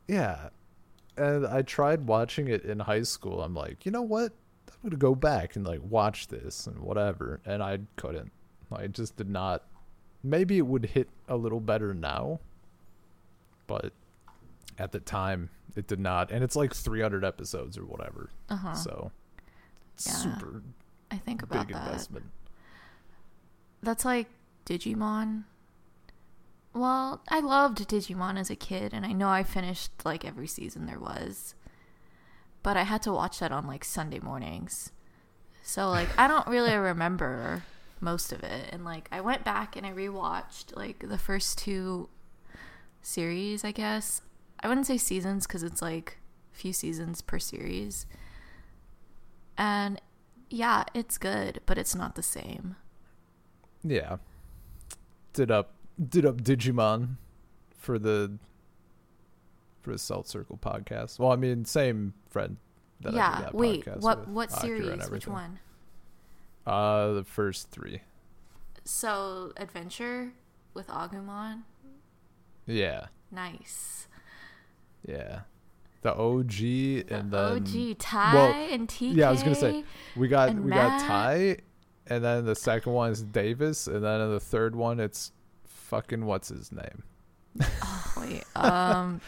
Yeah. 0.09 0.49
And 1.17 1.47
I 1.47 1.63
tried 1.63 2.07
watching 2.07 2.49
it 2.49 2.65
in 2.65 2.81
high 2.81 3.03
school. 3.03 3.43
I'm 3.43 3.55
like, 3.55 3.87
you 3.87 3.93
know 3.93 4.03
what? 4.03 4.33
I'm 4.69 4.91
gonna 4.91 4.97
go 4.97 5.15
back 5.15 5.57
and 5.57 5.67
like 5.67 5.81
watch 5.83 6.29
this 6.29 6.67
and 6.67 6.79
whatever. 6.81 7.41
And 7.45 7.63
I 7.63 7.81
couldn't. 7.97 8.33
I 8.73 8.87
just 8.89 9.17
did 9.17 9.31
not. 9.31 9.65
Maybe 10.23 10.59
it 10.59 10.67
would 10.67 10.87
hit 10.87 11.09
a 11.29 11.37
little 11.37 11.61
better 11.61 11.95
now, 11.95 12.41
but 13.67 13.93
at 14.79 14.93
the 14.93 15.01
time 15.01 15.51
it 15.75 15.87
did 15.87 16.01
not, 16.01 16.31
and 16.31 16.43
it's 16.43 16.57
like 16.57 16.75
300 16.75 17.25
episodes 17.25 17.77
or 17.77 17.85
whatever. 17.85 18.31
Uh 18.49 18.57
huh. 18.57 18.75
So 18.75 19.13
Yeah. 20.07 20.13
super 20.13 20.63
I 21.11 21.17
think 21.19 21.43
about 21.43 21.67
big 21.67 21.75
that. 21.77 21.87
investment. 21.87 22.27
That's 23.83 24.05
like 24.05 24.29
Digimon. 24.65 25.45
Well, 26.75 27.23
I 27.29 27.41
loved 27.41 27.89
Digimon 27.89 28.39
as 28.39 28.51
a 28.51 28.57
kid, 28.57 28.93
and 28.93 29.07
I 29.07 29.13
know 29.13 29.29
I 29.29 29.43
finished 29.43 29.93
like 30.05 30.25
every 30.25 30.47
season 30.47 30.87
there 30.87 30.99
was. 30.99 31.55
But 32.63 32.77
I 32.77 32.83
had 32.83 33.03
to 33.03 33.13
watch 33.13 33.39
that 33.39 33.53
on 33.53 33.67
like 33.67 33.85
Sunday 33.85 34.19
mornings. 34.19 34.91
So, 35.63 35.89
like, 35.91 36.09
I 36.19 36.29
don't 36.29 36.47
really 36.47 36.75
remember 36.77 37.65
most 38.01 38.33
of 38.33 38.43
it. 38.45 38.69
And, 38.73 38.85
like, 38.85 39.09
I 39.11 39.21
went 39.21 39.45
back 39.45 39.75
and 39.77 39.85
I 39.87 39.93
rewatched 39.93 40.77
like 40.77 41.09
the 41.09 41.19
first 41.19 41.59
two 41.59 42.09
series, 43.03 43.65
I 43.65 43.73
guess. 43.73 44.21
I 44.61 44.69
wouldn't 44.69 44.87
say 44.87 44.97
seasons 44.97 45.47
because 45.47 45.63
it's 45.63 45.83
like 45.83 46.19
a 46.53 46.57
few 46.57 46.73
seasons 46.73 47.23
per 47.23 47.39
series. 47.39 48.07
And 49.59 50.01
yeah, 50.51 50.85
it's 50.95 51.19
good, 51.19 51.61
but 51.67 51.79
it's 51.79 51.95
not 51.95 52.15
the 52.15 52.23
same. 52.23 52.77
Yeah. 53.83 54.17
Did 55.33 55.51
up 55.51 55.73
did 56.09 56.27
up 56.27 56.43
Digimon 56.43 57.17
for 57.77 57.99
the 57.99 58.39
for 59.81 59.93
the 59.93 59.99
Salt 59.99 60.29
Circle 60.29 60.59
podcast. 60.61 61.19
Well, 61.19 61.31
I 61.31 61.37
mean, 61.37 61.65
same 61.65 62.15
friend 62.29 62.57
that 63.01 63.11
I 63.11 63.13
do 63.13 63.17
yeah. 63.17 63.41
that 63.43 63.55
Wait, 63.55 63.85
podcast 63.85 64.01
what 64.01 64.21
with, 64.21 64.29
what 64.29 64.53
Akira 64.59 64.83
series? 64.83 65.11
Which 65.11 65.27
one? 65.27 65.59
Uh, 66.67 67.13
the 67.13 67.25
first 67.25 67.71
three. 67.71 68.01
So 68.85 69.53
Adventure 69.57 70.33
with 70.75 70.89
Agumon. 70.89 71.63
Yeah, 72.67 73.07
Nice. 73.31 74.09
Yeah. 75.07 75.41
The 76.03 76.15
OG 76.15 76.49
The 76.51 77.05
and 77.11 77.31
then 77.31 77.53
OG 77.93 77.99
Tai 77.99 78.35
well, 78.35 78.53
and 78.53 78.89
TK. 78.89 79.17
yeah, 79.17 79.29
I 79.29 79.33
was 79.33 79.43
gonna 79.43 79.55
say, 79.55 79.85
we 80.15 80.29
got 80.29 80.55
we 80.55 80.71
got 80.71 81.01
Ty, 81.01 81.59
and 82.07 82.23
then 82.25 82.45
the 82.45 82.55
second 82.55 82.93
one 82.93 83.11
is 83.11 83.23
Davis, 83.23 83.87
and 83.89 84.05
then 84.05 84.21
in 84.21 84.31
the 84.31 84.39
third 84.41 84.77
one 84.77 85.01
it's 85.01 85.33
fucking 85.65 86.25
what's 86.25 86.49
his 86.49 86.71
name? 86.73 87.03
Oh, 87.83 88.13
wait. 88.21 88.45
Um. 88.57 89.21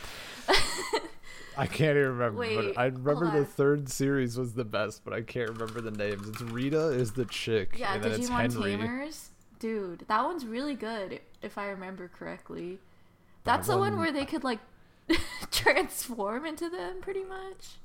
I 1.57 1.67
can't 1.67 1.97
even 1.97 2.11
remember. 2.11 2.39
Wait, 2.39 2.55
but 2.75 2.79
I 2.79 2.85
remember 2.87 3.31
the 3.37 3.45
third 3.45 3.89
series 3.89 4.39
was 4.39 4.55
the 4.55 4.65
best, 4.65 5.03
but 5.05 5.13
I 5.13 5.23
can't 5.23 5.49
remember 5.51 5.81
the 5.81 5.91
names. 5.91 6.29
It's 6.29 6.41
Rita 6.41 6.91
is 6.91 7.13
the 7.13 7.25
chick, 7.25 7.75
yeah, 7.77 7.95
and 7.95 8.05
then 8.05 8.13
it's 8.13 8.31
Digimon 8.31 8.53
Henry. 8.53 8.77
Tamers. 8.77 9.31
Dude, 9.59 10.05
that 10.07 10.23
one's 10.25 10.47
really 10.47 10.77
good 10.77 11.21
if 11.43 11.59
I 11.59 11.67
remember 11.71 12.07
correctly. 12.17 12.79
That 13.43 13.57
That's 13.57 13.67
the 13.67 13.77
one 13.77 13.95
one- 13.95 13.99
where 13.99 14.13
they 14.13 14.25
could 14.25 14.45
like 14.45 14.61
transform 15.59 16.47
into 16.47 16.69
them, 16.69 17.01
pretty 17.01 17.25
much. 17.25 17.79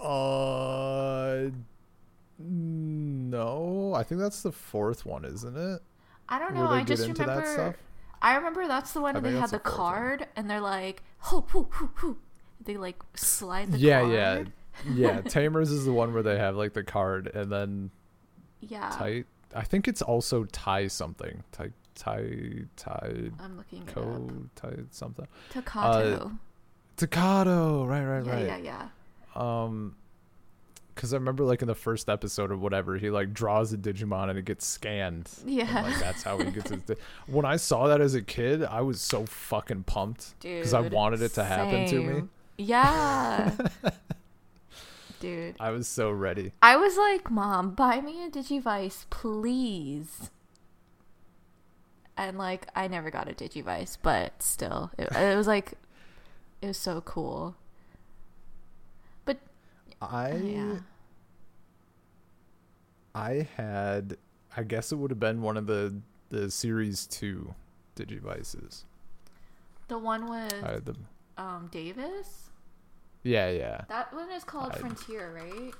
Uh, 0.00 1.50
no, 2.38 3.92
I 3.94 4.02
think 4.02 4.20
that's 4.20 4.42
the 4.42 4.52
fourth 4.52 5.04
one, 5.04 5.24
isn't 5.24 5.56
it? 5.56 5.80
I 6.28 6.38
don't 6.38 6.54
know. 6.54 6.66
I 6.68 6.84
just 6.84 7.02
remember. 7.08 7.46
stuff? 7.46 7.74
I 8.20 8.36
remember 8.36 8.66
that's 8.66 8.92
the 8.92 9.00
one 9.00 9.14
where 9.14 9.22
they 9.22 9.32
had 9.38 9.50
the 9.50 9.58
fourth 9.58 9.64
one. 9.64 9.74
card 9.76 10.26
and 10.36 10.50
they're 10.50 10.60
like, 10.60 11.02
hoo, 11.18 11.42
hoo, 11.48 11.68
hoo, 11.70 11.90
hoo. 11.94 12.18
They 12.64 12.76
like 12.76 12.96
slide 13.14 13.72
the 13.72 13.78
yeah, 13.78 14.00
card. 14.00 14.52
yeah, 14.86 14.92
yeah. 14.94 15.20
Tamers 15.22 15.70
is 15.70 15.84
the 15.84 15.92
one 15.92 16.12
where 16.12 16.22
they 16.22 16.38
have 16.38 16.56
like 16.56 16.74
the 16.74 16.82
card, 16.82 17.28
and 17.34 17.50
then 17.50 17.90
Yeah. 18.60 18.90
tight. 18.90 19.26
I 19.54 19.62
think 19.62 19.88
it's 19.88 20.02
also 20.02 20.44
tie 20.44 20.88
something. 20.88 21.42
Tie, 21.52 21.70
tie, 21.94 22.64
tie, 22.76 23.30
I'm 23.40 23.56
looking 23.56 23.82
it 23.82 23.94
co, 23.94 24.28
tie 24.54 24.76
something. 24.90 25.26
Takato. 25.52 26.36
Takato, 26.98 27.86
right, 27.86 28.04
right, 28.04 28.26
yeah, 28.26 28.32
right. 28.32 28.46
yeah, 28.46 28.56
yeah. 28.58 28.88
Um, 29.64 29.94
because 30.94 31.12
I 31.12 31.16
remember 31.16 31.44
like 31.44 31.62
in 31.62 31.68
the 31.68 31.76
first 31.76 32.08
episode 32.08 32.50
or 32.50 32.56
whatever, 32.56 32.96
he 32.98 33.08
like 33.08 33.32
draws 33.32 33.72
a 33.72 33.78
Digimon 33.78 34.30
and 34.30 34.36
it 34.38 34.44
gets 34.44 34.66
scanned. 34.66 35.30
Yeah. 35.46 35.82
like 35.82 35.98
that's 36.00 36.24
how 36.24 36.38
he 36.38 36.50
gets 36.50 36.70
his. 36.74 36.82
Di- 36.82 36.96
when 37.28 37.44
I 37.44 37.54
saw 37.54 37.86
that 37.86 38.00
as 38.00 38.16
a 38.16 38.22
kid, 38.22 38.64
I 38.64 38.80
was 38.80 39.00
so 39.00 39.24
fucking 39.24 39.84
pumped 39.84 40.38
Dude. 40.40 40.56
because 40.58 40.74
I 40.74 40.80
wanted 40.80 41.22
it 41.22 41.34
to 41.34 41.44
happen 41.44 41.86
to 41.86 42.02
me. 42.02 42.22
Yeah. 42.56 43.52
Dude. 45.20 45.54
I 45.60 45.70
was 45.70 45.86
so 45.86 46.10
ready. 46.10 46.50
I 46.62 46.76
was 46.76 46.96
like, 46.96 47.30
Mom, 47.30 47.74
buy 47.74 48.00
me 48.00 48.24
a 48.24 48.30
Digivice, 48.30 49.06
please. 49.10 50.30
And 52.16 52.36
like, 52.38 52.66
I 52.74 52.88
never 52.88 53.10
got 53.10 53.28
a 53.28 53.34
Digivice, 53.34 53.98
but 54.02 54.42
still, 54.42 54.90
it, 54.98 55.08
it 55.12 55.36
was 55.36 55.46
like, 55.46 55.74
it 56.62 56.66
was 56.68 56.76
so 56.78 57.00
cool. 57.00 57.56
But 59.24 59.38
I 60.02 60.32
yeah, 60.36 60.78
I 63.14 63.48
had, 63.56 64.16
I 64.56 64.62
guess 64.62 64.92
it 64.92 64.96
would 64.96 65.10
have 65.10 65.20
been 65.20 65.42
one 65.42 65.56
of 65.56 65.66
the 65.66 65.94
the 66.30 66.50
series 66.50 67.06
two 67.06 67.54
Digivices. 67.96 68.84
the 69.88 69.98
one 69.98 70.28
with 70.30 70.52
had 70.60 70.84
the, 70.84 70.94
um 71.36 71.68
Davis. 71.72 72.50
yeah, 73.22 73.50
yeah. 73.50 73.82
That 73.88 74.12
one 74.14 74.30
is 74.30 74.44
called 74.44 74.72
I- 74.72 74.78
Frontier, 74.78 75.32
right? 75.34 75.72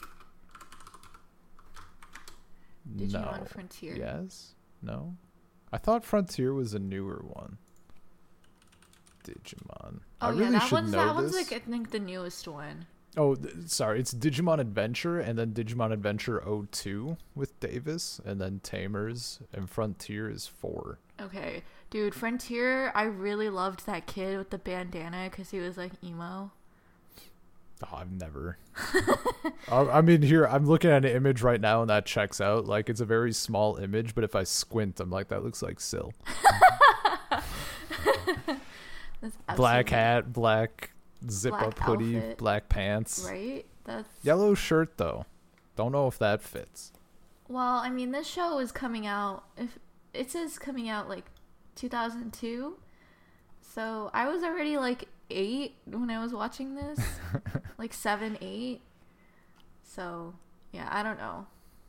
Digimon 2.96 3.40
no. 3.40 3.44
Frontier. 3.44 3.94
Yes. 3.96 4.54
No. 4.82 5.14
I 5.72 5.76
thought 5.76 6.04
Frontier 6.04 6.54
was 6.54 6.72
a 6.72 6.78
newer 6.78 7.22
one. 7.22 7.58
Digimon. 9.24 10.00
Oh 10.20 10.28
I 10.28 10.30
really 10.30 10.44
yeah, 10.44 10.50
that 10.50 10.62
should 10.62 10.72
one's 10.72 10.92
know 10.92 11.06
that 11.06 11.14
one's 11.14 11.32
this. 11.32 11.50
like 11.50 11.62
I 11.62 11.64
think 11.64 11.90
the 11.90 11.98
newest 12.00 12.48
one. 12.48 12.86
Oh, 13.16 13.34
th- 13.34 13.54
sorry. 13.66 14.00
It's 14.00 14.14
Digimon 14.14 14.60
Adventure 14.60 15.18
and 15.18 15.38
then 15.38 15.52
Digimon 15.52 15.92
Adventure 15.92 16.42
02 16.70 17.16
with 17.34 17.58
Davis 17.58 18.20
and 18.24 18.40
then 18.40 18.60
Tamers 18.62 19.40
and 19.52 19.68
Frontier 19.68 20.30
is 20.30 20.46
4. 20.46 20.98
Okay, 21.20 21.62
dude, 21.90 22.14
Frontier. 22.14 22.92
I 22.94 23.02
really 23.04 23.48
loved 23.48 23.86
that 23.86 24.06
kid 24.06 24.38
with 24.38 24.50
the 24.50 24.58
bandana 24.58 25.28
because 25.30 25.50
he 25.50 25.58
was 25.58 25.76
like 25.76 25.92
emo. 26.04 26.52
Oh, 27.84 27.96
I've 27.96 28.10
never. 28.12 28.58
I, 29.70 29.78
I 29.80 30.00
mean, 30.00 30.22
here 30.22 30.44
I'm 30.46 30.66
looking 30.66 30.90
at 30.90 31.04
an 31.04 31.10
image 31.16 31.42
right 31.42 31.60
now, 31.60 31.80
and 31.80 31.90
that 31.90 32.06
checks 32.06 32.40
out. 32.40 32.66
Like 32.66 32.88
it's 32.88 33.00
a 33.00 33.04
very 33.04 33.32
small 33.32 33.76
image, 33.76 34.14
but 34.14 34.24
if 34.24 34.34
I 34.34 34.44
squint, 34.44 34.98
I'm 35.00 35.10
like, 35.10 35.28
that 35.28 35.44
looks 35.44 35.62
like 35.62 35.78
Sil. 35.82 36.10
Black 39.56 39.88
hat, 39.90 40.32
black 40.32 40.90
zip 41.28 41.50
Black 41.50 41.62
up 41.66 41.78
hoodie, 41.80 42.16
outfit. 42.18 42.38
black 42.38 42.68
pants, 42.68 43.26
right? 43.28 43.66
That's 43.84 44.08
yellow 44.22 44.54
shirt 44.54 44.96
though. 44.96 45.26
Don't 45.76 45.92
know 45.92 46.06
if 46.06 46.18
that 46.18 46.42
fits. 46.42 46.92
well. 47.48 47.76
I 47.78 47.90
mean, 47.90 48.10
this 48.12 48.26
show 48.26 48.58
is 48.58 48.70
coming 48.72 49.06
out. 49.06 49.44
If 49.56 49.78
it 50.14 50.30
says 50.30 50.58
coming 50.58 50.88
out 50.88 51.08
like 51.08 51.24
2002, 51.76 52.76
so 53.60 54.10
I 54.14 54.28
was 54.28 54.42
already 54.42 54.76
like 54.76 55.08
eight 55.30 55.74
when 55.86 56.10
I 56.10 56.20
was 56.22 56.32
watching 56.32 56.74
this, 56.74 56.98
like 57.78 57.92
seven, 57.92 58.38
eight. 58.40 58.80
So 59.82 60.34
yeah, 60.72 60.88
I 60.90 61.02
don't 61.02 61.18
know. 61.18 61.46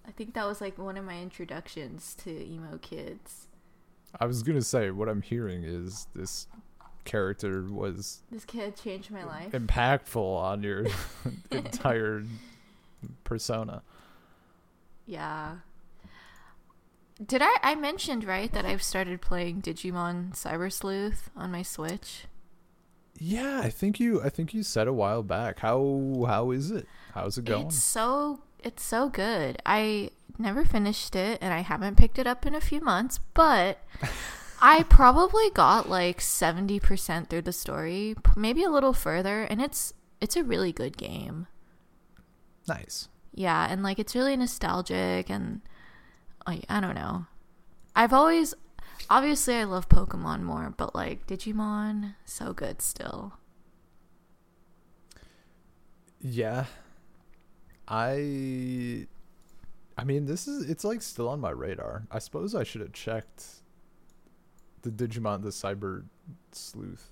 I 0.07 0.11
think 0.11 0.33
that 0.33 0.45
was 0.47 0.61
like 0.61 0.77
one 0.77 0.97
of 0.97 1.05
my 1.05 1.19
introductions 1.21 2.15
to 2.23 2.31
emo 2.31 2.77
kids. 2.79 3.47
I 4.19 4.25
was 4.25 4.41
gonna 4.41 4.61
say 4.63 4.89
what 4.89 5.07
I'm 5.07 5.21
hearing 5.21 5.63
is 5.63 6.07
this 6.15 6.47
character 7.05 7.63
was 7.63 8.19
This 8.31 8.45
kid 8.45 8.75
changed 8.75 9.11
my 9.11 9.23
life. 9.23 9.51
impactful 9.51 10.17
on 10.17 10.63
your 10.63 10.85
entire 11.51 12.23
persona. 13.23 13.81
Yeah. 15.05 15.57
Did 17.25 17.41
I 17.43 17.57
I 17.63 17.75
mentioned 17.75 18.23
right 18.23 18.51
that 18.53 18.65
I've 18.65 18.83
started 18.83 19.21
playing 19.21 19.61
Digimon 19.61 20.33
Cyber 20.33 20.71
Sleuth 20.71 21.29
on 21.35 21.51
my 21.51 21.63
Switch? 21.63 22.25
Yeah, 23.17 23.59
I 23.61 23.69
think 23.69 23.99
you 23.99 24.21
I 24.23 24.29
think 24.29 24.53
you 24.53 24.63
said 24.63 24.87
a 24.87 24.93
while 24.93 25.23
back. 25.23 25.59
How 25.59 26.23
how 26.27 26.51
is 26.51 26.71
it? 26.71 26.87
How's 27.13 27.37
it 27.37 27.45
going? 27.45 27.67
It's 27.67 27.83
so 27.83 28.41
it's 28.63 28.83
so 28.83 29.09
good. 29.09 29.61
I 29.65 30.11
never 30.37 30.63
finished 30.63 31.15
it 31.15 31.39
and 31.41 31.53
I 31.53 31.59
haven't 31.59 31.97
picked 31.97 32.17
it 32.19 32.27
up 32.27 32.45
in 32.45 32.55
a 32.55 32.61
few 32.61 32.79
months, 32.79 33.19
but 33.33 33.83
I 34.61 34.83
probably 34.83 35.49
got 35.51 35.89
like 35.89 36.19
70% 36.19 37.29
through 37.29 37.41
the 37.43 37.53
story, 37.53 38.15
maybe 38.35 38.63
a 38.63 38.69
little 38.69 38.93
further, 38.93 39.43
and 39.43 39.61
it's 39.61 39.93
it's 40.21 40.35
a 40.35 40.43
really 40.43 40.71
good 40.71 40.97
game. 40.97 41.47
Nice. 42.67 43.07
Yeah, 43.33 43.67
and 43.69 43.83
like 43.83 43.99
it's 43.99 44.15
really 44.15 44.35
nostalgic 44.35 45.29
and 45.29 45.61
like 46.45 46.65
I 46.69 46.79
don't 46.79 46.95
know. 46.95 47.25
I've 47.95 48.13
always 48.13 48.53
obviously 49.09 49.55
I 49.55 49.63
love 49.63 49.87
Pokemon 49.89 50.41
more, 50.41 50.73
but 50.75 50.93
like 50.93 51.25
Digimon 51.27 52.15
so 52.25 52.53
good 52.53 52.81
still. 52.81 53.33
Yeah. 56.21 56.65
I 57.87 59.07
I 59.97 60.03
mean, 60.03 60.25
this 60.25 60.47
is 60.47 60.69
it's 60.69 60.83
like 60.83 61.01
still 61.01 61.29
on 61.29 61.39
my 61.39 61.49
radar. 61.51 62.07
I 62.11 62.19
suppose 62.19 62.53
I 62.55 62.63
should 62.63 62.81
have 62.81 62.93
checked 62.93 63.58
the 64.81 64.89
Digimon 64.89 65.41
the 65.43 65.49
Cyber 65.49 66.03
Sleuth. 66.51 67.07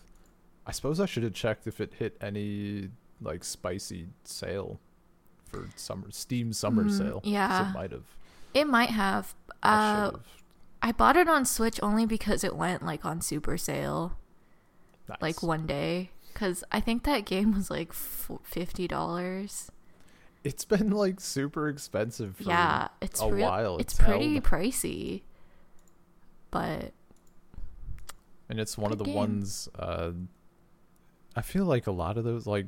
I 0.65 0.71
suppose 0.71 0.99
I 0.99 1.05
should 1.05 1.23
have 1.23 1.33
checked 1.33 1.67
if 1.67 1.79
it 1.79 1.93
hit 1.97 2.17
any 2.21 2.89
like 3.21 3.43
spicy 3.43 4.07
sale 4.23 4.79
for 5.45 5.67
summer 5.75 6.07
Steam 6.11 6.53
summer 6.53 6.83
Mm, 6.83 6.97
sale. 6.97 7.21
yeah. 7.23 7.69
it 7.69 7.73
might 7.73 7.91
have. 7.91 8.03
It 8.53 8.67
might 8.67 8.89
have. 8.89 9.33
I 9.63 10.07
Uh. 10.07 10.11
I 10.81 10.91
bought 10.91 11.17
it 11.17 11.27
on 11.27 11.43
Switch 11.45 11.79
only 11.81 12.05
because 12.05 12.43
it 12.43 12.55
went 12.55 12.85
like 12.85 13.03
on 13.03 13.19
super 13.21 13.57
sale 13.57 14.17
Nice. 15.09 15.17
like 15.21 15.41
one 15.43 15.65
day. 15.65 16.11
Cause 16.35 16.63
I 16.71 16.79
think 16.81 17.03
that 17.03 17.25
game 17.25 17.53
was 17.55 17.71
like 17.71 17.93
fifty 17.93 18.87
dollars. 18.87 19.71
It's 20.43 20.65
been 20.65 20.91
like 20.91 21.19
super 21.19 21.67
expensive 21.67 22.35
for 22.35 22.43
Yeah, 22.43 22.89
it's 23.01 23.19
a 23.21 23.27
real. 23.31 23.47
while. 23.47 23.77
It's, 23.79 23.93
It's 23.95 24.03
pretty 24.03 24.39
pricey, 24.39 25.23
but 26.51 26.93
and 28.49 28.59
it's 28.59 28.77
one 28.77 28.91
of 28.91 28.97
the 28.97 29.03
game. 29.05 29.15
ones 29.15 29.69
uh 29.77 30.11
I 31.35 31.41
feel 31.41 31.65
like 31.65 31.87
a 31.87 31.91
lot 31.91 32.17
of 32.17 32.23
those 32.23 32.47
like 32.47 32.65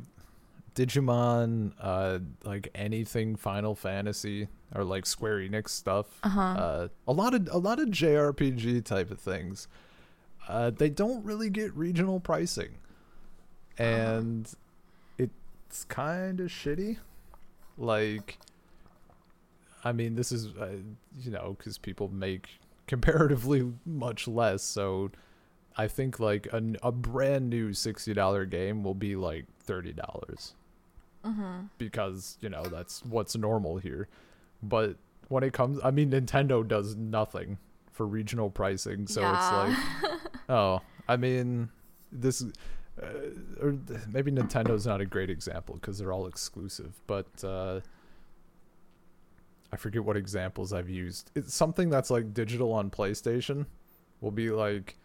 Digimon, 0.76 1.74
uh 1.80 2.20
like 2.44 2.70
anything 2.76 3.36
Final 3.36 3.76
Fantasy 3.76 4.48
or 4.76 4.84
like 4.84 5.06
Square 5.06 5.39
Enix 5.39 5.70
stuff. 5.70 6.08
uh-huh. 6.24 6.42
Uh 6.42 6.88
a 7.08 7.13
lot 7.13 7.34
of 7.34 7.48
a 7.52 7.58
lot 7.58 7.80
of 7.80 7.89
JRPG 7.89 8.84
type 8.86 9.12
of 9.12 9.20
things. 9.20 9.68
Uh 10.48 10.70
they 10.70 10.89
don't 10.89 11.24
really 11.26 11.50
get 11.50 11.74
regional 11.76 12.20
pricing. 12.20 12.76
And 13.78 14.52
it's 15.18 15.84
kind 15.86 16.39
of 16.39 16.48
shitty. 16.48 16.98
Like 17.78 18.38
I 19.84 19.94
mean, 19.94 20.15
this 20.15 20.32
is 20.32 20.48
uh, 20.60 20.78
you 21.18 21.32
know, 21.32 21.56
cuz 21.58 21.78
people 21.78 22.10
make 22.10 22.50
comparatively 22.88 23.72
much 23.86 24.28
less, 24.28 24.62
so 24.62 25.12
I 25.80 25.88
think 25.88 26.20
like 26.20 26.46
a, 26.52 26.62
a 26.84 26.92
brand 26.92 27.50
new 27.50 27.70
$60 27.70 28.50
game 28.50 28.84
will 28.84 28.94
be 28.94 29.15
like 29.15 29.46
$30 29.65 29.96
mm-hmm. 31.26 31.62
because, 31.78 32.38
you 32.42 32.50
know, 32.50 32.63
that's 32.63 33.02
what's 33.06 33.38
normal 33.38 33.78
here. 33.78 34.10
But 34.62 34.98
when 35.30 35.42
it 35.42 35.54
comes, 35.54 35.80
I 35.82 35.92
mean, 35.92 36.12
Nintendo 36.12 36.68
does 36.68 36.98
nothing 36.98 37.60
for 37.94 38.06
regional 38.06 38.50
pricing. 38.50 39.08
So 39.08 39.22
it's 39.22 39.52
like, 39.54 39.78
oh, 40.50 40.82
I 41.08 41.15
mean, 41.15 41.70
this, 42.12 42.44
uh, 43.02 43.06
or 43.62 43.78
maybe 44.12 44.34
Nintendo's 44.34 44.86
not 44.86 45.00
a 45.00 45.06
great 45.06 45.30
example 45.30 45.76
because 45.76 45.98
they're 45.98 46.12
all 46.12 46.28
exclusive, 46.28 47.00
but, 47.08 47.42
uh, 47.42 47.80
I 49.72 49.78
forget 49.78 50.04
what 50.04 50.18
examples 50.18 50.74
I've 50.74 50.89
used. 50.89 51.32
It's 51.36 51.54
something 51.54 51.89
that's 51.89 52.10
like 52.10 52.34
digital 52.34 52.74
on 52.74 52.89
PlayStation 52.89 53.65
will 54.20 54.32
be 54.32 54.50
like 54.50 54.99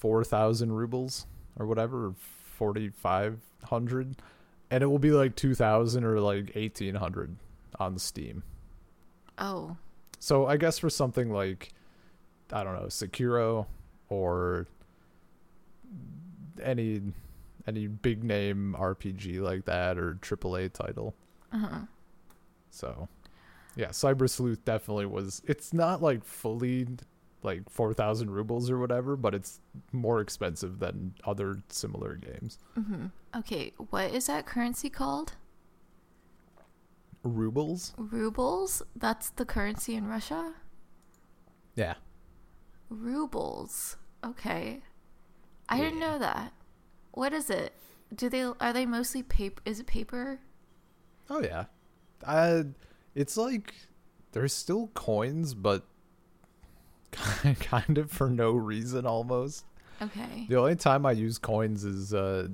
4,000 0.00 0.72
rubles 0.72 1.26
or 1.58 1.66
whatever, 1.66 2.14
4,500. 2.56 4.16
And 4.70 4.82
it 4.82 4.86
will 4.86 4.98
be 4.98 5.10
like 5.10 5.36
2,000 5.36 6.04
or 6.04 6.20
like 6.20 6.54
1,800 6.54 7.36
on 7.78 7.98
Steam. 7.98 8.42
oh, 9.38 9.76
So 10.18 10.46
I 10.46 10.56
guess 10.56 10.78
for 10.78 10.90
something 10.90 11.30
like, 11.32 11.72
I 12.52 12.64
don't 12.64 12.74
know, 12.74 12.86
Sekiro 12.86 13.66
or 14.08 14.66
any 16.62 17.00
any 17.66 17.86
big 17.86 18.24
name 18.24 18.74
RPG 18.78 19.40
like 19.40 19.64
that 19.66 19.98
or 19.98 20.14
AAA 20.14 20.72
title. 20.72 21.14
uh-huh. 21.52 21.80
So, 22.70 23.08
yeah, 23.76 23.88
Cyber 23.88 24.28
Sleuth 24.30 24.64
definitely 24.64 25.06
was. 25.06 25.42
It's 25.46 25.72
not 25.72 26.02
like 26.02 26.24
fully 26.24 26.86
like 27.42 27.68
4,000 27.70 28.30
rubles 28.30 28.70
or 28.70 28.78
whatever, 28.78 29.16
but 29.16 29.34
it's 29.34 29.60
more 29.92 30.20
expensive 30.20 30.78
than 30.78 31.14
other 31.24 31.62
similar 31.68 32.16
games. 32.16 32.58
Mm-hmm. 32.78 33.06
Okay, 33.38 33.72
what 33.90 34.12
is 34.12 34.26
that 34.26 34.46
currency 34.46 34.90
called? 34.90 35.34
Rubles? 37.22 37.92
Rubles? 37.96 38.82
That's 38.96 39.30
the 39.30 39.44
currency 39.44 39.94
in 39.94 40.06
Russia? 40.06 40.54
Yeah. 41.74 41.94
Rubles. 42.88 43.96
Okay. 44.24 44.80
I 45.68 45.78
didn't 45.78 46.00
know 46.00 46.18
that. 46.18 46.52
What 47.12 47.32
is 47.32 47.50
it? 47.50 47.74
Do 48.14 48.28
they 48.28 48.42
are 48.42 48.72
they 48.72 48.86
mostly 48.86 49.22
paper 49.22 49.62
is 49.64 49.80
it 49.80 49.86
paper? 49.86 50.40
Oh 51.28 51.40
yeah. 51.40 51.66
Uh 52.24 52.64
it's 53.14 53.36
like 53.36 53.74
there's 54.32 54.52
still 54.52 54.88
coins 54.94 55.54
but 55.54 55.86
kind 57.60 57.98
of 57.98 58.10
for 58.10 58.28
no 58.30 58.52
reason 58.52 59.06
almost. 59.06 59.64
Okay. 60.02 60.46
The 60.48 60.56
only 60.56 60.76
time 60.76 61.04
I 61.04 61.12
use 61.12 61.38
coins 61.38 61.84
is 61.84 62.14
uh 62.14 62.48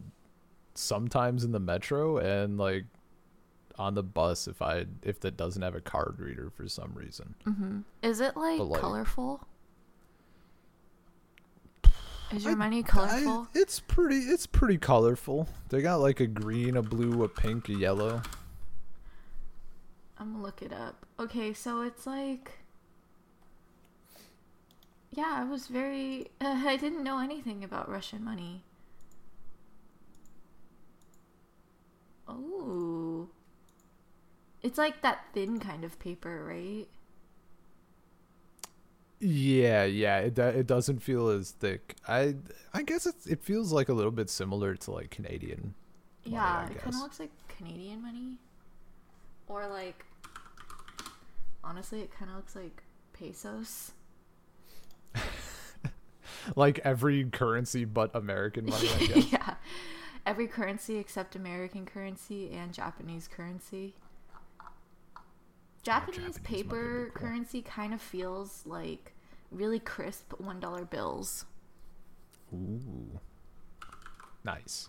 sometimes 0.74 1.44
in 1.44 1.52
the 1.52 1.60
metro 1.60 2.18
and 2.18 2.58
like 2.58 2.84
on 3.78 3.94
the 3.94 4.02
bus 4.02 4.48
if 4.48 4.60
I 4.62 4.86
if 5.02 5.20
that 5.20 5.36
doesn't 5.36 5.62
have 5.62 5.74
a 5.74 5.80
card 5.80 6.16
reader 6.18 6.50
for 6.50 6.68
some 6.68 6.92
reason. 6.94 7.34
Mm-hmm. 7.46 7.80
Is 8.02 8.20
it 8.20 8.36
like, 8.36 8.58
like- 8.60 8.80
colorful? 8.80 9.46
Is 12.32 12.42
your 12.44 12.54
I- 12.54 12.56
money 12.56 12.78
I- 12.80 12.82
colorful? 12.82 13.48
it's 13.54 13.80
pretty 13.80 14.16
it's 14.16 14.46
pretty 14.46 14.78
colorful. 14.78 15.48
They 15.68 15.80
got 15.82 15.96
like 16.00 16.20
a 16.20 16.26
green, 16.26 16.76
a 16.76 16.82
blue, 16.82 17.22
a 17.22 17.28
pink, 17.28 17.68
a 17.68 17.74
yellow. 17.74 18.22
I'm 20.18 20.32
gonna 20.32 20.42
look 20.42 20.62
it 20.62 20.72
up. 20.72 21.04
Okay, 21.20 21.52
so 21.52 21.82
it's 21.82 22.06
like. 22.06 22.52
Yeah, 25.10 25.32
I 25.34 25.44
was 25.44 25.66
very. 25.68 26.28
Uh, 26.40 26.62
I 26.66 26.76
didn't 26.76 27.02
know 27.02 27.18
anything 27.18 27.64
about 27.64 27.90
Russian 27.90 28.24
money. 28.24 28.64
Oh. 32.28 33.28
It's 34.62 34.78
like 34.78 35.02
that 35.02 35.26
thin 35.32 35.60
kind 35.60 35.84
of 35.84 35.98
paper, 35.98 36.44
right? 36.44 36.88
Yeah, 39.20 39.84
yeah, 39.84 40.18
it 40.18 40.38
it 40.38 40.66
doesn't 40.66 41.00
feel 41.00 41.28
as 41.28 41.52
thick. 41.52 41.96
I 42.06 42.36
I 42.74 42.82
guess 42.82 43.06
it's 43.06 43.26
it 43.26 43.42
feels 43.42 43.72
like 43.72 43.88
a 43.88 43.94
little 43.94 44.10
bit 44.10 44.28
similar 44.28 44.74
to 44.76 44.90
like 44.90 45.10
Canadian. 45.10 45.74
money, 46.24 46.34
yeah, 46.34 46.66
I 46.68 46.70
it 46.70 46.78
kind 46.78 46.94
of 46.94 47.00
looks 47.00 47.20
like 47.20 47.30
Canadian 47.48 48.02
money. 48.02 48.38
Or 49.48 49.66
like. 49.68 50.04
Honestly, 51.64 52.00
it 52.00 52.12
kind 52.12 52.30
of 52.30 52.36
looks 52.36 52.54
like 52.54 52.82
pesos. 53.12 53.92
Like 56.55 56.81
every 56.85 57.25
currency 57.25 57.85
but 57.85 58.14
American 58.14 58.66
money, 58.66 58.88
I 59.01 59.07
guess. 59.07 59.33
yeah. 59.33 59.55
Every 60.25 60.49
currency 60.49 60.96
except 60.96 61.37
American 61.37 61.87
currency 61.87 62.51
and 62.53 62.72
Japanese 62.72 63.29
currency. 63.29 63.94
Japanese, 65.83 66.16
Japanese 66.16 66.38
paper 66.40 67.11
cool. 67.14 67.29
currency 67.29 67.62
kind 67.62 67.94
of 67.94 68.01
feels 68.01 68.64
like 68.66 69.14
really 69.53 69.79
crisp 69.79 70.33
$1 70.42 70.90
bills. 70.90 71.44
Ooh. 72.53 73.20
Nice. 74.44 74.88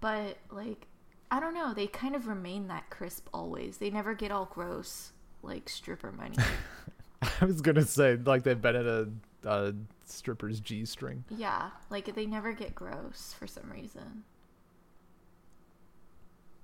But, 0.00 0.38
like, 0.50 0.86
I 1.30 1.40
don't 1.40 1.54
know. 1.54 1.72
They 1.74 1.86
kind 1.86 2.14
of 2.14 2.26
remain 2.26 2.68
that 2.68 2.90
crisp 2.90 3.28
always. 3.32 3.78
They 3.78 3.90
never 3.90 4.14
get 4.14 4.30
all 4.30 4.46
gross, 4.46 5.12
like 5.42 5.68
stripper 5.68 6.12
money. 6.12 6.36
I 7.40 7.44
was 7.46 7.60
gonna 7.62 7.82
say 7.84 8.16
like 8.16 8.42
they've 8.42 8.60
been 8.60 8.76
at 8.76 8.84
a, 8.86 9.08
a 9.44 9.74
stripper's 10.04 10.60
g 10.60 10.84
string. 10.84 11.24
yeah. 11.30 11.70
Like, 11.90 12.14
they 12.14 12.26
never 12.26 12.52
get 12.52 12.74
gross 12.74 13.34
for 13.38 13.46
some 13.46 13.70
reason. 13.70 14.24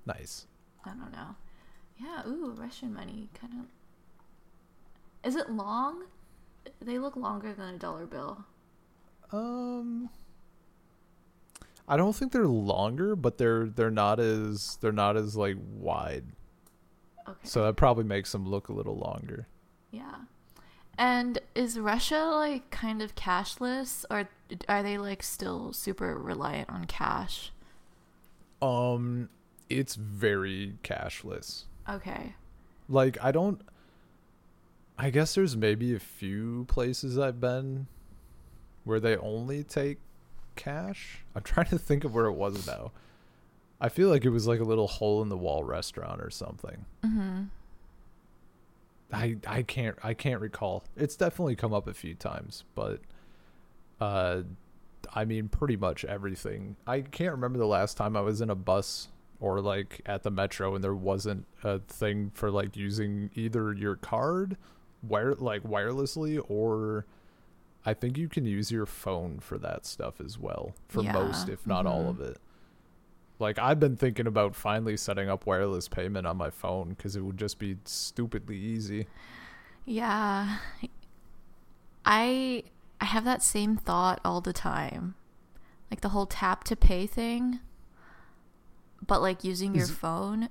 Nice. 0.06 0.46
I 0.84 0.90
don't 0.90 1.12
know. 1.12 1.36
Yeah, 1.98 2.22
ooh, 2.26 2.54
Russian 2.56 2.94
money 2.94 3.28
kind 3.38 3.52
of. 3.60 3.66
Is 5.28 5.36
it 5.36 5.50
long? 5.50 6.04
They 6.80 6.98
look 6.98 7.16
longer 7.16 7.52
than 7.52 7.74
a 7.74 7.78
dollar 7.78 8.06
bill. 8.06 8.44
Um, 9.32 10.08
I 11.86 11.96
don't 11.96 12.14
think 12.16 12.32
they're 12.32 12.46
longer, 12.46 13.14
but 13.14 13.36
they're 13.38 13.66
they're 13.66 13.90
not 13.90 14.18
as 14.18 14.78
they're 14.80 14.92
not 14.92 15.16
as 15.16 15.36
like 15.36 15.56
wide. 15.60 16.24
Okay. 17.28 17.38
So 17.44 17.64
that 17.64 17.76
probably 17.76 18.04
makes 18.04 18.32
them 18.32 18.48
look 18.48 18.68
a 18.68 18.72
little 18.72 18.96
longer. 18.96 19.46
yeah. 19.90 20.16
And 21.00 21.38
is 21.54 21.78
Russia 21.78 22.24
like 22.34 22.70
kind 22.70 23.00
of 23.00 23.14
cashless 23.14 24.04
or 24.10 24.28
are 24.68 24.82
they 24.82 24.98
like 24.98 25.22
still 25.22 25.72
super 25.72 26.14
reliant 26.18 26.68
on 26.68 26.84
cash? 26.84 27.52
Um, 28.60 29.30
it's 29.70 29.94
very 29.94 30.76
cashless. 30.84 31.64
Okay. 31.88 32.34
Like 32.86 33.16
I 33.22 33.32
don't. 33.32 33.62
I 34.98 35.08
guess 35.08 35.34
there's 35.34 35.56
maybe 35.56 35.94
a 35.94 35.98
few 35.98 36.66
places 36.68 37.18
I've 37.18 37.40
been 37.40 37.86
where 38.84 39.00
they 39.00 39.16
only 39.16 39.64
take 39.64 39.96
cash. 40.54 41.24
I'm 41.34 41.42
trying 41.44 41.68
to 41.68 41.78
think 41.78 42.04
of 42.04 42.14
where 42.14 42.26
it 42.26 42.34
was 42.34 42.66
now. 42.66 42.92
I 43.80 43.88
feel 43.88 44.10
like 44.10 44.26
it 44.26 44.30
was 44.30 44.46
like 44.46 44.60
a 44.60 44.64
little 44.64 44.86
hole 44.86 45.22
in 45.22 45.30
the 45.30 45.38
wall 45.38 45.64
restaurant 45.64 46.20
or 46.20 46.28
something. 46.28 46.84
Mhm. 47.02 47.48
I 49.12 49.36
I 49.46 49.62
can't 49.62 49.96
I 50.02 50.14
can't 50.14 50.40
recall. 50.40 50.84
It's 50.96 51.16
definitely 51.16 51.56
come 51.56 51.72
up 51.72 51.86
a 51.88 51.94
few 51.94 52.14
times, 52.14 52.64
but 52.74 53.00
uh 54.00 54.42
I 55.14 55.24
mean, 55.24 55.48
pretty 55.48 55.76
much 55.76 56.04
everything. 56.04 56.76
I 56.86 57.00
can't 57.00 57.32
remember 57.32 57.58
the 57.58 57.66
last 57.66 57.96
time 57.96 58.16
I 58.16 58.20
was 58.20 58.40
in 58.40 58.50
a 58.50 58.54
bus 58.54 59.08
or 59.40 59.60
like 59.60 60.02
at 60.06 60.22
the 60.22 60.30
metro 60.30 60.74
and 60.74 60.84
there 60.84 60.94
wasn't 60.94 61.46
a 61.64 61.78
thing 61.80 62.30
for 62.34 62.50
like 62.50 62.76
using 62.76 63.30
either 63.34 63.72
your 63.72 63.96
card 63.96 64.56
wire 65.02 65.34
like 65.34 65.62
wirelessly 65.62 66.40
or 66.48 67.06
I 67.86 67.94
think 67.94 68.18
you 68.18 68.28
can 68.28 68.44
use 68.44 68.70
your 68.70 68.84
phone 68.84 69.38
for 69.40 69.56
that 69.58 69.86
stuff 69.86 70.20
as 70.20 70.38
well 70.38 70.74
for 70.88 71.02
Yeah, 71.02 71.12
most 71.12 71.48
if 71.48 71.66
not 71.66 71.86
all 71.86 72.04
mhm. 72.04 72.10
of 72.10 72.20
it. 72.20 72.38
Like 73.40 73.58
I've 73.58 73.80
been 73.80 73.96
thinking 73.96 74.26
about 74.26 74.54
finally 74.54 74.96
setting 74.96 75.28
up 75.28 75.46
wireless 75.46 75.88
payment 75.88 76.26
on 76.26 76.36
my 76.36 76.50
phone 76.50 76.94
cuz 76.96 77.16
it 77.16 77.22
would 77.22 77.38
just 77.38 77.58
be 77.58 77.78
stupidly 77.84 78.56
easy. 78.58 79.06
Yeah. 79.84 80.58
I 82.04 82.64
I 83.00 83.04
have 83.06 83.24
that 83.24 83.42
same 83.42 83.76
thought 83.76 84.20
all 84.24 84.40
the 84.40 84.52
time. 84.52 85.14
Like 85.90 86.02
the 86.02 86.10
whole 86.10 86.26
tap 86.26 86.64
to 86.64 86.76
pay 86.76 87.06
thing. 87.06 87.60
But 89.06 89.22
like 89.22 89.42
using 89.44 89.74
your 89.74 89.84
Is- 89.84 89.90
phone. 89.90 90.48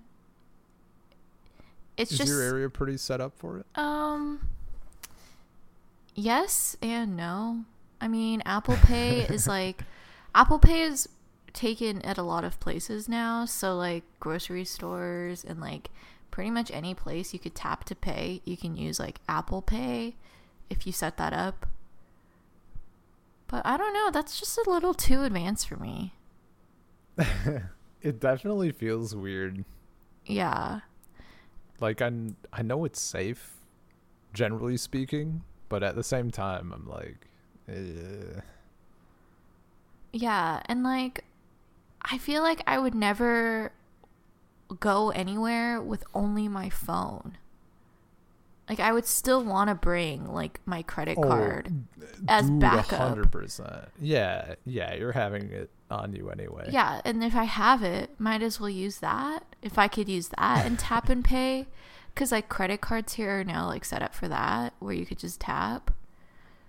It's 1.96 2.12
Is 2.14 2.18
just 2.20 2.30
your 2.32 2.42
area 2.42 2.70
pretty 2.70 2.98
set 2.98 3.20
up 3.22 3.38
for 3.38 3.58
it? 3.60 3.66
um 3.76 4.50
yes 6.16 6.76
and 6.82 7.16
no. 7.16 7.66
I 8.02 8.08
mean, 8.08 8.42
Apple 8.46 8.76
Pay 8.84 9.22
is 9.22 9.48
like 9.48 9.84
Apple 10.34 10.60
Pay 10.60 10.84
is 10.84 11.10
taken 11.54 12.02
at 12.04 12.18
a 12.18 12.24
lot 12.24 12.44
of 12.44 12.60
places 12.60 13.08
now, 13.10 13.46
so 13.46 13.76
like 13.76 14.04
grocery 14.20 14.66
stores 14.66 15.44
and 15.44 15.60
like 15.60 15.90
pretty 16.32 16.52
much 16.52 16.72
any 16.72 16.94
place 16.94 17.34
you 17.34 17.40
could 17.40 17.56
tap 17.56 17.84
to 17.86 17.96
pay, 17.96 18.42
you 18.46 18.58
can 18.58 18.76
use 18.76 19.00
like 19.00 19.20
Apple 19.28 19.62
Pay 19.62 20.16
if 20.70 20.86
you 20.86 20.94
set 20.94 21.18
that 21.18 21.34
up. 21.34 21.66
But 23.48 23.66
I 23.66 23.78
don't 23.78 23.94
know, 23.94 24.12
that's 24.12 24.40
just 24.40 24.58
a 24.58 24.70
little 24.70 24.94
too 24.94 25.24
advanced 25.24 25.68
for 25.68 25.78
me. 25.78 26.14
It 28.02 28.20
definitely 28.20 28.72
feels 28.72 29.16
weird. 29.16 29.66
Yeah. 30.26 30.82
Like 31.80 32.02
I 32.02 32.12
I 32.54 32.62
know 32.62 32.86
it's 32.86 33.02
safe 33.02 33.58
generally 34.34 34.78
speaking, 34.78 35.44
but 35.68 35.84
at 35.84 35.96
the 35.96 36.04
same 36.04 36.32
time 36.32 36.72
I'm 36.74 36.88
like 36.88 37.28
eh. 37.68 38.42
Yeah, 40.12 40.62
and 40.66 40.84
like 40.84 41.26
I 42.02 42.18
feel 42.18 42.42
like 42.42 42.62
I 42.66 42.80
would 42.80 42.96
never 42.96 43.72
go 44.80 45.10
anywhere 45.12 45.82
with 45.82 46.04
only 46.14 46.48
my 46.48 46.70
phone. 46.70 47.38
Like 48.68 48.80
I 48.80 48.94
would 48.94 49.06
still 49.08 49.44
want 49.44 49.70
to 49.70 49.76
bring 49.76 50.32
like 50.32 50.60
my 50.66 50.84
credit 50.84 51.18
Oh, 51.18 51.24
card 51.24 51.74
as 52.28 52.48
dude, 52.48 52.60
backup. 52.60 53.18
100%. 53.18 53.88
Yeah, 54.00 54.54
yeah, 54.64 54.94
you're 54.94 55.12
having 55.12 55.52
it 55.52 55.72
on 55.90 56.14
you 56.14 56.30
anyway. 56.30 56.70
Yeah, 56.72 57.02
and 57.04 57.24
if 57.24 57.36
I 57.36 57.46
have 57.46 57.82
it, 57.82 58.12
might 58.20 58.44
as 58.44 58.60
well 58.60 58.70
use 58.70 58.98
that. 59.00 59.44
If 59.64 59.80
I 59.80 59.88
could 59.88 60.08
use 60.08 60.30
that 60.38 60.66
and 60.68 60.78
tap 60.78 61.10
and 61.10 61.26
pay 61.26 61.66
cuz 62.16 62.32
like 62.32 62.48
credit 62.50 62.80
cards 62.80 63.14
here 63.14 63.40
are 63.40 63.44
now 63.44 63.66
like 63.66 63.86
set 63.86 64.04
up 64.04 64.14
for 64.14 64.28
that 64.28 64.74
where 64.80 64.94
you 64.94 65.06
could 65.06 65.20
just 65.20 65.42
tap. 65.42 65.90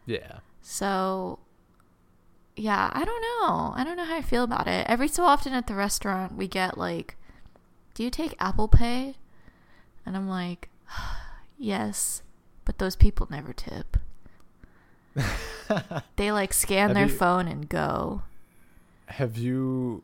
Yeah. 0.07 0.39
So, 0.63 1.39
yeah, 2.57 2.91
I 2.93 3.05
don't 3.05 3.23
know. 3.23 3.73
I 3.77 3.85
don't 3.85 3.97
know 3.97 4.05
how 4.05 4.17
I 4.17 4.23
feel 4.23 4.45
about 4.45 4.67
it. 4.67 4.87
Every 4.89 5.09
so 5.09 5.25
often 5.25 5.53
at 5.53 5.67
the 5.67 5.75
restaurant, 5.75 6.37
we 6.37 6.47
get 6.49 6.77
like, 6.79 7.17
Do 7.95 8.03
you 8.05 8.11
take 8.11 8.35
Apple 8.39 8.69
Pay? 8.69 9.15
And 10.05 10.17
I'm 10.17 10.29
like, 10.29 10.69
Yes, 11.59 12.23
but 12.65 12.79
those 12.79 12.97
people 12.97 13.27
never 13.31 13.53
tip. 13.53 13.97
They 16.17 16.33
like 16.33 16.53
scan 16.53 16.89
Have 16.89 16.95
their 16.97 17.07
you- 17.07 17.13
phone 17.15 17.47
and 17.47 17.69
go. 17.69 18.23
Have 19.07 19.37
you 19.39 20.03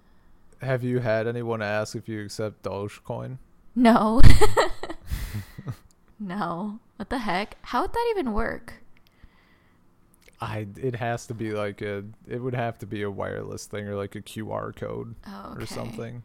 have 0.63 0.83
you 0.85 1.01
had 1.01 1.27
anyone 1.27 1.61
ask 1.63 1.95
if 1.97 2.09
you 2.09 2.23
accept 2.25 2.63
Dogecoin? 2.63 3.39
No. 3.75 4.21
no. 6.21 6.79
What 6.97 7.11
the 7.11 7.19
heck? 7.19 7.57
How 7.63 7.83
would 7.83 7.93
that 7.93 8.07
even 8.11 8.33
work? 8.33 8.75
I 10.41 10.67
it 10.77 10.97
has 10.97 11.27
to 11.29 11.35
be 11.35 11.53
like 11.53 11.81
a 11.83 12.05
it 12.29 12.39
would 12.43 12.55
have 12.55 12.79
to 12.81 12.87
be 12.87 13.03
a 13.03 13.11
wireless 13.11 13.67
thing 13.67 13.87
or 13.89 13.95
like 13.97 14.15
a 14.15 14.21
QR 14.21 14.75
code 14.77 15.15
Oh, 15.27 15.53
okay. 15.53 15.63
or 15.63 15.67
something 15.67 16.23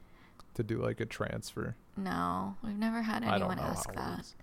to 0.56 0.64
do 0.64 0.78
like 0.80 1.00
a 1.00 1.06
transfer. 1.06 1.76
No, 1.96 2.56
we've 2.64 2.78
never 2.78 3.02
had 3.04 3.24
anyone 3.24 3.60
ask 3.60 3.92
that. 3.94 4.34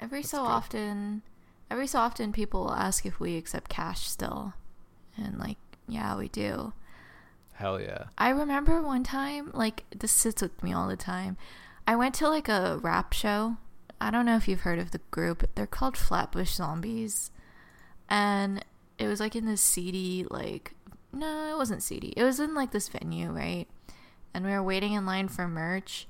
Every 0.00 0.20
That's 0.20 0.30
so 0.30 0.38
good. 0.42 0.48
often, 0.48 1.22
every 1.70 1.86
so 1.86 1.98
often, 2.00 2.32
people 2.32 2.64
will 2.64 2.74
ask 2.74 3.06
if 3.06 3.20
we 3.20 3.36
accept 3.36 3.68
cash 3.70 4.08
still, 4.08 4.54
and 5.16 5.38
like, 5.38 5.58
yeah, 5.88 6.16
we 6.16 6.28
do. 6.28 6.72
Hell 7.54 7.80
yeah. 7.80 8.04
I 8.18 8.30
remember 8.30 8.82
one 8.82 9.04
time, 9.04 9.50
like, 9.54 9.84
this 9.96 10.10
sits 10.10 10.42
with 10.42 10.62
me 10.62 10.72
all 10.72 10.88
the 10.88 10.96
time. 10.96 11.36
I 11.86 11.94
went 11.96 12.14
to 12.16 12.28
like 12.28 12.48
a 12.48 12.78
rap 12.82 13.12
show. 13.12 13.56
I 14.00 14.10
don't 14.10 14.26
know 14.26 14.36
if 14.36 14.48
you've 14.48 14.62
heard 14.62 14.78
of 14.80 14.90
the 14.90 15.00
group. 15.10 15.48
They're 15.54 15.66
called 15.66 15.96
Flatbush 15.96 16.50
Zombies, 16.54 17.30
and 18.12 18.62
it 18.98 19.08
was 19.08 19.20
like 19.20 19.34
in 19.34 19.46
this 19.46 19.62
seedy, 19.62 20.26
like, 20.30 20.74
no, 21.14 21.50
it 21.50 21.56
wasn't 21.56 21.82
seedy. 21.82 22.12
It 22.14 22.22
was 22.22 22.38
in 22.38 22.54
like 22.54 22.70
this 22.70 22.88
venue, 22.88 23.30
right? 23.30 23.66
And 24.34 24.44
we 24.44 24.50
were 24.50 24.62
waiting 24.62 24.92
in 24.92 25.06
line 25.06 25.28
for 25.28 25.48
merch. 25.48 26.06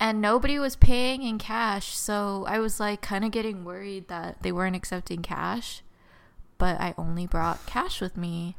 And 0.00 0.20
nobody 0.20 0.58
was 0.58 0.74
paying 0.74 1.22
in 1.22 1.38
cash. 1.38 1.96
So 1.96 2.44
i 2.48 2.58
was 2.58 2.80
like 2.80 3.00
kind 3.00 3.24
of 3.24 3.30
getting 3.30 3.64
worried 3.64 4.08
that 4.08 4.42
they 4.42 4.50
weren't 4.50 4.74
accepting 4.74 5.22
cash. 5.22 5.82
But 6.58 6.80
i 6.80 6.94
only 6.98 7.28
brought 7.28 7.64
cash 7.64 8.00
with 8.00 8.16
me. 8.16 8.56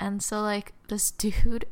And 0.00 0.22
so 0.22 0.40
like 0.40 0.72
this 0.88 1.10
dude 1.22 1.66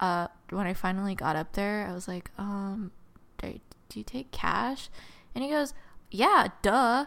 uh 0.00 0.28
when 0.50 0.66
i 0.66 0.74
finally 0.74 1.14
got 1.14 1.36
up 1.36 1.52
there 1.52 1.86
i 1.88 1.92
was 1.92 2.08
like 2.08 2.30
um 2.36 2.90
do, 3.38 3.60
do 3.90 4.00
you 4.00 4.04
take 4.04 4.32
cash? 4.32 4.88
And 5.34 5.44
he 5.44 5.50
goes 5.50 5.74
yeah 6.10 6.48
duh 6.62 7.06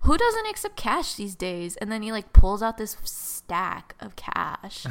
who 0.00 0.16
doesn't 0.16 0.46
accept 0.48 0.76
cash 0.76 1.14
these 1.14 1.34
days 1.34 1.76
and 1.76 1.90
then 1.90 2.02
he 2.02 2.12
like 2.12 2.32
pulls 2.32 2.62
out 2.62 2.76
this 2.78 2.96
stack 3.04 3.94
of 4.00 4.14
cash 4.16 4.86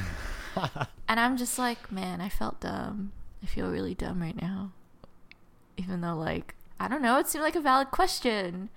and 1.08 1.20
i'm 1.20 1.38
just 1.38 1.58
like 1.60 1.92
man 1.92 2.20
i 2.22 2.30
felt 2.30 2.60
dumb 2.62 3.12
I 3.44 3.48
feel 3.48 3.70
really 3.70 3.94
dumb 3.94 4.24
right 4.24 4.42
now. 4.42 4.72
Even 5.78 6.02
though, 6.02 6.16
like, 6.16 6.56
I 6.80 6.88
don't 6.88 7.04
know, 7.04 7.20
it 7.20 7.28
seemed 7.28 7.44
like 7.44 7.56
a 7.56 7.62
valid 7.62 7.92
question. 7.92 8.72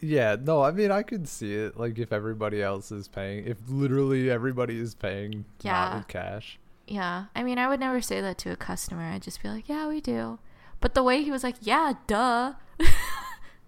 Yeah, 0.00 0.34
no, 0.42 0.62
I 0.62 0.72
mean 0.72 0.90
I 0.90 1.02
could 1.04 1.28
see 1.28 1.54
it. 1.54 1.78
Like 1.78 2.00
if 2.00 2.12
everybody 2.12 2.60
else 2.60 2.90
is 2.90 3.06
paying, 3.06 3.44
if 3.46 3.58
literally 3.68 4.28
everybody 4.28 4.80
is 4.80 4.96
paying 4.96 5.44
Yeah. 5.60 5.72
not 5.72 5.96
with 5.98 6.08
cash. 6.08 6.58
Yeah. 6.88 7.26
I 7.36 7.44
mean, 7.44 7.58
I 7.58 7.68
would 7.68 7.78
never 7.78 8.00
say 8.00 8.20
that 8.20 8.38
to 8.38 8.50
a 8.50 8.56
customer. 8.56 9.02
I'd 9.02 9.22
just 9.22 9.40
be 9.40 9.48
like, 9.48 9.68
yeah, 9.68 9.86
we 9.86 10.00
do. 10.00 10.40
But 10.80 10.94
the 10.94 11.04
way 11.04 11.22
he 11.22 11.30
was 11.30 11.44
like, 11.44 11.56
yeah, 11.60 11.92
duh. 12.08 12.54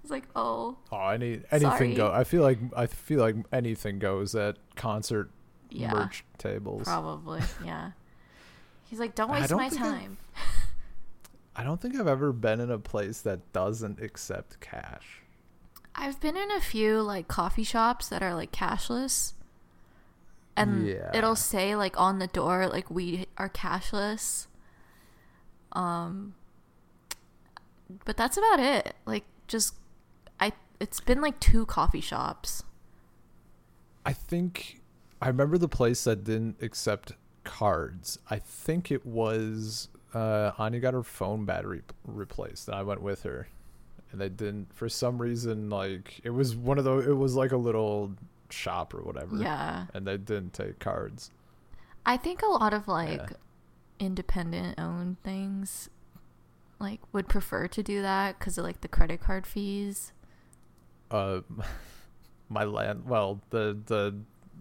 Was 0.04 0.10
like, 0.10 0.28
oh, 0.36 0.76
Oh, 0.92 1.08
any 1.08 1.40
anything 1.50 1.94
go. 1.94 2.12
I 2.12 2.24
feel 2.24 2.42
like 2.42 2.58
I 2.76 2.86
feel 2.86 3.20
like 3.20 3.36
anything 3.52 3.98
goes 3.98 4.34
at 4.34 4.56
concert 4.76 5.30
yeah. 5.70 5.92
merch 5.92 6.24
tables. 6.38 6.84
Probably. 6.84 7.40
Yeah. 7.64 7.92
He's 8.84 9.00
like, 9.00 9.14
don't 9.14 9.30
waste 9.30 9.48
don't 9.48 9.58
my 9.58 9.64
I've- 9.66 9.76
time. 9.76 10.18
I 11.56 11.64
don't 11.64 11.80
think 11.80 11.96
I've 11.98 12.06
ever 12.06 12.32
been 12.32 12.60
in 12.60 12.70
a 12.70 12.78
place 12.78 13.20
that 13.22 13.52
doesn't 13.52 14.00
accept 14.02 14.60
cash. 14.60 15.22
I've 15.94 16.20
been 16.20 16.36
in 16.36 16.50
a 16.50 16.60
few 16.60 17.00
like 17.00 17.26
coffee 17.28 17.62
shops 17.64 18.08
that 18.08 18.22
are 18.22 18.34
like 18.34 18.52
cashless. 18.52 19.32
And 20.56 20.86
Yeah. 20.86 21.10
it'll 21.14 21.36
say 21.36 21.74
like 21.76 21.98
on 21.98 22.18
the 22.18 22.26
door 22.26 22.66
like 22.66 22.90
we 22.90 23.26
are 23.38 23.48
cashless. 23.48 24.48
Um 25.72 26.34
but 28.04 28.16
that's 28.16 28.36
about 28.36 28.60
it. 28.60 28.94
Like 29.06 29.24
just 29.46 29.74
it's 30.80 31.00
been 31.00 31.20
like 31.20 31.38
two 31.40 31.66
coffee 31.66 32.00
shops. 32.00 32.62
I 34.06 34.12
think 34.12 34.80
I 35.20 35.28
remember 35.28 35.56
the 35.58 35.68
place 35.68 36.04
that 36.04 36.24
didn't 36.24 36.56
accept 36.62 37.12
cards. 37.44 38.18
I 38.30 38.38
think 38.38 38.90
it 38.90 39.04
was 39.06 39.88
uh, 40.12 40.52
Anya 40.58 40.80
got 40.80 40.94
her 40.94 41.02
phone 41.02 41.44
battery 41.44 41.82
replaced, 42.06 42.68
and 42.68 42.76
I 42.76 42.82
went 42.82 43.02
with 43.02 43.22
her, 43.22 43.48
and 44.12 44.20
they 44.20 44.28
didn't 44.28 44.74
for 44.74 44.88
some 44.88 45.20
reason. 45.20 45.70
Like 45.70 46.20
it 46.24 46.30
was 46.30 46.54
one 46.54 46.78
of 46.78 46.84
those. 46.84 47.06
It 47.06 47.16
was 47.16 47.34
like 47.34 47.52
a 47.52 47.56
little 47.56 48.12
shop 48.50 48.94
or 48.94 49.02
whatever. 49.02 49.36
Yeah. 49.36 49.86
and 49.94 50.06
they 50.06 50.16
didn't 50.18 50.52
take 50.52 50.78
cards. 50.78 51.30
I 52.06 52.16
think 52.16 52.42
a 52.42 52.46
lot 52.46 52.72
of 52.74 52.86
like 52.86 53.18
Yeah. 53.18 53.26
independent 53.98 54.78
owned 54.78 55.20
things 55.22 55.88
like 56.78 57.00
would 57.12 57.28
prefer 57.28 57.66
to 57.68 57.82
do 57.82 58.02
that 58.02 58.38
cuz 58.38 58.58
of 58.58 58.64
like 58.64 58.80
the 58.82 58.88
credit 58.88 59.20
card 59.20 59.46
fees. 59.46 60.12
Uh, 61.14 61.40
my 62.48 62.64
land. 62.64 63.04
Well, 63.06 63.40
the 63.50 63.78
the 63.86 64.14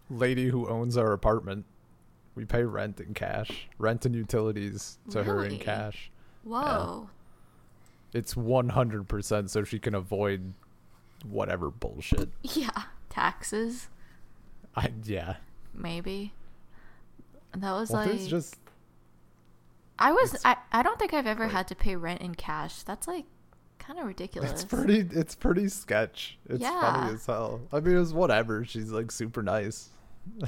lady 0.10 0.48
who 0.48 0.68
owns 0.70 0.98
our 0.98 1.12
apartment, 1.14 1.66
we 2.36 2.46
pay 2.46 2.64
rent 2.64 3.00
in 3.00 3.14
cash, 3.14 3.68
rent 3.78 4.06
and 4.06 4.14
utilities 4.14 4.98
to 5.10 5.24
her 5.24 5.44
in 5.44 5.58
cash. 5.58 6.12
Whoa. 6.44 7.10
It's 8.14 8.36
one 8.36 8.70
hundred 8.70 9.08
percent 9.08 9.50
so 9.50 9.64
she 9.64 9.80
can 9.80 9.96
avoid 9.96 10.54
whatever 11.28 11.72
bullshit. 11.72 12.30
Yeah. 12.44 12.84
Taxes. 13.10 13.88
I 14.76 14.92
yeah. 15.04 15.38
maybe. 15.74 16.34
That 17.56 17.72
was 17.72 17.90
Well, 17.92 18.06
like 18.06 18.26
just 18.28 18.58
I 20.00 20.12
was 20.12 20.40
I, 20.44 20.58
I 20.72 20.84
don't 20.84 21.00
think 21.00 21.14
I've 21.14 21.28
ever 21.28 21.44
like- 21.46 21.52
had 21.52 21.68
to 21.70 21.76
pay 21.76 21.96
rent 21.96 22.22
in 22.22 22.36
cash. 22.36 22.84
That's 22.84 23.08
like 23.08 23.26
kind 23.86 24.00
of 24.00 24.06
ridiculous. 24.06 24.52
it's 24.52 24.66
pretty 24.66 25.08
it's 25.12 25.36
pretty 25.36 25.68
sketch. 25.70 26.38
It's 26.50 26.62
Yeah. 26.62 26.80
funny 26.82 27.14
as 27.14 27.26
hell. 27.26 27.62
I 27.72 27.80
mean, 27.80 27.96
it 27.96 28.00
was 28.00 28.14
whatever. 28.14 28.64
She's 28.66 28.92
like 28.92 29.12
super 29.12 29.44
nice. 29.44 29.90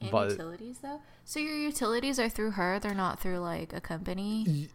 And 0.00 0.10
but- 0.10 0.30
utilities 0.32 0.78
though. 0.78 1.00
So 1.24 1.40
your 1.40 1.56
utilities 1.56 2.18
are 2.18 2.28
through 2.28 2.52
her. 2.52 2.78
They're 2.78 2.94
not 2.94 3.20
through 3.20 3.38
like 3.38 3.72
a 3.72 3.80
company. 3.80 4.44
Y- 4.46 4.68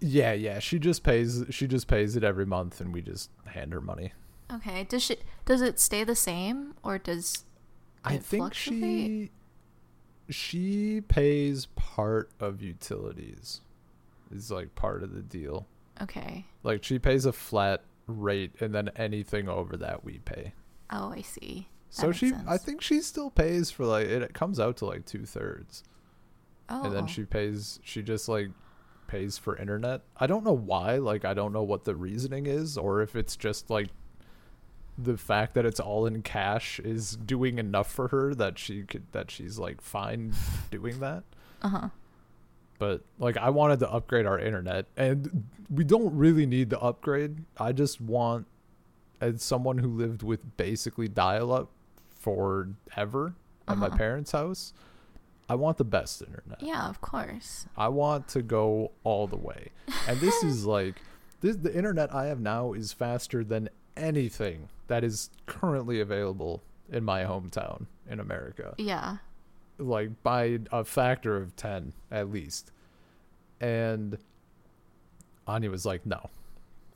Yeah, 0.00 0.32
yeah. 0.32 0.58
She 0.60 0.78
just 0.78 1.02
pays. 1.02 1.44
She 1.50 1.66
just 1.66 1.88
pays 1.88 2.14
it 2.16 2.22
every 2.22 2.46
month, 2.46 2.80
and 2.80 2.92
we 2.92 3.00
just 3.02 3.30
hand 3.46 3.72
her 3.72 3.80
money. 3.80 4.12
Okay. 4.52 4.84
Does 4.84 5.02
she 5.02 5.16
does 5.44 5.60
it 5.62 5.80
stay 5.80 6.04
the 6.04 6.14
same 6.14 6.74
or 6.84 6.98
does 6.98 7.44
I 8.04 8.14
it 8.14 8.22
think 8.22 8.42
fluctuate? 8.42 9.30
she 10.30 10.32
she 10.32 11.00
pays 11.00 11.66
part 11.74 12.30
of 12.38 12.62
utilities. 12.62 13.62
Is 14.30 14.50
like 14.50 14.74
part 14.76 15.02
of 15.02 15.14
the 15.14 15.22
deal. 15.22 15.66
Okay. 16.02 16.46
Like 16.62 16.84
she 16.84 16.98
pays 16.98 17.24
a 17.26 17.32
flat 17.32 17.82
rate, 18.06 18.52
and 18.60 18.74
then 18.74 18.90
anything 18.96 19.48
over 19.48 19.76
that 19.76 20.04
we 20.04 20.18
pay. 20.18 20.54
Oh, 20.90 21.12
I 21.12 21.22
see. 21.22 21.68
That 21.90 21.94
So 21.94 22.06
makes 22.08 22.18
she, 22.18 22.32
I 22.46 22.56
think 22.58 22.82
she 22.82 23.00
still 23.00 23.30
pays 23.30 23.70
for 23.70 23.84
like 23.86 24.06
it. 24.06 24.22
It 24.22 24.34
comes 24.34 24.60
out 24.60 24.76
to 24.78 24.86
like 24.86 25.04
two 25.06 25.24
thirds, 25.26 25.82
Oh. 26.68 26.84
and 26.84 26.94
then 26.94 27.06
she 27.06 27.24
pays. 27.24 27.80
She 27.82 28.02
just 28.02 28.28
like 28.28 28.48
pays 29.06 29.38
for 29.38 29.56
internet. 29.56 30.02
I 30.18 30.26
don't 30.26 30.44
know 30.44 30.52
why. 30.56 30.96
Like 30.96 31.24
I 31.24 31.34
don't 31.34 31.52
know 31.52 31.62
what 31.62 31.84
the 31.84 31.94
reasoning 31.96 32.46
is, 32.46 32.76
or 32.78 33.00
if 33.02 33.16
it's 33.16 33.36
just 33.36 33.70
like 33.70 33.88
the 34.96 35.16
fact 35.16 35.54
that 35.54 35.64
it's 35.64 35.78
all 35.80 36.06
in 36.06 36.22
cash 36.22 36.80
is 36.80 37.12
doing 37.16 37.58
enough 37.58 37.90
for 37.90 38.08
her 38.08 38.34
that 38.34 38.58
she 38.58 38.82
could 38.82 39.04
that 39.12 39.30
she's 39.30 39.58
like 39.58 39.80
fine 39.80 40.34
doing 40.70 41.00
that. 41.00 41.22
Uh 41.62 41.68
huh. 41.68 41.88
But 42.78 43.02
like 43.18 43.36
I 43.36 43.50
wanted 43.50 43.80
to 43.80 43.90
upgrade 43.90 44.24
our 44.26 44.38
internet, 44.38 44.86
and 44.96 45.44
we 45.68 45.84
don't 45.84 46.14
really 46.16 46.46
need 46.46 46.70
the 46.70 46.80
upgrade. 46.80 47.38
I 47.58 47.72
just 47.72 48.00
want, 48.00 48.46
as 49.20 49.42
someone 49.42 49.78
who 49.78 49.88
lived 49.88 50.22
with 50.22 50.56
basically 50.56 51.08
dial-up 51.08 51.70
forever 52.36 53.34
at 53.66 53.76
my 53.78 53.86
Uh-huh. 53.88 53.96
parents' 53.96 54.32
house, 54.32 54.72
I 55.48 55.54
want 55.54 55.78
the 55.78 55.84
best 55.84 56.22
internet. 56.22 56.62
Yeah, 56.62 56.88
of 56.88 57.00
course. 57.00 57.66
I 57.76 57.88
want 57.88 58.28
to 58.28 58.42
go 58.42 58.92
all 59.04 59.26
the 59.26 59.36
way. 59.36 59.70
And 60.06 60.20
this 60.20 60.42
is 60.44 60.64
like 60.66 61.02
this 61.40 61.56
the 61.56 61.74
internet 61.74 62.14
I 62.14 62.26
have 62.26 62.40
now 62.40 62.72
is 62.72 62.92
faster 62.92 63.42
than 63.44 63.68
anything 63.96 64.68
that 64.88 65.04
is 65.04 65.30
currently 65.46 66.00
available 66.00 66.62
in 66.90 67.04
my 67.04 67.22
hometown 67.24 67.86
in 68.08 68.20
America. 68.20 68.74
Yeah. 68.78 69.18
Like 69.78 70.22
by 70.22 70.58
a 70.72 70.84
factor 70.84 71.36
of 71.36 71.54
10 71.56 71.92
at 72.10 72.30
least. 72.30 72.72
And 73.60 74.18
Anya 75.46 75.70
was 75.70 75.86
like, 75.86 76.04
"No." 76.04 76.30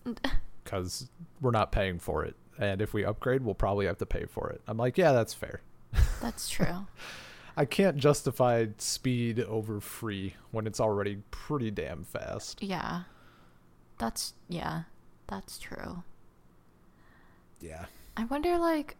Cuz 0.65 1.09
we're 1.41 1.51
not 1.51 1.73
paying 1.73 1.99
for 1.99 2.25
it. 2.25 2.37
And 2.59 2.81
if 2.83 2.93
we 2.93 3.05
upgrade, 3.05 3.43
we'll 3.43 3.55
probably 3.55 3.87
have 3.87 3.99
to 3.99 4.07
pay 4.07 4.27
for 4.27 4.51
it. 4.51 4.61
I'm 4.67 4.77
like, 4.77 4.99
"Yeah, 4.99 5.13
that's 5.13 5.35
fair." 5.35 5.61
That's 6.21 6.49
true. 6.49 6.87
I 7.57 7.65
can't 7.67 7.99
justify 7.99 8.67
speed 8.79 9.39
over 9.41 9.79
free 9.81 10.35
when 10.53 10.67
it's 10.67 10.81
already 10.81 11.19
pretty 11.31 11.71
damn 11.71 12.05
fast. 12.05 12.63
yeah. 12.63 13.03
That's 13.99 14.35
yeah. 14.49 14.83
That's 15.27 15.59
true. 15.59 16.03
Yeah. 17.61 17.85
I 18.17 18.25
wonder, 18.25 18.59
like, 18.59 18.97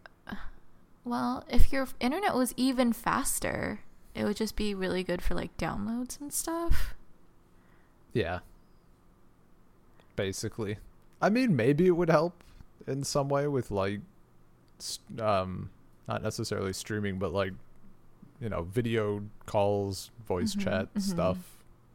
well, 1.05 1.43
if 1.49 1.71
your 1.71 1.87
internet 1.99 2.35
was 2.35 2.53
even 2.57 2.93
faster, 2.93 3.81
it 4.15 4.23
would 4.23 4.37
just 4.37 4.55
be 4.55 4.73
really 4.75 5.03
good 5.03 5.21
for 5.21 5.33
like 5.35 5.55
downloads 5.57 6.19
and 6.21 6.31
stuff. 6.31 6.93
Yeah. 8.13 8.39
Basically. 10.15 10.77
I 11.21 11.29
mean, 11.29 11.55
maybe 11.55 11.87
it 11.87 11.91
would 11.97 12.09
help 12.09 12.43
in 12.87 13.03
some 13.03 13.29
way 13.29 13.47
with 13.47 13.71
like 13.71 14.01
um 15.19 15.69
not 16.07 16.21
necessarily 16.21 16.73
streaming, 16.73 17.17
but 17.17 17.31
like 17.33 17.53
you 18.41 18.49
know, 18.49 18.63
video 18.63 19.23
calls, 19.45 20.11
voice 20.27 20.55
Mhm, 20.55 20.59
chat 20.63 20.93
mhm. 20.93 21.01
stuff 21.01 21.37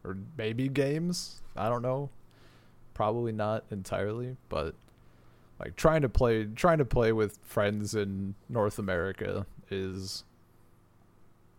or 0.03 0.17
maybe 0.37 0.67
games. 0.67 1.41
I 1.55 1.69
don't 1.69 1.81
know. 1.81 2.09
Probably 2.93 3.31
not 3.31 3.63
entirely, 3.71 4.35
but 4.49 4.75
like 5.59 5.75
trying 5.75 6.01
to 6.01 6.09
play 6.09 6.45
trying 6.45 6.77
to 6.77 6.85
play 6.85 7.11
with 7.11 7.37
friends 7.43 7.93
in 7.95 8.35
North 8.47 8.79
America 8.79 9.45
is 9.69 10.23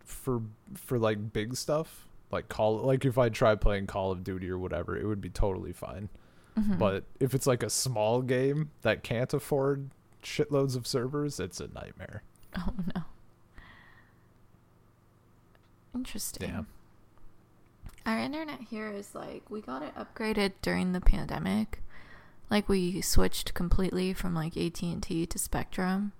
for 0.03 0.41
for 0.75 0.99
like 0.99 1.31
big 1.33 1.55
stuff 1.55 2.07
like 2.31 2.49
call 2.49 2.77
like 2.79 3.05
if 3.05 3.17
i 3.17 3.29
try 3.29 3.55
playing 3.55 3.87
call 3.87 4.11
of 4.11 4.23
duty 4.23 4.49
or 4.49 4.57
whatever 4.57 4.97
it 4.97 5.05
would 5.05 5.21
be 5.21 5.29
totally 5.29 5.71
fine 5.71 6.09
Mhm. 6.57 6.77
but 6.77 7.05
if 7.21 7.33
it's 7.33 7.47
like 7.47 7.63
a 7.63 7.69
small 7.69 8.21
game 8.21 8.71
that 8.81 9.03
can't 9.03 9.33
afford 9.33 9.89
shitloads 10.21 10.75
of 10.75 10.85
servers 10.85 11.39
it's 11.39 11.61
a 11.61 11.67
nightmare 11.69 12.23
oh 12.57 12.73
no. 12.93 13.03
Interesting. 15.95 16.49
Yeah. 16.49 16.63
Our 18.05 18.19
internet 18.19 18.61
here 18.69 18.89
is 18.89 19.13
like 19.13 19.49
we 19.49 19.61
got 19.61 19.83
it 19.83 19.93
upgraded 19.95 20.53
during 20.61 20.93
the 20.93 21.01
pandemic. 21.01 21.81
Like 22.51 22.69
we 22.69 23.01
switched 23.01 23.55
completely 23.55 24.13
from 24.13 24.35
like 24.35 24.55
AT&T 24.55 25.25
to 25.25 25.39
Spectrum. 25.39 26.11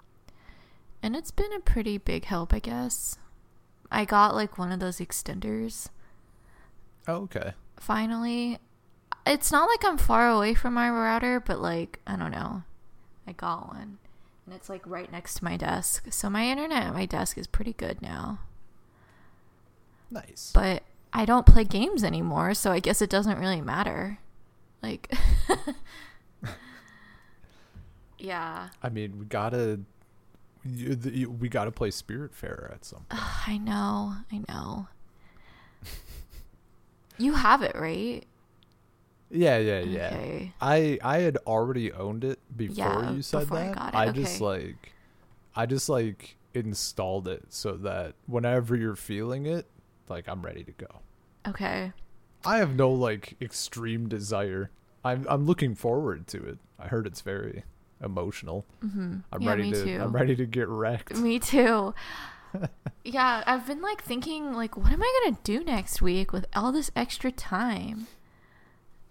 And 1.04 1.16
it's 1.16 1.32
been 1.32 1.54
a 1.54 1.60
pretty 1.60 2.00
big 2.00 2.26
help, 2.26 2.54
I 2.54 2.60
guess. 2.60 3.20
I 3.92 4.06
got 4.06 4.34
like 4.34 4.58
one 4.58 4.72
of 4.72 4.80
those 4.80 4.98
extenders 4.98 5.90
oh, 7.08 7.24
okay 7.24 7.54
finally. 7.82 8.60
It's 9.26 9.52
not 9.52 9.68
like 9.68 9.84
I'm 9.84 9.98
far 9.98 10.30
away 10.30 10.54
from 10.54 10.74
my 10.74 10.90
router, 10.90 11.40
but 11.40 11.60
like, 11.60 12.00
I 12.08 12.16
don't 12.16 12.32
know. 12.32 12.64
I 13.28 13.34
got 13.34 13.68
one. 13.68 13.98
And 14.46 14.56
it's 14.56 14.70
like 14.70 14.82
right 14.86 15.12
next 15.12 15.36
to 15.36 15.44
my 15.44 15.58
desk. 15.58 16.08
So 16.12 16.30
my 16.30 16.48
internet 16.48 16.84
at 16.84 16.94
my 16.94 17.06
desk 17.06 17.38
is 17.38 17.48
pretty 17.48 17.74
good 17.74 18.02
now. 18.02 18.40
nice 20.10 20.52
But 20.54 20.84
I 21.14 21.26
don't 21.26 21.46
play 21.46 21.64
games 21.66 22.04
anymore, 22.04 22.54
so 22.54 22.72
I 22.72 22.80
guess 22.80 23.02
it 23.02 23.10
doesn't 23.10 23.38
really 23.38 23.62
matter. 23.62 24.20
Like 24.82 25.14
Yeah. 28.22 28.70
i 28.84 28.90
mean 28.90 29.18
we 29.20 29.26
gotta 29.26 29.80
you, 30.64 30.94
the, 30.96 31.10
you, 31.12 31.30
we 31.32 31.50
gotta 31.50 31.72
play 31.72 31.90
Spiritfarer 31.90 32.72
at 32.72 32.86
some 32.86 33.06
point. 33.10 33.48
I 33.48 33.58
know. 33.58 34.14
I 34.32 34.44
know. 34.48 34.88
you 37.18 37.34
have 37.34 37.62
it, 37.62 37.76
right? 37.76 38.24
yeah 39.34 39.58
yeah 39.58 39.80
yeah 39.80 40.08
Okay. 40.08 40.54
i 40.60 41.00
i 41.02 41.20
had 41.20 41.38
already 41.48 41.92
owned 41.94 42.24
it 42.26 42.38
before 42.56 42.76
Yeah, 42.76 43.12
you 43.14 43.22
said 43.22 43.42
before 43.42 43.58
I 43.78 44.06
that 44.06 44.10
it, 44.10 44.14
just 44.14 44.42
okay. 44.42 44.46
like 44.46 44.94
i 45.56 45.66
just 45.66 45.88
like 45.88 46.36
installed 46.54 47.30
it 47.30 47.46
so 47.48 47.74
that 47.78 48.16
whenever 48.28 48.76
you're 48.76 48.98
feeling 48.98 49.46
it 49.46 49.68
like 50.10 50.28
i'm 50.28 50.42
ready 50.42 50.64
to 50.66 50.72
go 50.74 51.00
Okay. 51.48 51.92
I 52.46 52.58
have 52.58 52.76
no 52.76 52.92
like 52.92 53.36
extreme 53.42 54.08
desire. 54.08 54.70
I'm 55.04 55.26
I'm 55.28 55.46
looking 55.48 55.74
forward 55.74 56.28
to 56.28 56.44
it. 56.44 56.60
I 56.78 56.88
heard 56.88 57.08
it's 57.08 57.22
very 57.22 57.64
emotional. 58.04 58.66
Mhm. 58.84 59.24
I'm 59.32 59.42
yeah, 59.42 59.50
ready 59.50 59.72
to 59.72 59.84
too. 59.84 60.00
I'm 60.02 60.12
ready 60.12 60.36
to 60.36 60.46
get 60.46 60.68
wrecked. 60.68 61.16
Me 61.16 61.40
too. 61.40 61.94
yeah, 63.04 63.44
I've 63.46 63.66
been 63.66 63.82
like 63.82 64.04
thinking 64.04 64.54
like 64.54 64.76
what 64.78 64.92
am 64.92 65.02
I 65.02 65.22
going 65.24 65.36
to 65.36 65.42
do 65.44 65.64
next 65.64 66.02
week 66.02 66.32
with 66.34 66.46
all 66.56 66.72
this 66.72 66.92
extra 66.96 67.32
time? 67.32 68.08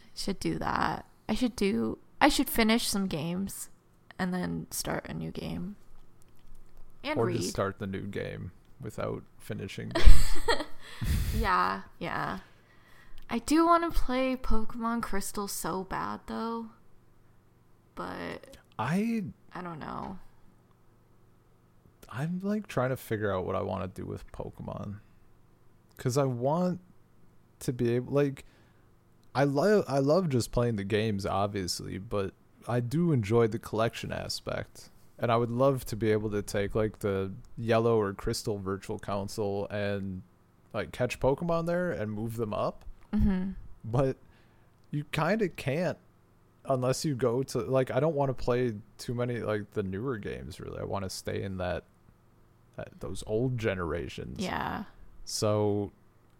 I 0.00 0.08
should 0.14 0.40
do 0.40 0.58
that. 0.58 1.06
I 1.28 1.34
should 1.34 1.56
do 1.56 1.98
I 2.20 2.28
should 2.28 2.50
finish 2.50 2.86
some 2.86 3.06
games 3.06 3.70
and 4.18 4.34
then 4.34 4.66
start 4.70 5.06
a 5.08 5.14
new 5.14 5.30
game. 5.30 5.76
And 7.02 7.18
or 7.18 7.26
read. 7.26 7.38
just 7.38 7.50
start 7.50 7.78
the 7.78 7.86
new 7.86 8.02
game 8.02 8.52
without 8.80 9.22
finishing. 9.38 9.92
Yeah, 11.36 11.82
yeah. 11.98 12.38
I 13.28 13.38
do 13.38 13.64
want 13.66 13.92
to 13.92 13.98
play 13.98 14.36
Pokemon 14.36 15.02
Crystal 15.02 15.48
so 15.48 15.84
bad 15.84 16.20
though. 16.26 16.66
But 17.94 18.56
I 18.80 19.24
I 19.54 19.62
don't 19.62 19.78
know. 19.78 20.18
I'm 22.08 22.40
like 22.42 22.66
trying 22.66 22.90
to 22.90 22.96
figure 22.96 23.32
out 23.34 23.44
what 23.46 23.54
I 23.56 23.62
want 23.62 23.82
to 23.94 24.00
do 24.00 24.06
with 24.06 24.30
Pokemon. 24.32 24.96
Cuz 25.96 26.16
I 26.16 26.24
want 26.24 26.80
to 27.60 27.72
be 27.72 27.94
able 27.94 28.12
like 28.12 28.44
I 29.34 29.44
love 29.44 29.84
I 29.86 29.98
love 29.98 30.28
just 30.28 30.50
playing 30.50 30.76
the 30.76 30.84
games 30.84 31.24
obviously, 31.26 31.98
but 31.98 32.32
I 32.66 32.80
do 32.80 33.12
enjoy 33.12 33.46
the 33.46 33.58
collection 33.58 34.12
aspect. 34.12 34.90
And 35.18 35.30
I 35.30 35.36
would 35.36 35.50
love 35.50 35.84
to 35.86 35.96
be 35.96 36.10
able 36.12 36.30
to 36.30 36.40
take 36.42 36.74
like 36.74 37.00
the 37.00 37.32
yellow 37.58 38.00
or 38.00 38.14
crystal 38.14 38.58
virtual 38.58 38.98
console 38.98 39.66
and 39.68 40.22
like 40.72 40.92
catch 40.92 41.20
Pokemon 41.20 41.66
there 41.66 41.90
and 41.92 42.10
move 42.10 42.36
them 42.36 42.54
up. 42.54 42.84
Mhm. 43.12 43.54
But 43.84 44.16
you 44.90 45.04
kind 45.12 45.42
of 45.42 45.54
can't 45.56 45.98
unless 46.72 47.04
you 47.04 47.14
go 47.14 47.42
to 47.44 47.58
like 47.60 47.90
I 47.90 48.00
don't 48.00 48.14
want 48.14 48.28
to 48.30 48.34
play 48.44 48.74
too 48.98 49.14
many 49.14 49.38
like 49.40 49.70
the 49.72 49.82
newer 49.82 50.18
games 50.18 50.60
really. 50.60 50.78
I 50.80 50.84
want 50.84 51.04
to 51.04 51.10
stay 51.10 51.42
in 51.42 51.58
that 51.58 51.84
uh, 52.78 52.84
those 53.00 53.22
old 53.26 53.58
generations. 53.58 54.38
Yeah. 54.40 54.84
So 55.24 55.92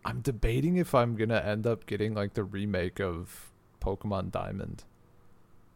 I'm 0.04 0.20
debating 0.20 0.76
if 0.76 0.94
I'm 0.94 1.16
gonna 1.16 1.38
end 1.40 1.66
up 1.66 1.86
getting 1.86 2.14
like 2.14 2.34
the 2.34 2.44
remake 2.44 3.00
of 3.00 3.50
Pokemon 3.82 4.30
Diamond, 4.30 4.84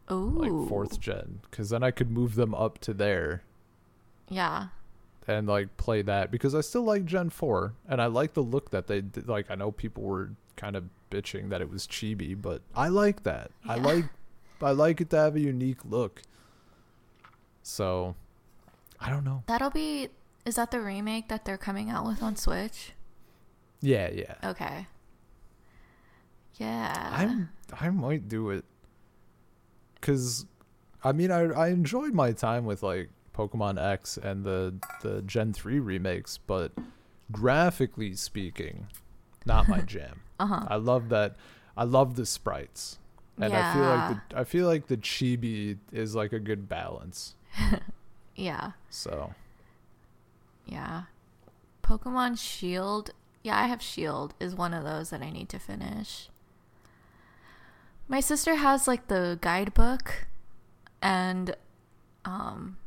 Oh. 0.07 0.17
like 0.35 0.69
fourth 0.69 0.99
gen, 0.99 1.39
because 1.49 1.69
then 1.69 1.83
I 1.83 1.91
could 1.91 2.11
move 2.11 2.35
them 2.35 2.53
up 2.53 2.77
to 2.79 2.93
there 2.93 3.43
Yeah. 4.29 4.67
and 5.27 5.47
like 5.47 5.75
play 5.77 6.01
that 6.03 6.29
because 6.31 6.53
I 6.55 6.61
still 6.61 6.83
like 6.83 7.05
Gen 7.05 7.29
four 7.29 7.73
and 7.87 8.01
I 8.01 8.05
like 8.07 8.33
the 8.33 8.41
look 8.43 8.69
that 8.71 8.87
they 8.87 9.01
did. 9.01 9.27
Like 9.27 9.49
I 9.49 9.55
know 9.55 9.71
people 9.71 10.03
were 10.03 10.31
kind 10.55 10.75
of 10.75 10.85
bitching 11.11 11.49
that 11.49 11.61
it 11.61 11.69
was 11.69 11.87
chibi, 11.87 12.39
but 12.39 12.61
I 12.75 12.87
like 12.89 13.23
that. 13.23 13.51
I 13.67 13.75
like 13.75 14.05
I 14.61 14.71
like 14.71 15.01
it 15.01 15.09
to 15.11 15.17
have 15.17 15.35
a 15.35 15.39
unique 15.39 15.83
look. 15.85 16.21
So 17.63 18.15
I 18.99 19.09
don't 19.09 19.23
know. 19.23 19.43
That'll 19.47 19.69
be. 19.69 20.09
Is 20.45 20.55
that 20.55 20.71
the 20.71 20.79
remake 20.79 21.27
that 21.29 21.45
they're 21.45 21.57
coming 21.57 21.89
out 21.89 22.05
with 22.05 22.21
on 22.21 22.35
Switch? 22.35 22.93
Yeah, 23.81 24.09
yeah. 24.11 24.35
Okay. 24.43 24.87
Yeah. 26.55 27.09
I'm 27.11 27.49
I 27.79 27.89
might 27.89 28.27
do 28.29 28.49
it 28.49 28.63
cuz 30.01 30.45
I 31.03 31.11
mean 31.11 31.31
I 31.31 31.41
I 31.51 31.67
enjoyed 31.69 32.13
my 32.13 32.31
time 32.31 32.65
with 32.65 32.83
like 32.83 33.09
Pokemon 33.33 33.81
X 33.83 34.17
and 34.17 34.45
the 34.45 34.75
the 35.01 35.21
Gen 35.23 35.51
3 35.51 35.79
remakes, 35.79 36.37
but 36.37 36.71
graphically 37.31 38.13
speaking, 38.13 38.87
not 39.45 39.67
my 39.67 39.81
jam. 39.93 40.21
Uh 40.39 40.47
huh. 40.47 40.65
I 40.67 40.75
love 40.75 41.09
that 41.09 41.35
I 41.75 41.83
love 41.83 42.15
the 42.15 42.25
sprites. 42.25 42.99
And 43.37 43.53
I 43.53 43.73
feel 43.73 43.83
like 43.83 44.29
the 44.29 44.39
I 44.39 44.43
feel 44.45 44.67
like 44.67 44.87
the 44.87 44.97
chibi 44.97 45.77
is 45.91 46.15
like 46.15 46.33
a 46.33 46.39
good 46.39 46.67
balance. 46.69 47.35
Yeah. 48.37 48.71
So, 48.89 49.33
Yeah. 50.65 51.03
Pokemon 51.83 52.37
Shield. 52.37 53.11
Yeah, 53.43 53.57
I 53.57 53.67
have 53.67 53.81
Shield 53.81 54.33
is 54.41 54.55
one 54.55 54.73
of 54.73 54.83
those 54.83 55.09
that 55.11 55.21
I 55.21 55.29
need 55.29 55.47
to 55.49 55.59
finish. 55.59 56.29
My 58.09 58.19
sister 58.19 58.55
has 58.55 58.87
like 58.89 59.07
the 59.07 59.37
guidebook 59.41 60.27
and 61.01 61.55
um 62.25 62.77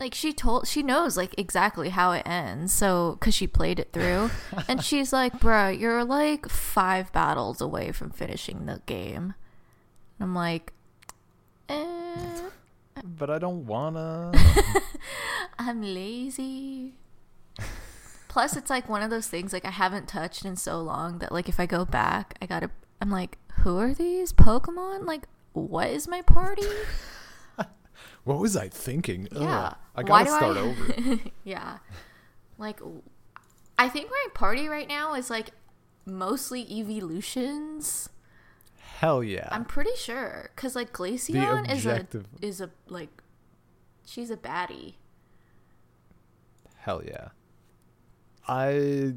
like 0.00 0.14
she 0.14 0.32
told 0.32 0.68
she 0.68 0.82
knows 0.82 1.16
like 1.16 1.34
exactly 1.38 1.90
how 1.90 2.12
it 2.12 2.22
ends. 2.26 2.72
So 2.72 3.18
cuz 3.20 3.34
she 3.34 3.46
played 3.46 3.78
it 3.78 3.92
through 3.92 4.30
and 4.68 4.82
she's 4.82 5.12
like, 5.12 5.38
"Bruh, 5.40 5.78
you're 5.78 6.04
like 6.04 6.48
5 6.48 7.12
battles 7.12 7.60
away 7.60 7.92
from 7.92 8.10
finishing 8.10 8.66
the 8.66 8.82
game." 8.86 9.34
And 10.18 10.28
I'm 10.28 10.34
like, 10.34 10.72
eh, 11.68 12.42
but 13.04 13.30
I 13.30 13.38
don't 13.38 13.66
wanna 13.66 14.32
I'm 15.58 15.82
lazy. 15.82 16.94
Plus, 18.28 18.56
it's 18.56 18.70
like 18.70 18.88
one 18.88 19.02
of 19.02 19.10
those 19.10 19.26
things 19.26 19.52
like 19.52 19.64
I 19.64 19.70
haven't 19.70 20.06
touched 20.06 20.44
in 20.44 20.54
so 20.54 20.80
long 20.80 21.18
that 21.18 21.32
like 21.32 21.48
if 21.48 21.58
I 21.58 21.66
go 21.66 21.84
back, 21.84 22.36
I 22.40 22.46
gotta. 22.46 22.70
I'm 23.00 23.10
like, 23.10 23.38
who 23.60 23.78
are 23.78 23.94
these 23.94 24.32
Pokemon? 24.32 25.06
Like, 25.06 25.24
what 25.52 25.88
is 25.88 26.06
my 26.06 26.22
party? 26.22 26.66
What 28.28 28.40
was 28.40 28.56
I 28.58 28.68
thinking? 28.68 29.26
Ugh, 29.34 29.40
Yeah. 29.40 29.74
I 29.96 30.02
Why 30.02 30.24
gotta 30.24 30.24
do 30.24 30.30
start 30.36 30.56
I- 30.58 30.60
over. 30.60 31.20
yeah, 31.44 31.78
like 32.58 32.78
I 33.78 33.88
think 33.88 34.10
my 34.10 34.26
party 34.34 34.68
right 34.68 34.86
now 34.86 35.14
is 35.14 35.30
like 35.30 35.48
mostly 36.04 36.60
evolutions. 36.70 38.10
Hell 38.98 39.24
yeah. 39.24 39.48
I'm 39.50 39.64
pretty 39.64 39.96
sure 39.96 40.50
because 40.54 40.76
like 40.76 40.92
Glaceon 40.92 41.72
is 41.72 41.86
a 41.86 42.06
is 42.42 42.60
a 42.60 42.68
like 42.88 43.08
she's 44.04 44.30
a 44.30 44.36
baddie. 44.36 44.94
Hell 46.76 47.02
yeah. 47.04 47.28
I 48.46 49.14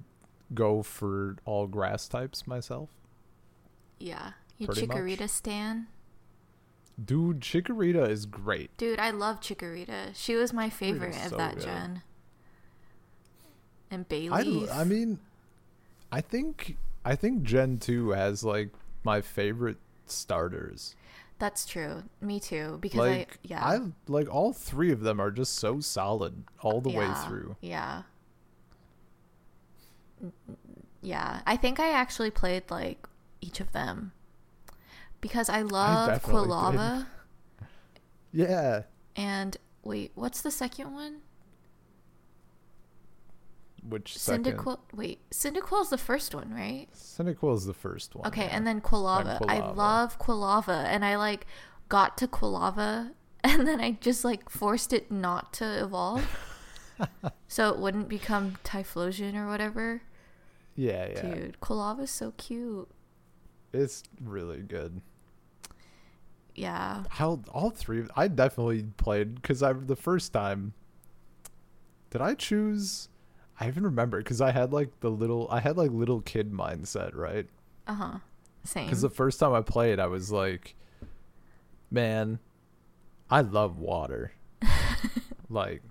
go 0.53 0.83
for 0.83 1.35
all 1.45 1.67
grass 1.67 2.07
types 2.07 2.47
myself. 2.47 2.89
Yeah, 3.99 4.31
you 4.57 4.67
Pretty 4.67 4.87
much. 4.87 4.95
Chikorita 4.97 5.29
stan. 5.29 5.87
Dude, 7.03 7.39
Chikorita 7.41 8.07
is 8.09 8.25
great. 8.25 8.75
Dude, 8.77 8.99
I 8.99 9.11
love 9.11 9.39
Chikorita. 9.41 10.13
She 10.13 10.35
was 10.35 10.53
my 10.53 10.69
favorite 10.69 11.15
of 11.15 11.29
so 11.29 11.37
that 11.37 11.55
good. 11.55 11.63
gen. 11.63 12.01
And 13.89 14.07
Bayleef. 14.07 14.73
I 14.73 14.83
mean, 14.83 15.19
I 16.11 16.21
think 16.21 16.77
I 17.03 17.15
think 17.15 17.43
Gen 17.43 17.77
2 17.79 18.09
has 18.11 18.43
like 18.43 18.69
my 19.03 19.21
favorite 19.21 19.77
starters. 20.05 20.95
that's 21.39 21.65
true. 21.65 22.03
Me 22.21 22.39
too. 22.39 22.77
Because 22.81 22.99
Like 22.99 23.33
I 23.33 23.37
yeah. 23.43 23.65
I 23.65 23.79
like 24.07 24.29
all 24.33 24.53
three 24.53 24.91
of 24.91 25.01
them 25.01 25.19
are 25.19 25.31
just 25.31 25.55
so 25.55 25.79
solid 25.79 26.43
all 26.61 26.79
the 26.81 26.89
way 26.89 27.09
through. 27.25 27.55
Yeah. 27.61 28.03
Mm, 30.23 30.31
Yeah. 31.01 31.41
I 31.47 31.57
think 31.57 31.79
I 31.79 31.91
actually 31.91 32.31
played 32.31 32.69
like 32.69 33.07
each 33.41 33.59
of 33.59 33.71
them. 33.71 34.11
Because 35.21 35.49
I 35.49 35.61
love 35.61 36.21
did. 36.21 36.21
Quilava 36.23 37.05
Yeah. 38.31 38.83
and 39.15 39.55
wait, 39.83 40.11
what's 40.15 40.41
the 40.41 40.51
second 40.51 40.93
one? 40.93 41.21
Which 43.87 44.17
second? 44.17 44.45
Cyndaquil. 44.45 44.79
Wait, 44.93 45.27
Cyndaquil 45.31 45.81
is 45.81 45.89
the 45.89 45.97
first 45.97 46.35
one, 46.35 46.53
right? 46.53 46.87
Cyndaquil 46.93 47.55
is 47.55 47.65
the 47.65 47.73
first 47.73 48.15
one. 48.15 48.27
Okay, 48.27 48.43
yeah. 48.45 48.55
and 48.55 48.65
then 48.67 48.79
Quilava. 48.79 49.39
I 49.47 49.71
love 49.71 50.19
Quilava, 50.19 50.85
and 50.85 51.03
I 51.03 51.15
like 51.17 51.47
got 51.89 52.17
to 52.19 52.27
Quilava, 52.27 53.11
and 53.43 53.67
then 53.67 53.81
I 53.81 53.97
just 53.99 54.23
like 54.23 54.49
forced 54.49 54.93
it 54.93 55.11
not 55.11 55.51
to 55.53 55.83
evolve, 55.83 56.27
so 57.47 57.69
it 57.69 57.79
wouldn't 57.79 58.07
become 58.07 58.57
Typhlosion 58.63 59.35
or 59.35 59.47
whatever. 59.47 60.03
yeah, 60.75 61.07
yeah. 61.09 61.21
Dude, 61.21 61.57
Quilava's 61.59 62.11
so 62.11 62.33
cute. 62.37 62.87
It's 63.73 64.03
really 64.23 64.59
good. 64.61 65.01
Yeah, 66.55 67.03
How 67.09 67.41
all 67.51 67.69
three? 67.69 68.03
I 68.15 68.27
definitely 68.27 68.83
played 68.97 69.35
because 69.35 69.63
I 69.63 69.73
the 69.73 69.95
first 69.95 70.33
time. 70.33 70.73
Did 72.09 72.21
I 72.21 72.33
choose? 72.33 73.07
I 73.59 73.67
even 73.67 73.83
remember 73.83 74.17
because 74.17 74.41
I 74.41 74.51
had 74.51 74.73
like 74.73 74.99
the 74.99 75.09
little. 75.09 75.47
I 75.49 75.59
had 75.59 75.77
like 75.77 75.91
little 75.91 76.21
kid 76.21 76.51
mindset, 76.51 77.15
right? 77.15 77.47
uh 77.87 77.93
huh. 77.93 78.17
Same. 78.63 78.85
Because 78.85 79.01
the 79.01 79.09
first 79.09 79.39
time 79.39 79.53
I 79.53 79.61
played, 79.61 79.99
I 79.99 80.07
was 80.07 80.31
like, 80.31 80.75
"Man, 81.89 82.39
I 83.29 83.41
love 83.41 83.79
water. 83.79 84.33
like, 85.49 85.81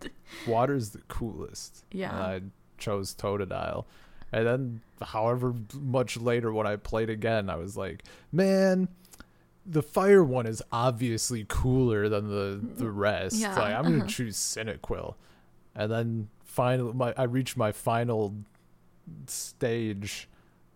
water's 0.47 0.91
the 0.91 1.01
coolest." 1.09 1.85
Yeah. 1.91 2.11
And 2.11 2.23
I 2.23 2.41
chose 2.79 3.15
Totodile, 3.15 3.87
and 4.33 4.47
then 4.47 4.81
however 5.03 5.55
much 5.75 6.17
later 6.17 6.53
when 6.53 6.67
I 6.67 6.77
played 6.77 7.11
again, 7.11 7.49
I 7.51 7.57
was 7.57 7.77
like, 7.77 8.05
"Man." 8.31 8.89
The 9.67 9.83
fire 9.83 10.25
one 10.25 10.47
is 10.47 10.63
obviously 10.73 11.45
cooler 11.49 12.09
than 12.09 12.29
the 12.29 12.61
the 12.77 12.91
rest. 12.91 13.37
Yeah, 13.37 13.55
Like 13.55 13.75
I'm 13.75 13.85
gonna 13.85 13.99
uh-huh. 13.99 14.07
choose 14.07 14.37
Cyndaquil, 14.37 15.15
and 15.75 15.91
then 15.93 16.29
finally, 16.45 16.93
my 16.95 17.15
I 17.17 17.25
reached 17.25 17.57
my 17.57 17.71
final 17.73 18.35
stage 19.27 20.29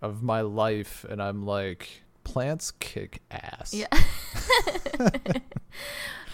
of 0.03 0.23
my 0.23 0.41
life, 0.43 1.05
and 1.09 1.23
I'm 1.23 1.45
like, 1.47 2.03
plants 2.25 2.73
kick 2.73 3.23
ass. 3.31 3.73
yeah. 3.75 3.87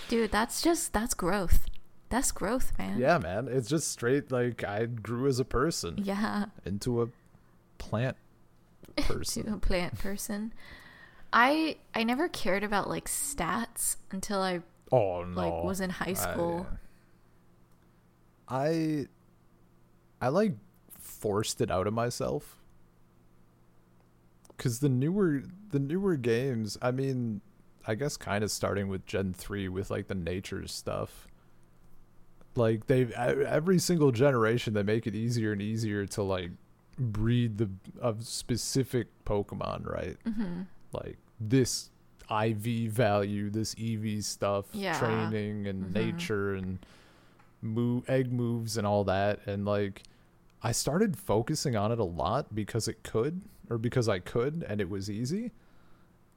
Dude, 0.08 0.32
that's 0.32 0.60
just 0.60 0.92
that's 0.92 1.14
growth. 1.14 1.66
That's 2.08 2.32
growth, 2.32 2.72
man. 2.76 2.98
Yeah, 2.98 3.18
man. 3.18 3.46
It's 3.48 3.68
just 3.68 3.88
straight 3.92 4.32
like 4.32 4.64
I 4.64 4.86
grew 4.86 5.28
as 5.28 5.38
a 5.38 5.44
person 5.44 5.94
Yeah. 6.02 6.46
into 6.64 7.02
a 7.02 7.08
plant 7.78 8.16
to 8.96 9.02
person. 9.04 9.48
a 9.52 9.56
plant 9.58 9.96
person. 9.98 10.52
I 11.32 11.76
I 11.94 12.04
never 12.04 12.28
cared 12.28 12.64
about 12.64 12.88
like 12.88 13.06
stats 13.08 13.96
until 14.10 14.40
I 14.40 14.60
oh 14.90 15.24
no. 15.24 15.40
like 15.40 15.64
was 15.64 15.80
in 15.80 15.90
high 15.90 16.14
school. 16.14 16.66
I 18.48 19.06
I 20.20 20.28
like 20.28 20.54
forced 20.90 21.60
it 21.60 21.70
out 21.70 21.86
of 21.86 21.94
myself. 21.94 22.56
Cuz 24.58 24.80
the 24.80 24.88
newer 24.88 25.42
the 25.70 25.78
newer 25.78 26.16
games, 26.16 26.76
I 26.82 26.90
mean, 26.90 27.40
I 27.86 27.94
guess 27.94 28.16
kind 28.16 28.42
of 28.42 28.50
starting 28.50 28.88
with 28.88 29.06
Gen 29.06 29.32
3 29.32 29.68
with 29.68 29.90
like 29.90 30.08
the 30.08 30.14
nature 30.14 30.66
stuff. 30.66 31.28
Like 32.56 32.86
they've 32.88 33.12
every 33.12 33.78
single 33.78 34.10
generation 34.10 34.74
they 34.74 34.82
make 34.82 35.06
it 35.06 35.14
easier 35.14 35.52
and 35.52 35.62
easier 35.62 36.04
to 36.06 36.22
like 36.22 36.50
breed 36.98 37.58
the 37.58 37.70
of 38.00 38.26
specific 38.26 39.06
Pokemon, 39.24 39.86
right? 39.86 40.16
hmm 40.24 40.62
like 40.92 41.18
this 41.38 41.90
IV 42.30 42.90
value, 42.92 43.50
this 43.50 43.74
EV 43.78 44.22
stuff, 44.24 44.66
Yeah. 44.72 44.98
training 44.98 45.66
and 45.66 45.86
Mhm. 45.86 45.92
nature 45.94 46.54
and 46.54 46.78
move 47.62 48.08
egg 48.08 48.32
moves 48.32 48.76
and 48.78 48.86
all 48.86 49.04
that 49.04 49.38
and 49.46 49.64
like 49.66 50.02
I 50.62 50.72
started 50.72 51.16
focusing 51.18 51.74
on 51.76 51.90
it 51.92 51.98
a 51.98 52.04
lot 52.04 52.54
because 52.54 52.86
it 52.88 53.02
could 53.02 53.42
or 53.68 53.78
because 53.78 54.08
I 54.08 54.18
could 54.18 54.64
and 54.68 54.80
it 54.80 54.88
was 54.90 55.10
easy. 55.10 55.52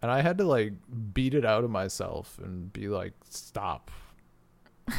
And 0.01 0.10
I 0.12 0.22
had 0.22 0.38
to 0.39 0.43
like 0.45 0.74
beat 1.14 1.34
it 1.34 1.45
out 1.45 1.64
of 1.64 1.70
myself 1.70 2.39
and 2.43 2.72
be 2.74 2.88
like 2.88 3.14
stop. 3.30 3.89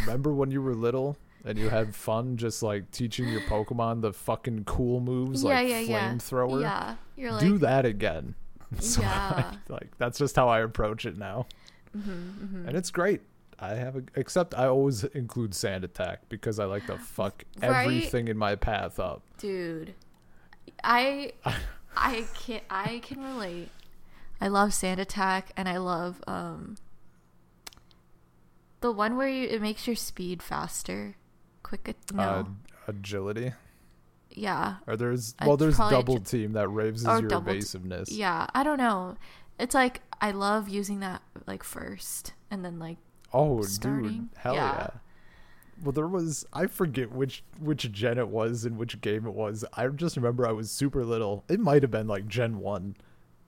Remember 0.07 0.33
when 0.33 0.51
you 0.51 0.63
were 0.63 0.75
little 0.75 1.17
and 1.45 1.59
you 1.59 1.69
had 1.69 1.95
fun 1.95 2.37
just 2.39 2.63
like 2.63 2.91
teaching 2.91 3.29
your 3.29 3.43
Pokemon 3.43 4.01
the 4.01 4.13
fucking 4.15 4.65
cool 4.65 5.01
moves 5.01 5.43
yeah, 5.43 5.51
like 5.51 5.69
yeah, 5.69 5.81
yeah. 5.81 6.13
flamethrower. 6.15 6.63
Yeah, 6.63 6.97
you're 7.17 7.33
like 7.33 7.41
Do 7.41 7.59
that 7.59 7.85
again. 7.85 8.35
So 8.81 9.01
Yeah. 9.03 9.55
I, 9.55 9.57
like 9.73 9.97
that's 9.99 10.19
just 10.19 10.37
how 10.37 10.49
I 10.49 10.61
approach 10.61 11.07
it 11.07 11.17
now. 11.19 11.47
Mm-hmm, 11.97 12.67
And 12.69 12.77
it's 12.77 12.91
great. 12.91 13.21
I 13.61 13.75
have 13.75 13.97
a, 13.97 14.03
except 14.17 14.53
I 14.59 14.67
always 14.67 15.05
include 15.05 15.55
sand 15.55 15.85
attack 15.85 16.29
because 16.29 16.59
I 16.59 16.65
like 16.65 16.87
to 16.87 16.99
fuck 16.99 17.45
Right? 17.63 17.71
everything 17.85 18.29
in 18.29 18.37
my 18.37 18.57
path 18.57 18.99
up. 18.99 19.23
dude. 19.39 19.95
I 20.83 21.33
I 21.97 22.25
can 22.35 22.61
I 22.69 22.99
can 23.05 23.23
relate. 23.23 23.69
I 24.41 24.49
love 24.49 24.75
Sand 24.75 24.99
Attack 25.01 25.53
and 25.57 25.69
I 25.69 25.77
love 25.79 26.21
um 26.27 26.77
the 28.81 28.91
one 28.91 29.17
where 29.17 29.29
you 29.29 29.47
it 29.49 29.63
makes 29.63 29.87
your 29.87 29.97
speed 29.97 30.43
faster. 30.43 31.17
Quick 31.63 31.95
no. 32.13 32.23
Uh, 32.23 32.45
agility. 32.89 33.53
Yeah. 34.35 34.77
Or 34.87 34.97
there's 34.97 35.35
well, 35.45 35.57
there's 35.57 35.77
double 35.79 36.21
team 36.21 36.53
that 36.53 36.69
raves 36.69 37.05
your 37.05 37.23
t- 37.23 37.35
evasiveness. 37.35 38.11
Yeah, 38.11 38.47
I 38.55 38.63
don't 38.63 38.79
know. 38.79 39.17
It's 39.59 39.75
like 39.75 40.03
I 40.21 40.33
love 40.33 40.69
using 40.69 41.01
that 41.01 41.23
like 41.47 41.63
first 41.63 42.33
and 42.51 42.65
then 42.65 42.79
like 42.79 42.99
Oh, 43.33 43.61
dude, 43.63 43.71
starting. 43.71 44.29
hell 44.37 44.55
Yeah. 44.55 44.73
yeah. 44.77 44.91
Well, 45.83 45.93
there 45.93 46.07
was 46.09 46.47
I 46.53 46.67
forget 46.67 47.11
which 47.13 47.43
which 47.59 47.91
gen 47.91 48.19
it 48.19 48.29
was 48.29 48.65
and 48.65 48.79
which 48.79 49.01
game 49.01 49.27
it 49.27 49.35
was. 49.35 49.65
I 49.75 49.87
just 49.89 50.17
remember 50.17 50.47
I 50.47 50.53
was 50.53 50.71
super 50.71 51.05
little. 51.05 51.45
It 51.49 51.59
might 51.61 51.83
have 51.83 51.91
been 51.91 52.07
like 52.07 52.27
Gen 52.29 52.59
One, 52.59 52.97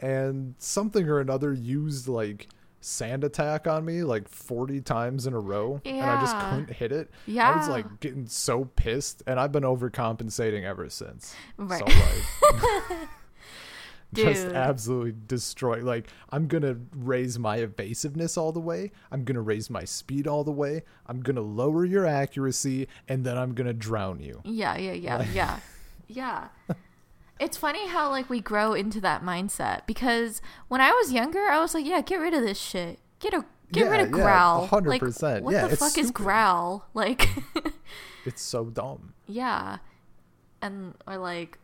and 0.01 0.55
something 0.59 1.09
or 1.09 1.21
another 1.21 1.53
used 1.53 2.09
like 2.09 2.49
sand 2.81 3.25
attack 3.25 3.67
on 3.67 3.85
me 3.85 4.03
like 4.05 4.29
forty 4.29 4.81
times 4.81 5.27
in 5.27 5.33
a 5.35 5.41
row, 5.41 5.81
and 5.85 6.01
I 6.01 6.21
just 6.21 6.37
couldn't 6.39 6.71
hit 6.73 6.93
it. 6.93 7.11
I 7.27 7.31
Yeah. 7.31 7.57
was 7.57 7.69
like 7.69 8.01
getting 8.01 8.27
so 8.27 8.65
pissed, 8.77 9.23
and 9.27 9.39
I've 9.41 9.53
been 9.53 9.65
overcompensating 9.65 10.65
ever 10.65 10.89
since. 10.89 11.35
Right. 11.57 11.79
So 11.81 11.85
like. 11.87 12.99
just 14.15 14.47
absolutely 14.47 15.13
destroy 15.27 15.83
like 15.83 16.09
i'm 16.31 16.47
gonna 16.47 16.77
raise 16.95 17.39
my 17.41 17.57
evasiveness 17.57 18.39
all 18.39 18.53
the 18.53 18.61
way 18.61 18.91
i'm 19.11 19.25
gonna 19.25 19.43
raise 19.43 19.69
my 19.69 19.85
speed 19.85 20.29
all 20.29 20.45
the 20.45 20.51
way 20.53 20.81
i'm 21.09 21.21
gonna 21.21 21.41
lower 21.41 21.85
your 21.85 22.07
accuracy 22.07 22.87
and 23.09 23.27
then 23.27 23.37
i'm 23.37 23.53
gonna 23.53 23.75
drown 23.75 24.21
you 24.21 24.41
Yeah, 24.45 24.77
yeah, 24.79 24.93
yeah, 24.93 25.17
Like- 25.19 25.35
yeah. 25.35 25.59
Yeah. 26.09 26.49
It's 27.39 27.57
funny 27.57 27.87
how 27.89 28.11
like 28.11 28.31
we 28.31 28.41
grow 28.41 28.73
into 28.73 29.01
that 29.03 29.23
mindset 29.23 29.87
because 29.87 30.41
when 30.69 30.81
I 30.81 30.91
was 30.91 31.13
younger, 31.13 31.41
I 31.47 31.59
was 31.61 31.75
like, 31.75 31.85
yeah, 31.87 32.01
get 32.01 32.17
rid 32.17 32.33
of 32.35 32.43
this 32.43 32.59
shit. 32.59 32.99
Get 33.21 33.35
a 33.35 33.45
get 33.73 33.91
rid 33.91 33.99
Yeah, 34.01 34.03
of 34.05 34.09
yeah, 34.11 34.23
growl. 34.23 34.69
100%. 34.69 34.87
Like, 35.23 35.43
what 35.43 35.53
Yeah, 35.53 35.67
the 35.67 35.77
fuck 35.77 35.99
is 35.99 36.11
growl? 36.11 36.87
Like 36.95 37.29
it's 38.25 38.43
so 38.43 38.65
dumb 38.67 39.13
Yeah. 39.27 39.79
And 40.63 40.95
or 41.07 41.19
like 41.19 41.59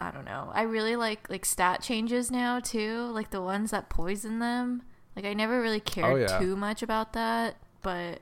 I 0.00 0.10
don't 0.10 0.24
know. 0.24 0.50
I 0.54 0.62
really 0.62 0.96
like 0.96 1.28
like 1.30 1.44
stat 1.44 1.82
changes 1.82 2.30
now 2.30 2.58
too, 2.60 3.02
like 3.12 3.30
the 3.30 3.42
ones 3.42 3.70
that 3.70 3.88
poison 3.90 4.38
them. 4.38 4.82
Like 5.14 5.24
I 5.26 5.34
never 5.34 5.60
really 5.60 5.80
cared 5.80 6.12
Oh, 6.12 6.16
yeah. 6.16 6.38
too 6.38 6.56
much 6.56 6.82
about 6.82 7.12
that, 7.12 7.56
but 7.82 8.20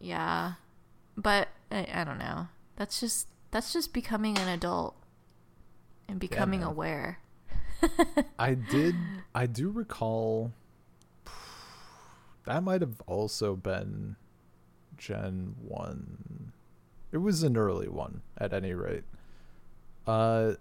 yeah. 0.00 0.54
But 1.16 1.48
I, 1.70 1.86
I 1.92 2.04
don't 2.04 2.18
know. 2.18 2.48
That's 2.76 2.98
just 3.00 3.28
that's 3.50 3.72
just 3.72 3.92
becoming 3.92 4.38
an 4.38 4.48
adult 4.48 4.96
and 6.10 6.20
becoming 6.20 6.60
man. 6.60 6.68
aware. 6.68 7.18
i 8.38 8.52
did 8.54 8.94
i 9.34 9.46
do 9.46 9.70
recall 9.70 10.52
that 12.44 12.62
might 12.62 12.80
have 12.82 13.00
also 13.06 13.56
been 13.56 14.16
gen 14.98 15.54
1 15.66 16.52
it 17.12 17.18
was 17.18 17.42
an 17.42 17.56
early 17.56 17.88
one 17.88 18.20
at 18.36 18.52
any 18.52 18.74
rate 18.74 19.04
uh 20.06 20.52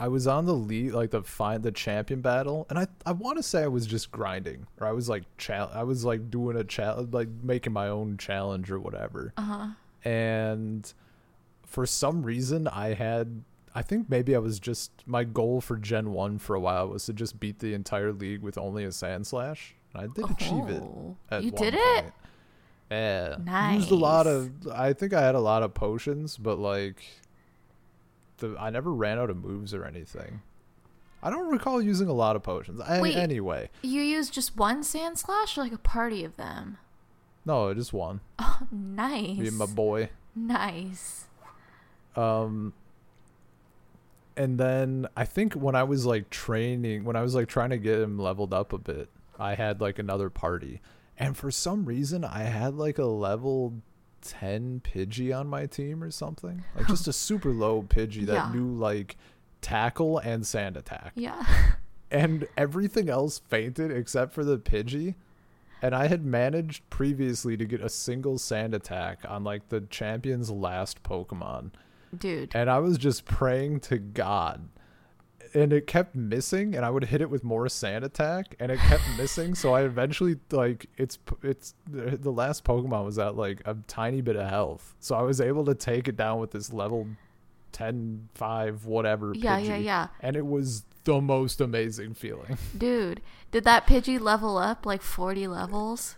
I 0.00 0.06
was 0.06 0.28
on 0.28 0.46
the 0.46 0.54
lead, 0.54 0.92
like 0.92 1.10
the 1.10 1.22
find 1.24 1.62
the 1.64 1.72
champion 1.72 2.20
battle, 2.20 2.66
and 2.70 2.78
I 2.78 2.86
I 3.04 3.10
want 3.10 3.36
to 3.38 3.42
say 3.42 3.64
I 3.64 3.66
was 3.66 3.84
just 3.84 4.12
grinding, 4.12 4.68
or 4.80 4.86
I 4.86 4.92
was 4.92 5.08
like 5.08 5.24
chal- 5.38 5.72
I 5.74 5.82
was 5.82 6.04
like 6.04 6.30
doing 6.30 6.56
a 6.56 6.62
challenge, 6.62 7.12
like 7.12 7.28
making 7.42 7.72
my 7.72 7.88
own 7.88 8.16
challenge 8.16 8.70
or 8.70 8.78
whatever. 8.78 9.32
Uh-huh. 9.36 9.70
And 10.04 10.92
for 11.66 11.84
some 11.84 12.22
reason, 12.22 12.68
I 12.68 12.94
had 12.94 13.42
I 13.78 13.82
think 13.82 14.10
maybe 14.10 14.34
I 14.34 14.40
was 14.40 14.58
just 14.58 14.90
my 15.06 15.22
goal 15.22 15.60
for 15.60 15.76
Gen 15.76 16.10
One 16.10 16.38
for 16.40 16.56
a 16.56 16.58
while 16.60 16.88
was 16.88 17.06
to 17.06 17.12
just 17.12 17.38
beat 17.38 17.60
the 17.60 17.74
entire 17.74 18.12
league 18.12 18.42
with 18.42 18.58
only 18.58 18.82
a 18.82 18.88
Sandslash. 18.88 19.74
And 19.94 20.02
I 20.02 20.06
did 20.12 20.28
achieve 20.28 20.68
it. 20.68 20.82
Oh, 20.82 21.16
you 21.38 21.52
did 21.52 21.74
it? 21.74 22.02
point. 22.02 22.12
Yeah. 22.90 23.72
Used 23.74 23.92
a 23.92 23.94
lot 23.94 24.26
of 24.26 24.50
I 24.74 24.94
think 24.94 25.14
I 25.14 25.22
had 25.22 25.36
a 25.36 25.40
lot 25.40 25.62
of 25.62 25.74
potions, 25.74 26.36
but 26.36 26.58
like 26.58 27.04
the 28.38 28.56
I 28.58 28.70
never 28.70 28.92
ran 28.92 29.16
out 29.16 29.30
of 29.30 29.36
moves 29.36 29.72
or 29.72 29.84
anything. 29.84 30.42
I 31.22 31.30
don't 31.30 31.48
recall 31.48 31.80
using 31.80 32.08
a 32.08 32.12
lot 32.12 32.34
of 32.34 32.42
potions. 32.42 32.80
I, 32.80 33.00
Wait. 33.00 33.14
anyway, 33.14 33.70
You 33.82 34.02
used 34.02 34.34
just 34.34 34.56
one 34.56 34.82
Sandslash 34.82 35.56
or 35.56 35.60
like 35.60 35.72
a 35.72 35.78
party 35.78 36.24
of 36.24 36.36
them? 36.36 36.78
no, 37.44 37.72
just 37.74 37.92
one. 37.92 38.22
Oh, 38.40 38.58
nice. 38.72 39.38
Me 39.38 39.50
my 39.50 39.66
boy. 39.66 40.10
Nice. 40.34 41.26
Um 42.16 42.72
and 44.38 44.58
then 44.58 45.06
I 45.16 45.24
think 45.26 45.52
when 45.54 45.74
I 45.74 45.82
was 45.82 46.06
like 46.06 46.30
training, 46.30 47.04
when 47.04 47.16
I 47.16 47.22
was 47.22 47.34
like 47.34 47.48
trying 47.48 47.70
to 47.70 47.76
get 47.78 47.98
him 48.00 48.18
leveled 48.18 48.54
up 48.54 48.72
a 48.72 48.78
bit, 48.78 49.10
I 49.38 49.54
had 49.54 49.80
like 49.80 49.98
another 49.98 50.30
party. 50.30 50.80
And 51.18 51.36
for 51.36 51.50
some 51.50 51.84
reason 51.84 52.24
I 52.24 52.44
had 52.44 52.74
like 52.76 52.98
a 52.98 53.04
level 53.04 53.82
10 54.22 54.80
Pidgey 54.84 55.36
on 55.36 55.48
my 55.48 55.66
team 55.66 56.02
or 56.02 56.10
something. 56.10 56.64
Like 56.76 56.86
just 56.86 57.08
a 57.08 57.12
super 57.12 57.50
low 57.50 57.82
Pidgey 57.82 58.24
that 58.26 58.34
Yeah. 58.34 58.52
knew 58.54 58.72
like 58.72 59.16
tackle 59.60 60.18
and 60.18 60.46
sand 60.46 60.76
attack. 60.76 61.12
Yeah. 61.16 61.44
And 62.10 62.46
everything 62.56 63.10
else 63.10 63.38
fainted 63.40 63.90
except 63.90 64.32
for 64.32 64.44
the 64.44 64.58
Pidgey. 64.58 65.16
And 65.82 65.94
I 65.94 66.06
had 66.08 66.24
managed 66.24 66.88
previously 66.90 67.56
to 67.56 67.64
get 67.64 67.80
a 67.80 67.88
single 67.88 68.38
sand 68.38 68.74
attack 68.74 69.18
on 69.28 69.44
like 69.44 69.68
the 69.68 69.82
champion's 69.82 70.50
last 70.50 71.02
Pokemon 71.02 71.70
Dude. 72.16 72.52
and 72.54 72.70
I 72.70 72.78
was 72.78 72.98
just 72.98 73.24
praying 73.24 73.80
to 73.80 73.98
God. 73.98 74.68
And 75.54 75.72
it 75.72 75.86
kept 75.86 76.14
missing, 76.14 76.76
and 76.76 76.84
I 76.84 76.90
would 76.90 77.04
hit 77.06 77.22
it 77.22 77.30
with 77.30 77.42
more 77.42 77.70
sand 77.70 78.04
attack, 78.04 78.54
and 78.60 78.70
it 78.70 78.78
kept 78.80 79.02
missing. 79.16 79.54
So 79.54 79.72
I 79.72 79.84
eventually 79.84 80.36
like 80.50 80.90
it's 80.98 81.18
it's 81.42 81.74
the 81.90 82.30
last 82.30 82.64
Pokemon 82.64 83.06
was 83.06 83.18
at 83.18 83.34
like 83.34 83.62
a 83.64 83.74
tiny 83.86 84.20
bit 84.20 84.36
of 84.36 84.46
health, 84.46 84.94
so 85.00 85.16
I 85.16 85.22
was 85.22 85.40
able 85.40 85.64
to 85.64 85.74
take 85.74 86.06
it 86.06 86.16
down 86.18 86.38
with 86.38 86.50
this 86.50 86.70
level 86.70 87.06
10, 87.72 88.28
5, 88.34 88.84
whatever. 88.84 89.32
Yeah, 89.34 89.56
yeah, 89.58 89.76
yeah. 89.76 90.08
And 90.20 90.36
it 90.36 90.44
was 90.44 90.84
the 91.04 91.20
most 91.20 91.60
amazing 91.62 92.12
feeling. 92.14 92.58
Dude, 92.76 93.22
did 93.50 93.64
that 93.64 93.86
Pidgey 93.86 94.20
level 94.20 94.58
up 94.58 94.84
like 94.84 95.00
40 95.00 95.46
levels? 95.46 96.16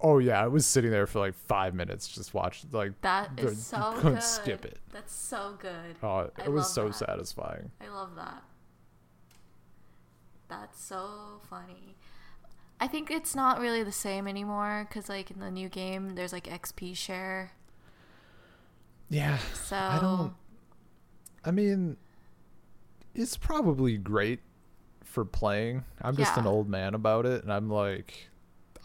Oh 0.00 0.18
yeah, 0.18 0.42
I 0.42 0.46
was 0.46 0.66
sitting 0.66 0.90
there 0.90 1.06
for 1.06 1.20
like 1.20 1.34
five 1.34 1.74
minutes 1.74 2.06
just 2.08 2.34
watching 2.34 2.68
like 2.72 3.00
That 3.00 3.36
the- 3.36 3.48
is 3.48 3.66
so 3.66 3.94
couldn't 3.96 4.14
good. 4.14 4.22
skip 4.22 4.64
it. 4.64 4.78
That's 4.92 5.14
so 5.14 5.56
good. 5.58 5.96
Oh, 6.02 6.30
it 6.44 6.52
was 6.52 6.70
so 6.72 6.86
that. 6.88 6.94
satisfying. 6.94 7.70
I 7.80 7.88
love 7.88 8.14
that. 8.16 8.42
That's 10.48 10.80
so 10.82 11.40
funny. 11.48 11.96
I 12.78 12.86
think 12.86 13.10
it's 13.10 13.34
not 13.34 13.58
really 13.58 13.82
the 13.82 13.90
same 13.92 14.28
anymore 14.28 14.86
because, 14.88 15.08
like, 15.08 15.30
in 15.30 15.40
the 15.40 15.50
new 15.50 15.68
game, 15.68 16.14
there's 16.14 16.32
like 16.32 16.44
XP 16.46 16.94
share. 16.96 17.52
Yeah. 19.08 19.38
So 19.64 19.76
I 19.76 19.98
don't. 20.00 20.34
I 21.44 21.52
mean, 21.52 21.96
it's 23.14 23.36
probably 23.36 23.96
great 23.96 24.40
for 25.04 25.24
playing. 25.24 25.84
I'm 26.02 26.16
just 26.16 26.36
an 26.36 26.46
old 26.46 26.68
man 26.68 26.94
about 26.94 27.24
it, 27.24 27.42
and 27.42 27.52
I'm 27.52 27.70
like, 27.70 28.28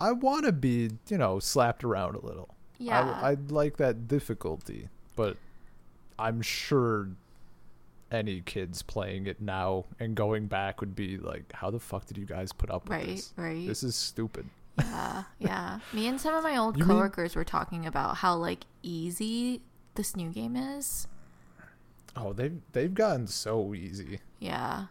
I 0.01 0.11
want 0.13 0.45
to 0.45 0.51
be, 0.51 0.91
you 1.09 1.17
know, 1.17 1.39
slapped 1.39 1.83
around 1.83 2.15
a 2.15 2.25
little. 2.25 2.49
yeah, 2.77 3.19
I, 3.21 3.29
I'd 3.31 3.51
like 3.51 3.77
that 3.77 4.07
difficulty, 4.07 4.89
but 5.15 5.37
I'm 6.17 6.41
sure 6.41 7.09
any 8.11 8.41
kids 8.41 8.81
playing 8.81 9.25
it 9.27 9.41
now 9.41 9.85
and 9.99 10.15
going 10.15 10.47
back 10.47 10.81
would 10.81 10.95
be 10.95 11.17
like, 11.17 11.53
how 11.53 11.69
the 11.69 11.79
fuck 11.79 12.05
did 12.07 12.17
you 12.17 12.25
guys 12.25 12.51
put 12.51 12.69
up 12.69 12.83
with 12.89 12.91
right, 12.97 13.07
this? 13.07 13.33
right. 13.37 13.65
This 13.67 13.83
is 13.83 13.95
stupid. 13.95 14.47
yeah, 14.79 15.23
yeah. 15.39 15.79
Me 15.93 16.07
and 16.07 16.19
some 16.19 16.33
of 16.33 16.43
my 16.43 16.57
old 16.57 16.77
You 16.77 16.83
mean- 16.85 16.97
coworkers 16.97 17.35
were 17.35 17.43
talking 17.45 17.85
about 17.85 18.17
how 18.17 18.35
like 18.35 18.65
easy 18.83 19.61
this 19.95 20.15
new 20.15 20.29
game 20.29 20.55
is. 20.55 21.07
Oh, 22.15 22.33
they've 22.33 22.59
they've 22.73 22.93
gotten 22.93 23.27
so 23.27 23.73
easy. 23.73 24.19
Yeah, 24.39 24.85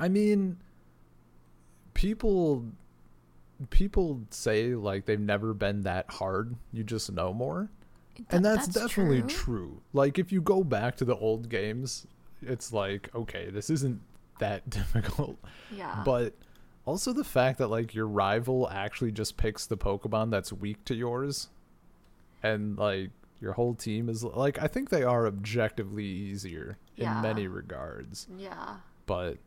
I 0.00 0.08
mean, 0.08 0.56
people 1.92 2.64
people 3.70 4.22
say 4.30 4.74
like 4.74 5.04
they've 5.06 5.18
never 5.20 5.54
been 5.54 5.82
that 5.82 6.10
hard. 6.10 6.54
You 6.72 6.84
just 6.84 7.10
know 7.12 7.32
more. 7.32 7.70
and 8.16 8.28
Th- 8.30 8.42
that's, 8.42 8.68
definitely 8.68 9.22
true. 9.22 9.80
Like 9.92 10.18
if 10.18 10.32
you 10.32 10.40
go 10.40 10.62
back 10.64 10.96
to 10.96 11.04
the 11.04 11.16
old 11.16 11.48
games, 11.48 12.06
it's 12.42 12.72
like, 12.72 13.10
okay, 13.14 13.50
this 13.50 13.70
isn't 13.70 14.00
that 14.38 14.68
difficult. 14.70 15.38
Yeah, 15.70 16.02
But 16.04 16.34
also 16.84 17.12
the 17.12 17.24
fact 17.24 17.58
that 17.58 17.68
like 17.68 17.94
your 17.94 18.06
rival 18.06 18.68
actually 18.70 19.12
just 19.12 19.36
picks 19.36 19.66
the 19.66 19.76
Pokemon 19.76 20.30
that's 20.30 20.52
weak 20.52 20.84
to 20.86 20.94
yours. 20.94 21.48
and 22.42 22.78
like 22.78 23.10
your 23.40 23.52
whole 23.52 23.74
team 23.74 24.08
is 24.08 24.24
like 24.24 24.60
I 24.60 24.66
think 24.68 24.90
they 24.90 25.02
are 25.04 25.26
objectively 25.26 26.04
easier 26.04 26.76
Yeah. 26.96 27.16
in 27.16 27.22
many 27.22 27.46
regards, 27.48 28.26
Yeah. 28.36 28.76
but 29.06 29.38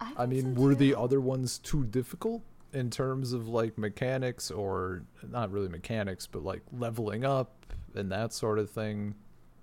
I, 0.00 0.12
I 0.18 0.26
mean, 0.26 0.54
so 0.54 0.62
were 0.62 0.74
the 0.74 0.94
other 0.94 1.20
ones 1.20 1.58
too 1.58 1.84
difficult 1.84 2.42
in 2.72 2.90
terms 2.90 3.32
of 3.32 3.48
like 3.48 3.78
mechanics 3.78 4.50
or 4.50 5.02
not 5.28 5.50
really 5.50 5.68
mechanics, 5.68 6.26
but 6.26 6.42
like 6.42 6.62
leveling 6.72 7.24
up 7.24 7.66
and 7.94 8.10
that 8.12 8.32
sort 8.32 8.58
of 8.58 8.70
thing? 8.70 9.14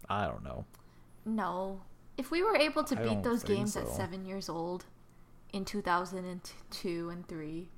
I 0.10 0.28
don't 0.28 0.44
know. 0.44 0.66
No. 1.26 1.82
If 2.18 2.32
we 2.32 2.44
were 2.44 2.56
able 2.56 2.84
to 2.86 3.00
I 3.00 3.04
beat 3.04 3.24
those 3.24 3.44
games 3.44 3.76
at 3.76 3.88
seven 3.88 4.26
years 4.26 4.50
old 4.50 4.86
in 5.52 5.66
2002 5.66 7.10
and 7.10 7.28
3, 7.28 7.70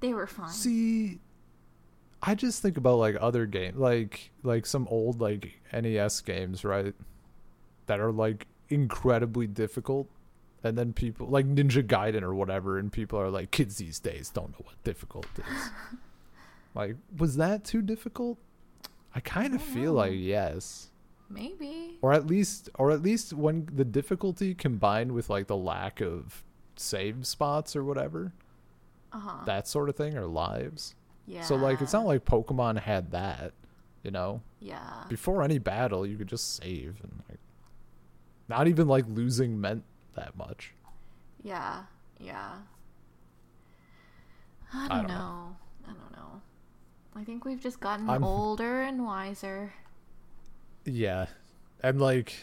they 0.00 0.14
were 0.14 0.26
fine. 0.26 0.50
See, 0.50 1.20
I 2.22 2.34
just 2.34 2.60
think 2.60 2.76
about 2.76 2.96
like 2.98 3.16
other 3.20 3.46
games, 3.46 3.76
like 3.78 4.30
like 4.42 4.66
some 4.66 4.86
old 4.90 5.20
like 5.20 5.60
NES 5.72 6.20
games, 6.20 6.64
right? 6.64 6.94
That 7.86 8.00
are 8.00 8.12
like 8.12 8.46
incredibly 8.68 9.46
difficult, 9.46 10.08
and 10.62 10.76
then 10.76 10.92
people 10.92 11.26
like 11.28 11.46
Ninja 11.46 11.82
Gaiden 11.86 12.22
or 12.22 12.34
whatever, 12.34 12.78
and 12.78 12.92
people 12.92 13.18
are 13.18 13.30
like, 13.30 13.50
kids 13.50 13.76
these 13.76 13.98
days 13.98 14.30
don't 14.30 14.50
know 14.52 14.64
what 14.64 14.82
difficult 14.84 15.26
is. 15.38 15.70
like, 16.74 16.96
was 17.16 17.36
that 17.36 17.64
too 17.64 17.82
difficult? 17.82 18.38
I 19.14 19.20
kind 19.20 19.54
of 19.54 19.62
feel 19.62 19.92
know. 19.92 19.98
like 19.98 20.12
yes, 20.14 20.90
Maybe. 21.28 21.98
or 22.02 22.12
at 22.12 22.26
least, 22.26 22.68
or 22.76 22.90
at 22.90 23.02
least 23.02 23.32
when 23.32 23.68
the 23.74 23.84
difficulty 23.84 24.54
combined 24.54 25.12
with 25.12 25.28
like 25.30 25.46
the 25.48 25.56
lack 25.56 26.00
of 26.00 26.44
save 26.76 27.26
spots 27.26 27.74
or 27.74 27.82
whatever, 27.84 28.32
Uh 29.12 29.18
huh. 29.18 29.44
that 29.46 29.66
sort 29.66 29.88
of 29.88 29.96
thing, 29.96 30.16
or 30.16 30.26
lives. 30.26 30.94
Yeah. 31.26 31.42
So 31.42 31.56
like 31.56 31.80
it's 31.80 31.92
not 31.92 32.06
like 32.06 32.24
Pokemon 32.24 32.78
had 32.80 33.10
that, 33.12 33.52
you 34.04 34.10
know. 34.10 34.42
Yeah. 34.60 35.04
Before 35.08 35.42
any 35.42 35.58
battle, 35.58 36.06
you 36.06 36.16
could 36.16 36.28
just 36.28 36.56
save 36.56 37.00
and 37.02 37.22
like 37.28 37.38
not 38.48 38.68
even 38.68 38.86
like 38.88 39.04
losing 39.08 39.60
meant 39.60 39.82
that 40.20 40.36
much. 40.36 40.72
Yeah. 41.42 41.82
Yeah. 42.18 42.52
I 44.72 44.84
I 44.84 44.88
don't, 44.88 44.98
don't 44.98 45.08
know. 45.08 45.14
know. 45.14 45.56
I 45.84 45.92
don't 45.92 46.12
know. 46.12 46.40
I 47.16 47.24
think 47.24 47.44
we've 47.44 47.60
just 47.60 47.80
gotten 47.80 48.08
I'm- 48.08 48.22
older 48.22 48.82
and 48.82 49.04
wiser. 49.04 49.72
Yeah. 50.84 51.26
And 51.82 52.00
like 52.00 52.34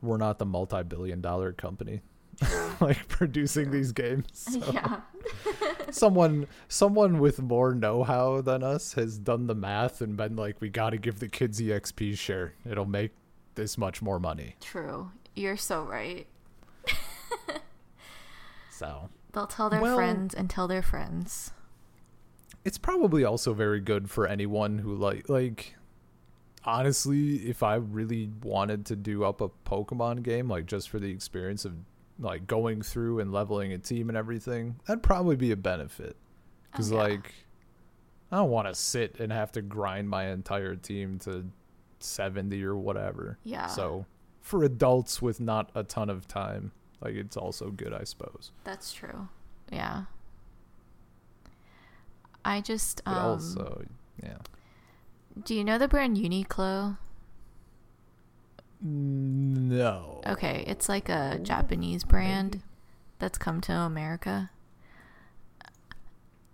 we're 0.00 0.16
not 0.16 0.38
the 0.38 0.46
multi-billion 0.46 1.20
dollar 1.20 1.52
company 1.52 2.00
like 2.80 3.06
producing 3.08 3.70
these 3.70 3.92
games. 3.92 4.26
so 4.32 4.58
yeah. 4.72 5.00
someone 5.90 6.46
someone 6.68 7.20
with 7.20 7.40
more 7.40 7.74
know-how 7.74 8.40
than 8.40 8.62
us 8.62 8.94
has 8.94 9.18
done 9.18 9.46
the 9.46 9.54
math 9.54 10.00
and 10.00 10.16
been 10.16 10.34
like 10.34 10.60
we 10.60 10.68
got 10.70 10.90
to 10.90 10.96
give 10.98 11.20
the 11.20 11.28
kids 11.28 11.60
EXP 11.60 12.18
share. 12.18 12.54
It'll 12.68 12.84
make 12.86 13.12
this 13.54 13.76
much 13.78 14.00
more 14.02 14.18
money. 14.18 14.56
True. 14.60 15.10
You're 15.36 15.56
so 15.58 15.82
right. 15.84 16.26
So, 18.72 19.10
They'll 19.32 19.46
tell 19.46 19.68
their 19.70 19.80
Well- 19.80 19.96
friends 19.96 20.34
and 20.34 20.48
tell 20.50 20.66
their 20.68 20.82
friends. 20.82 21.52
it's 22.64 22.78
probably 22.78 23.24
also 23.24 23.52
very 23.54 23.80
good 23.80 24.08
for 24.10 24.26
anyone 24.26 24.78
who 24.78 24.94
like 24.94 25.28
like 25.28 25.74
honestly 26.64 27.36
if 27.48 27.60
i 27.62 27.74
really 27.74 28.30
wanted 28.44 28.86
to 28.86 28.94
do 28.94 29.24
up 29.24 29.40
a 29.40 29.48
pokemon 29.66 30.22
game 30.22 30.48
like 30.48 30.66
just 30.66 30.88
for 30.88 31.00
the 31.00 31.10
experience 31.10 31.64
of 31.64 31.72
like 32.20 32.46
going 32.46 32.80
through 32.80 33.18
and 33.18 33.32
leveling 33.32 33.72
a 33.72 33.78
team 33.78 34.08
and 34.08 34.16
everything 34.16 34.76
that'd 34.86 35.02
probably 35.02 35.34
be 35.34 35.50
a 35.50 35.56
benefit 35.56 36.16
because 36.70 36.92
Oh, 36.92 36.96
yeah. 36.96 37.02
like 37.02 37.34
i 38.30 38.36
don't 38.36 38.50
want 38.50 38.68
to 38.68 38.74
sit 38.76 39.18
and 39.18 39.32
have 39.32 39.50
to 39.52 39.62
grind 39.62 40.08
my 40.08 40.28
entire 40.28 40.76
team 40.76 41.18
to 41.20 41.46
70 41.98 42.62
or 42.62 42.76
whatever 42.76 43.38
Yeah. 43.42 43.66
so 43.66 44.06
for 44.40 44.62
adults 44.62 45.20
with 45.20 45.40
not 45.40 45.70
a 45.74 45.82
ton 45.82 46.08
of 46.10 46.28
time 46.28 46.70
like 47.02 47.14
it's 47.14 47.36
also 47.36 47.70
good 47.70 47.92
i 47.92 48.04
suppose 48.04 48.52
That's 48.64 48.92
true. 48.92 49.28
Yeah. 49.70 50.04
I 52.44 52.60
just 52.60 53.00
um 53.06 53.14
also 53.16 53.84
yeah 54.22 54.38
do 55.44 55.54
you 55.54 55.64
know 55.64 55.78
the 55.78 55.88
brand 55.88 56.16
Uniqlo? 56.16 56.98
no 58.82 60.20
Okay, 60.26 60.64
it's 60.66 60.88
like 60.88 61.08
a 61.08 61.38
Japanese 61.42 62.04
brand 62.04 62.54
Maybe. 62.56 62.64
that's 63.18 63.38
come 63.38 63.60
to 63.62 63.72
America. 63.72 64.50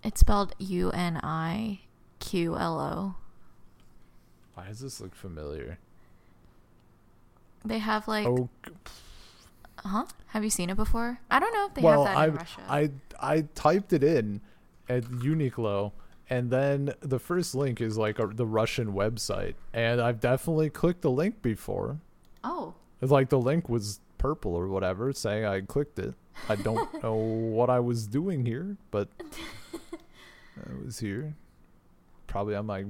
It's 0.05 0.21
spelled 0.21 0.55
U 0.59 0.91
N 0.91 1.19
I 1.23 1.81
Q 2.21 2.57
L 2.57 2.79
O. 2.81 3.15
Why 4.55 4.69
does 4.69 4.81
this 4.81 5.01
look 5.01 5.15
familiar? 5.15 5.79
They 7.65 7.79
have 7.79 8.07
like 8.07 8.27
oh, 8.27 8.49
huh? 9.85 10.07
Have 10.29 10.45
you 10.45 10.51
seen 10.51 10.71
it 10.71 10.77
before? 10.77 11.21
I 11.31 11.39
don't 11.41 11.53
know 11.55 11.67
if 11.67 11.75
they 11.75 11.83
well, 11.83 12.05
have 12.05 12.15
that 12.15 12.21
I 12.21 12.27
in 12.27 12.35
Russia. 12.35 12.61
I 12.69 12.91
I 13.21 13.41
typed 13.55 13.93
it 13.93 14.03
in 14.05 14.41
at 14.89 15.05
Uniqlo, 15.05 15.93
and 16.31 16.51
then 16.51 16.93
the 17.01 17.19
first 17.19 17.55
link 17.55 17.81
is 17.81 17.97
like 17.99 18.19
a, 18.19 18.27
the 18.27 18.47
Russian 18.47 18.93
website, 18.93 19.55
and 19.73 20.01
I've 20.01 20.21
definitely 20.21 20.71
clicked 20.71 21.03
the 21.03 21.11
link 21.11 21.43
before. 21.43 21.99
oh, 22.45 22.75
It's 23.01 23.11
like 23.13 23.29
the 23.31 23.39
link 23.39 23.69
was 23.69 24.01
purple 24.19 24.55
or 24.55 24.69
whatever, 24.69 25.13
saying 25.13 25.45
I 25.45 25.61
clicked 25.61 25.99
it. 25.99 26.15
I 26.49 26.57
don't 26.57 27.03
know 27.03 27.15
what 27.15 27.71
I 27.71 27.81
was 27.81 28.07
doing 28.07 28.45
here, 28.47 28.77
but 28.91 29.09
I 29.93 30.85
was 30.85 30.99
here. 30.99 31.35
Probably 32.27 32.55
on 32.55 32.67
my 32.67 32.85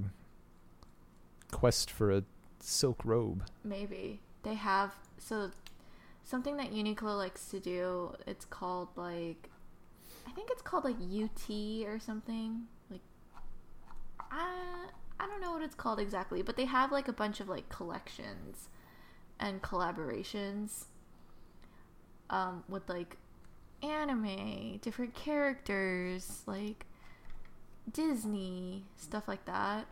quest 1.50 1.90
for 1.90 2.10
a 2.10 2.24
silk 2.60 3.04
robe. 3.04 3.44
maybe 3.64 4.20
they 4.42 4.54
have 4.54 4.92
so 5.18 5.50
something 6.28 6.58
that 6.58 6.72
Uniqlo 6.72 7.16
likes 7.16 7.46
to 7.46 7.58
do. 7.58 8.14
It's 8.26 8.44
called 8.44 8.88
like 8.96 9.48
I 10.26 10.30
think 10.32 10.50
it's 10.50 10.62
called 10.62 10.84
like 10.84 10.96
UT 10.96 11.88
or 11.88 11.98
something. 11.98 12.64
Like 12.90 13.00
I 14.30 14.88
I 15.18 15.26
don't 15.26 15.40
know 15.40 15.52
what 15.52 15.62
it's 15.62 15.74
called 15.74 15.98
exactly, 15.98 16.42
but 16.42 16.56
they 16.56 16.66
have 16.66 16.92
like 16.92 17.08
a 17.08 17.12
bunch 17.12 17.40
of 17.40 17.48
like 17.48 17.68
collections 17.70 18.68
and 19.40 19.62
collaborations 19.62 20.84
um 22.28 22.62
with 22.68 22.88
like 22.88 23.16
anime, 23.82 24.78
different 24.82 25.14
characters, 25.14 26.42
like 26.46 26.84
Disney, 27.90 28.84
stuff 28.96 29.26
like 29.26 29.46
that. 29.46 29.86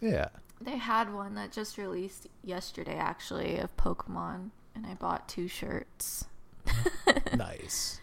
Yeah. 0.00 0.28
They 0.60 0.76
had 0.76 1.12
one 1.12 1.34
that 1.36 1.52
just 1.52 1.78
released 1.78 2.28
yesterday, 2.42 2.96
actually, 2.96 3.58
of 3.58 3.76
Pokemon, 3.76 4.50
and 4.74 4.86
I 4.86 4.94
bought 4.94 5.28
two 5.28 5.48
shirts. 5.48 6.26
nice. 7.36 8.00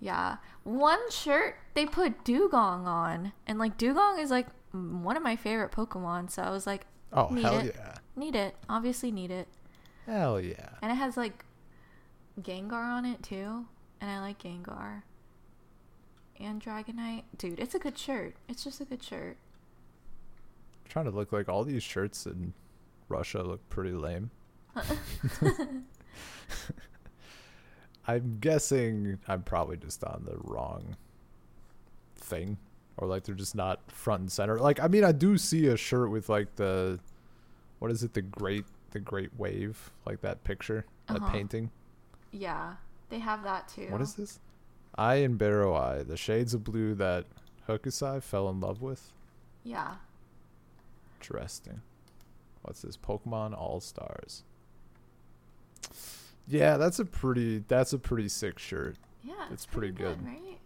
Yeah, 0.00 0.36
one 0.64 1.10
shirt 1.10 1.56
they 1.74 1.86
put 1.86 2.24
Dewgong 2.24 2.86
on, 2.86 3.32
and 3.46 3.58
like 3.58 3.78
Dewgong 3.78 4.20
is 4.20 4.30
like 4.30 4.46
one 4.72 5.16
of 5.16 5.22
my 5.22 5.36
favorite 5.36 5.72
Pokemon, 5.72 6.30
so 6.30 6.42
I 6.42 6.50
was 6.50 6.66
like, 6.66 6.86
Oh 7.12 7.28
Need 7.28 7.42
hell 7.44 7.58
it. 7.58 7.74
yeah. 7.76 7.94
need 8.16 8.34
it, 8.34 8.56
obviously 8.68 9.10
need 9.10 9.30
it, 9.30 9.48
Hell 10.04 10.40
yeah. 10.40 10.70
and 10.82 10.90
it 10.92 10.96
has 10.96 11.16
like 11.16 11.44
Gengar 12.40 12.72
on 12.72 13.04
it 13.06 13.22
too, 13.22 13.66
and 14.00 14.10
I 14.10 14.20
like 14.20 14.42
Gengar 14.42 15.02
and 16.40 16.60
Dragonite, 16.62 17.22
dude. 17.38 17.60
It's 17.60 17.74
a 17.74 17.78
good 17.78 17.96
shirt. 17.96 18.34
It's 18.48 18.64
just 18.64 18.80
a 18.80 18.84
good 18.84 19.02
shirt. 19.02 19.36
trying 20.88 21.04
to 21.06 21.12
look 21.12 21.32
like 21.32 21.48
all 21.48 21.62
these 21.64 21.82
shirts 21.84 22.26
in 22.26 22.52
Russia 23.08 23.42
look 23.42 23.66
pretty 23.70 23.92
lame. 23.92 24.30
I'm 28.06 28.38
guessing 28.40 29.18
I'm 29.26 29.42
probably 29.42 29.76
just 29.76 30.04
on 30.04 30.24
the 30.26 30.36
wrong 30.42 30.96
thing 32.16 32.58
or 32.96 33.08
like 33.08 33.24
they're 33.24 33.34
just 33.34 33.54
not 33.54 33.80
front 33.90 34.20
and 34.20 34.32
center. 34.32 34.58
Like 34.58 34.78
I 34.80 34.88
mean 34.88 35.04
I 35.04 35.12
do 35.12 35.38
see 35.38 35.66
a 35.68 35.76
shirt 35.76 36.10
with 36.10 36.28
like 36.28 36.56
the 36.56 36.98
what 37.78 37.90
is 37.90 38.02
it 38.02 38.14
the 38.14 38.22
great 38.22 38.64
the 38.90 39.00
great 39.00 39.30
wave 39.38 39.90
like 40.06 40.20
that 40.20 40.44
picture 40.44 40.84
that 41.08 41.16
Uh-huh. 41.22 41.32
painting. 41.32 41.70
Yeah, 42.30 42.74
they 43.10 43.18
have 43.20 43.42
that 43.44 43.68
too. 43.68 43.88
What 43.90 44.00
is 44.00 44.14
this? 44.14 44.38
I 44.96 45.16
and 45.16 45.36
Barrow 45.38 45.74
Eye, 45.74 46.02
the 46.02 46.16
shades 46.16 46.54
of 46.54 46.62
blue 46.62 46.94
that 46.94 47.24
Hokusai 47.68 48.22
fell 48.22 48.48
in 48.48 48.60
love 48.60 48.80
with. 48.82 49.12
Yeah, 49.64 49.96
Interesting. 51.20 51.80
What's 52.62 52.82
this? 52.82 52.96
Pokemon 52.98 53.58
All 53.58 53.80
Stars. 53.80 54.42
Yeah, 56.46 56.76
that's 56.76 56.98
a 56.98 57.04
pretty 57.04 57.64
that's 57.68 57.92
a 57.92 57.98
pretty 57.98 58.28
sick 58.28 58.58
shirt. 58.58 58.96
yeah, 59.22 59.46
It's 59.50 59.64
pretty 59.66 59.92
good. 59.92 60.24
right? 60.24 60.58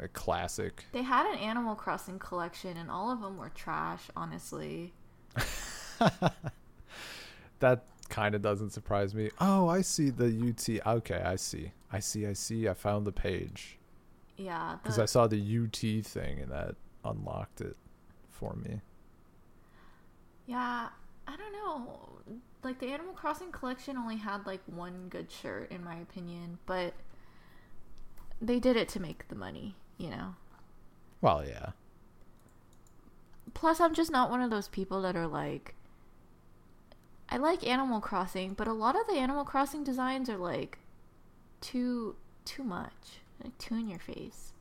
A 0.00 0.06
classic. 0.08 0.84
They 0.92 1.02
had 1.02 1.26
an 1.32 1.38
Animal 1.40 1.74
Crossing 1.74 2.20
collection, 2.20 2.76
and 2.76 2.88
all 2.90 3.10
of 3.10 3.20
them 3.20 3.36
were 3.36 3.48
trash. 3.48 4.02
Honestly, 4.16 4.92
That 7.60 7.84
kind 8.08 8.34
of 8.36 8.42
doesn't 8.42 8.70
surprise 8.70 9.14
me. 9.14 9.30
Oh, 9.40 9.68
I 9.68 9.80
see 9.80 10.10
the 10.10 10.26
UT. 10.26 10.86
Okay, 10.98 11.20
I 11.20 11.34
see. 11.36 11.72
I 11.92 11.98
see. 11.98 12.26
I 12.26 12.32
see. 12.34 12.68
I 12.68 12.74
found 12.74 13.06
the 13.06 13.12
page 13.12 13.78
yeah. 14.36 14.76
because 14.80 14.96
the- 14.96 15.02
I 15.02 15.06
saw 15.06 15.26
the 15.26 15.36
UT 15.64 16.04
thing 16.06 16.38
and 16.38 16.52
that 16.52 16.76
unlocked 17.04 17.60
it 17.60 17.76
for 18.30 18.54
me. 18.54 18.80
Yeah, 20.46 20.88
I 21.28 21.36
don't 21.36 21.52
know. 21.52 22.00
Like 22.64 22.80
the 22.80 22.86
Animal 22.86 23.12
Crossing 23.12 23.52
collection 23.52 23.98
only 23.98 24.16
had 24.16 24.46
like 24.46 24.62
one 24.66 25.08
good 25.10 25.30
shirt 25.30 25.70
in 25.70 25.84
my 25.84 25.96
opinion, 25.96 26.58
but 26.64 26.94
they 28.40 28.58
did 28.58 28.76
it 28.76 28.88
to 28.90 29.00
make 29.00 29.28
the 29.28 29.34
money, 29.34 29.76
you 29.98 30.08
know. 30.08 30.36
Well, 31.20 31.44
yeah. 31.46 31.70
Plus 33.52 33.78
I'm 33.78 33.94
just 33.94 34.10
not 34.10 34.30
one 34.30 34.40
of 34.40 34.50
those 34.50 34.68
people 34.68 35.02
that 35.02 35.16
are 35.16 35.26
like 35.26 35.74
I 37.28 37.36
like 37.36 37.66
Animal 37.66 38.00
Crossing, 38.00 38.54
but 38.54 38.66
a 38.66 38.72
lot 38.72 38.98
of 38.98 39.06
the 39.06 39.18
Animal 39.18 39.44
Crossing 39.44 39.84
designs 39.84 40.30
are 40.30 40.38
like 40.38 40.78
too 41.60 42.16
too 42.46 42.64
much. 42.64 43.20
Like 43.44 43.56
too 43.58 43.74
in 43.74 43.88
your 43.88 43.98
face. 43.98 44.52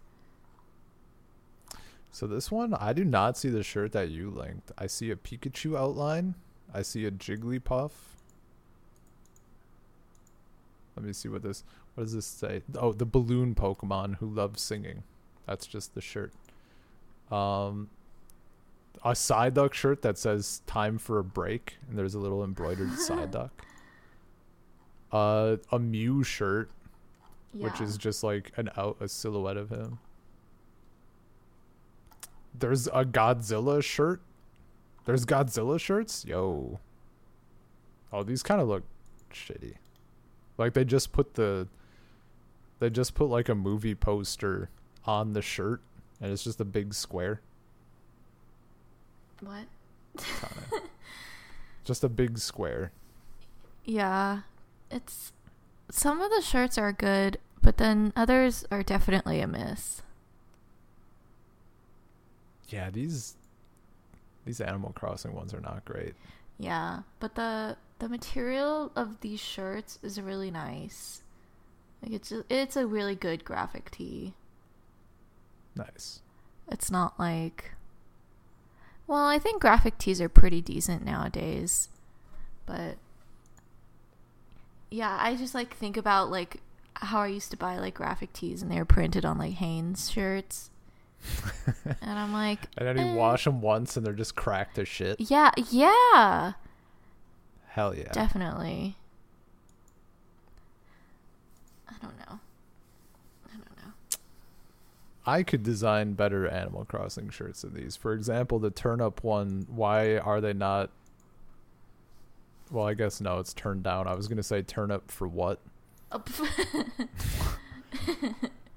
So 2.12 2.28
this 2.28 2.52
one, 2.52 2.74
I 2.74 2.94
do 2.94 3.06
not 3.06 3.38
see 3.38 3.50
the 3.50 3.64
shirt 3.64 3.94
that 3.94 4.10
you 4.10 4.30
linked. 4.30 4.72
I 4.78 4.88
see 4.88 5.12
a 5.12 5.16
Pikachu 5.16 5.78
outline. 5.78 6.36
I 6.74 6.82
see 6.82 7.06
a 7.06 7.12
Jigglypuff. 7.12 7.92
Let 10.96 11.06
me 11.06 11.14
see 11.14 11.30
what 11.30 11.44
this. 11.44 11.64
What 11.96 12.06
does 12.06 12.14
this 12.14 12.26
say? 12.26 12.62
Oh, 12.76 12.92
the 12.92 13.06
balloon 13.06 13.56
Pokemon 13.56 14.18
who 14.18 14.28
loves 14.28 14.62
singing. 14.62 15.04
That's 15.46 15.66
just 15.66 15.96
the 15.96 16.02
shirt. 16.02 16.34
Um, 17.32 17.90
a 19.04 19.12
Psyduck 19.12 19.74
shirt 19.74 20.02
that 20.02 20.18
says 20.18 20.62
"Time 20.66 20.98
for 20.98 21.20
a 21.20 21.24
break" 21.24 21.78
and 21.88 21.98
there's 21.98 22.16
a 22.16 22.20
little 22.20 22.44
embroidered 22.44 22.90
Psyduck. 23.08 23.52
Uh, 25.12 25.58
a 25.72 25.80
Mew 25.80 26.24
shirt, 26.24 26.70
which 27.54 27.80
is 27.80 27.98
just 27.98 28.24
like 28.24 28.52
an 28.58 28.70
out 28.76 28.98
a 29.00 29.08
silhouette 29.08 29.58
of 29.58 29.70
him. 29.70 30.00
There's 32.58 32.88
a 32.88 33.06
Godzilla 33.06 33.84
shirt. 33.84 34.22
There's 35.08 35.26
Godzilla 35.26 35.80
shirts. 35.80 36.26
Yo. 36.26 36.80
Oh, 38.12 38.24
these 38.24 38.44
kind 38.44 38.60
of 38.60 38.68
look 38.68 38.84
shitty. 39.34 39.76
Like 40.58 40.74
they 40.74 40.84
just 40.84 41.14
put 41.14 41.36
the 41.36 41.70
they 42.80 42.90
just 42.90 43.16
put 43.16 43.30
like 43.30 43.48
a 43.48 43.56
movie 43.56 43.96
poster 43.96 44.70
on 45.06 45.32
the 45.32 45.42
shirt 45.42 45.80
and 46.20 46.30
it's 46.30 46.44
just 46.44 46.60
a 46.60 46.66
big 46.66 46.94
square. 46.94 47.40
what? 49.40 49.66
Just 51.86 52.04
a 52.04 52.10
big 52.10 52.38
square. 52.38 52.92
Yeah. 53.86 54.42
It's 54.92 55.32
some 55.90 56.20
of 56.20 56.32
the 56.32 56.42
shirts 56.42 56.78
are 56.78 56.92
good, 56.92 57.38
but 57.62 57.78
then 57.78 58.12
others 58.14 58.66
are 58.72 58.84
definitely 58.84 59.40
a 59.40 59.48
miss. 59.48 60.02
Yeah, 62.68 62.90
these 62.90 63.36
these 64.48 64.62
Animal 64.62 64.92
Crossing 64.94 65.34
ones 65.34 65.54
are 65.54 65.62
not 65.62 65.86
great. 65.86 66.16
Yeah, 66.58 67.02
but 67.20 67.36
the 67.36 67.78
the 68.00 68.10
material 68.10 68.92
of 68.96 69.22
these 69.22 69.40
shirts 69.40 70.00
is 70.02 70.20
really 70.22 70.50
nice. 70.52 71.22
Like 72.02 72.14
it's 72.14 72.32
a, 72.32 72.44
it's 72.50 72.76
a 72.76 72.88
really 72.88 73.16
good 73.16 73.44
graphic 73.46 73.92
tee. 73.92 74.34
Nice. 75.76 76.22
It's 76.70 76.92
not 76.92 77.20
like 77.20 77.72
Well, 79.08 79.26
I 79.26 79.40
think 79.40 79.62
graphic 79.62 79.98
tees 79.98 80.20
are 80.22 80.30
pretty 80.30 80.62
decent 80.62 81.06
nowadays. 81.06 81.90
But 82.66 82.98
yeah, 84.90 85.18
I 85.20 85.36
just 85.36 85.54
like 85.56 85.76
think 85.76 85.98
about 85.98 86.30
like 86.32 86.62
how 86.96 87.20
I 87.22 87.28
used 87.28 87.52
to 87.52 87.58
buy 87.58 87.78
like 87.78 87.94
graphic 87.94 88.34
tees 88.34 88.62
and 88.62 88.72
they 88.72 88.78
were 88.80 88.86
printed 88.86 89.26
on 89.26 89.38
like 89.38 89.54
Hanes 89.56 90.10
shirts. 90.12 90.72
and 92.02 92.20
I'm 92.20 92.32
like, 92.34 92.60
And 92.78 92.88
then 92.88 92.98
you 92.98 93.14
eh. 93.14 93.16
wash 93.16 93.44
them 93.46 93.62
once 93.62 93.98
and 93.98 94.06
they're 94.06 94.14
just 94.14 94.36
cracked 94.36 94.76
to 94.76 94.86
shit. 94.86 95.20
yeah, 95.20 95.52
yeah, 95.70 96.54
Hell 97.70 97.96
yeah. 97.96 98.12
definitely. 98.12 98.96
I 101.90 101.94
don't 102.02 102.18
know. 102.20 102.40
I 103.48 103.52
don't 103.54 103.78
know. 103.86 103.94
I 105.26 105.44
could 105.44 105.64
design 105.64 106.14
better 106.14 106.48
Animal 106.48 106.86
Crossing 106.86 107.30
shirts 107.30 107.62
than 107.64 107.74
these. 107.74 107.96
For 107.96 108.14
example, 108.14 108.60
the 108.60 108.70
turnip 108.72 109.24
one, 109.24 109.66
why 109.70 110.18
are 110.18 110.40
they 110.42 110.54
not 110.54 110.90
Well, 112.72 112.86
I 112.88 112.94
guess 112.94 113.20
no, 113.22 113.40
it's 113.40 113.54
turned 113.54 113.84
down. 113.84 114.08
I 114.08 114.14
was 114.16 114.28
going 114.28 114.38
to 114.38 114.44
say 114.44 114.62
turnip 114.62 115.12
for 115.12 115.28
what? 115.28 115.60
Oh. 116.12 116.24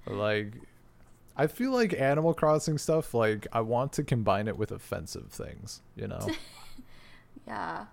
Like 0.06 0.54
I 1.40 1.46
feel 1.46 1.70
like 1.72 1.94
Animal 1.98 2.34
Crossing 2.34 2.76
stuff 2.76 3.14
like 3.14 3.46
I 3.52 3.62
want 3.62 3.92
to 3.94 4.02
combine 4.04 4.46
it 4.46 4.58
with 4.58 4.70
offensive 4.70 5.28
things, 5.30 5.80
you 5.96 6.06
know. 6.06 6.20
Yeah. 7.46 7.86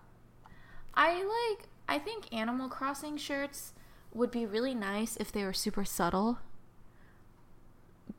I 0.93 1.13
like 1.57 1.67
I 1.87 1.97
think 1.97 2.33
Animal 2.33 2.67
Crossing 2.69 3.15
shirts 3.17 3.73
would 4.13 4.31
be 4.31 4.45
really 4.45 4.75
nice 4.75 5.15
if 5.17 5.31
they 5.31 5.43
were 5.43 5.53
super 5.53 5.85
subtle. 5.85 6.39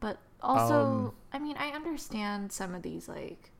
But 0.00 0.18
also, 0.40 0.74
Um, 0.74 1.14
I 1.32 1.38
mean, 1.38 1.56
I 1.58 1.70
understand 1.70 2.50
some 2.50 2.74
of 2.74 2.82
these 2.82 3.08
like 3.08 3.50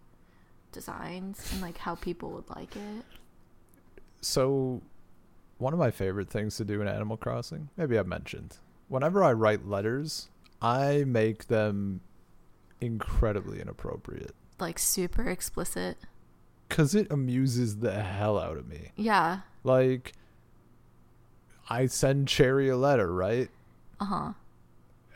designs 0.73 1.53
and 1.53 1.61
like 1.61 1.79
how 1.79 1.95
people 1.95 2.31
would 2.31 2.49
like 2.51 2.75
it. 2.77 3.05
so 4.21 4.81
one 5.59 5.73
of 5.73 5.79
my 5.79 5.91
favorite 5.91 6.31
things 6.31 6.57
to 6.57 6.65
do 6.65 6.81
in 6.81 6.89
Animal 6.89 7.17
Crossing, 7.17 7.69
maybe 7.77 7.99
I've 7.99 8.07
mentioned, 8.07 8.57
whenever 8.89 9.23
I 9.25 9.33
write 9.33 9.67
letters, 9.67 10.29
I 10.61 11.05
make 11.07 11.47
them 11.47 12.01
incredibly 12.81 13.61
inappropriate 13.61 14.35
Like 14.59 14.79
super 14.79 15.29
explicit. 15.29 15.99
cuz 16.69 16.95
it 16.95 17.11
amuses 17.11 17.79
the 17.79 18.03
hell 18.03 18.39
out 18.39 18.57
of 18.57 18.69
me. 18.69 18.93
Yeah. 18.97 19.41
Like 19.65 20.13
I 21.71 21.87
send 21.87 22.29
Cherry 22.29 22.69
a 22.69 22.77
letter, 22.77 23.13
right? 23.13 23.51
Uh-huh. 24.01 24.33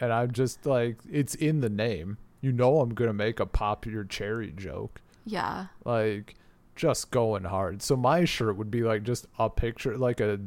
And 0.00 0.12
I'm 0.12 0.32
just 0.32 0.66
like 0.66 0.98
it's 1.10 1.34
in 1.34 1.60
the 1.60 1.70
name. 1.70 2.18
You 2.40 2.52
know 2.52 2.80
I'm 2.80 2.94
going 2.94 3.08
to 3.08 3.14
make 3.14 3.38
a 3.38 3.46
pop 3.46 3.86
your 3.86 4.04
cherry 4.04 4.52
joke. 4.52 5.00
Yeah. 5.24 5.66
like 5.84 6.34
just 6.74 7.10
going 7.10 7.44
hard. 7.44 7.82
So 7.82 7.96
my 7.96 8.24
shirt 8.24 8.56
would 8.56 8.70
be 8.70 8.82
like 8.82 9.02
just 9.04 9.26
a 9.38 9.48
picture, 9.50 9.96
like 9.96 10.20
a 10.20 10.40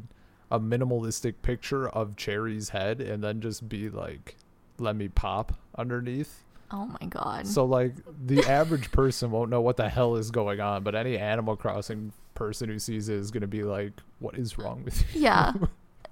a 0.51 0.59
minimalistic 0.59 1.35
picture 1.41 1.87
of 1.89 2.15
Cherry's 2.15 2.69
head, 2.69 2.99
and 3.01 3.23
then 3.23 3.41
just 3.41 3.67
be 3.69 3.89
like, 3.89 4.35
"Let 4.77 4.95
me 4.95 5.07
pop" 5.07 5.53
underneath. 5.77 6.43
Oh 6.71 6.85
my 6.99 7.07
god. 7.07 7.47
So 7.47 7.65
like 7.65 7.93
the 8.25 8.43
average 8.43 8.91
person 8.91 9.31
won't 9.31 9.49
know 9.49 9.61
what 9.61 9.77
the 9.77 9.87
hell 9.89 10.15
is 10.15 10.31
going 10.31 10.59
on, 10.59 10.83
but 10.83 10.95
any 10.95 11.17
Animal 11.17 11.55
Crossing 11.55 12.11
person 12.33 12.69
who 12.69 12.79
sees 12.79 13.07
it 13.07 13.15
is 13.15 13.31
gonna 13.31 13.47
be 13.47 13.63
like, 13.63 13.93
"What 14.19 14.35
is 14.37 14.57
wrong 14.57 14.83
with 14.83 15.01
you?" 15.15 15.21
Yeah. 15.21 15.53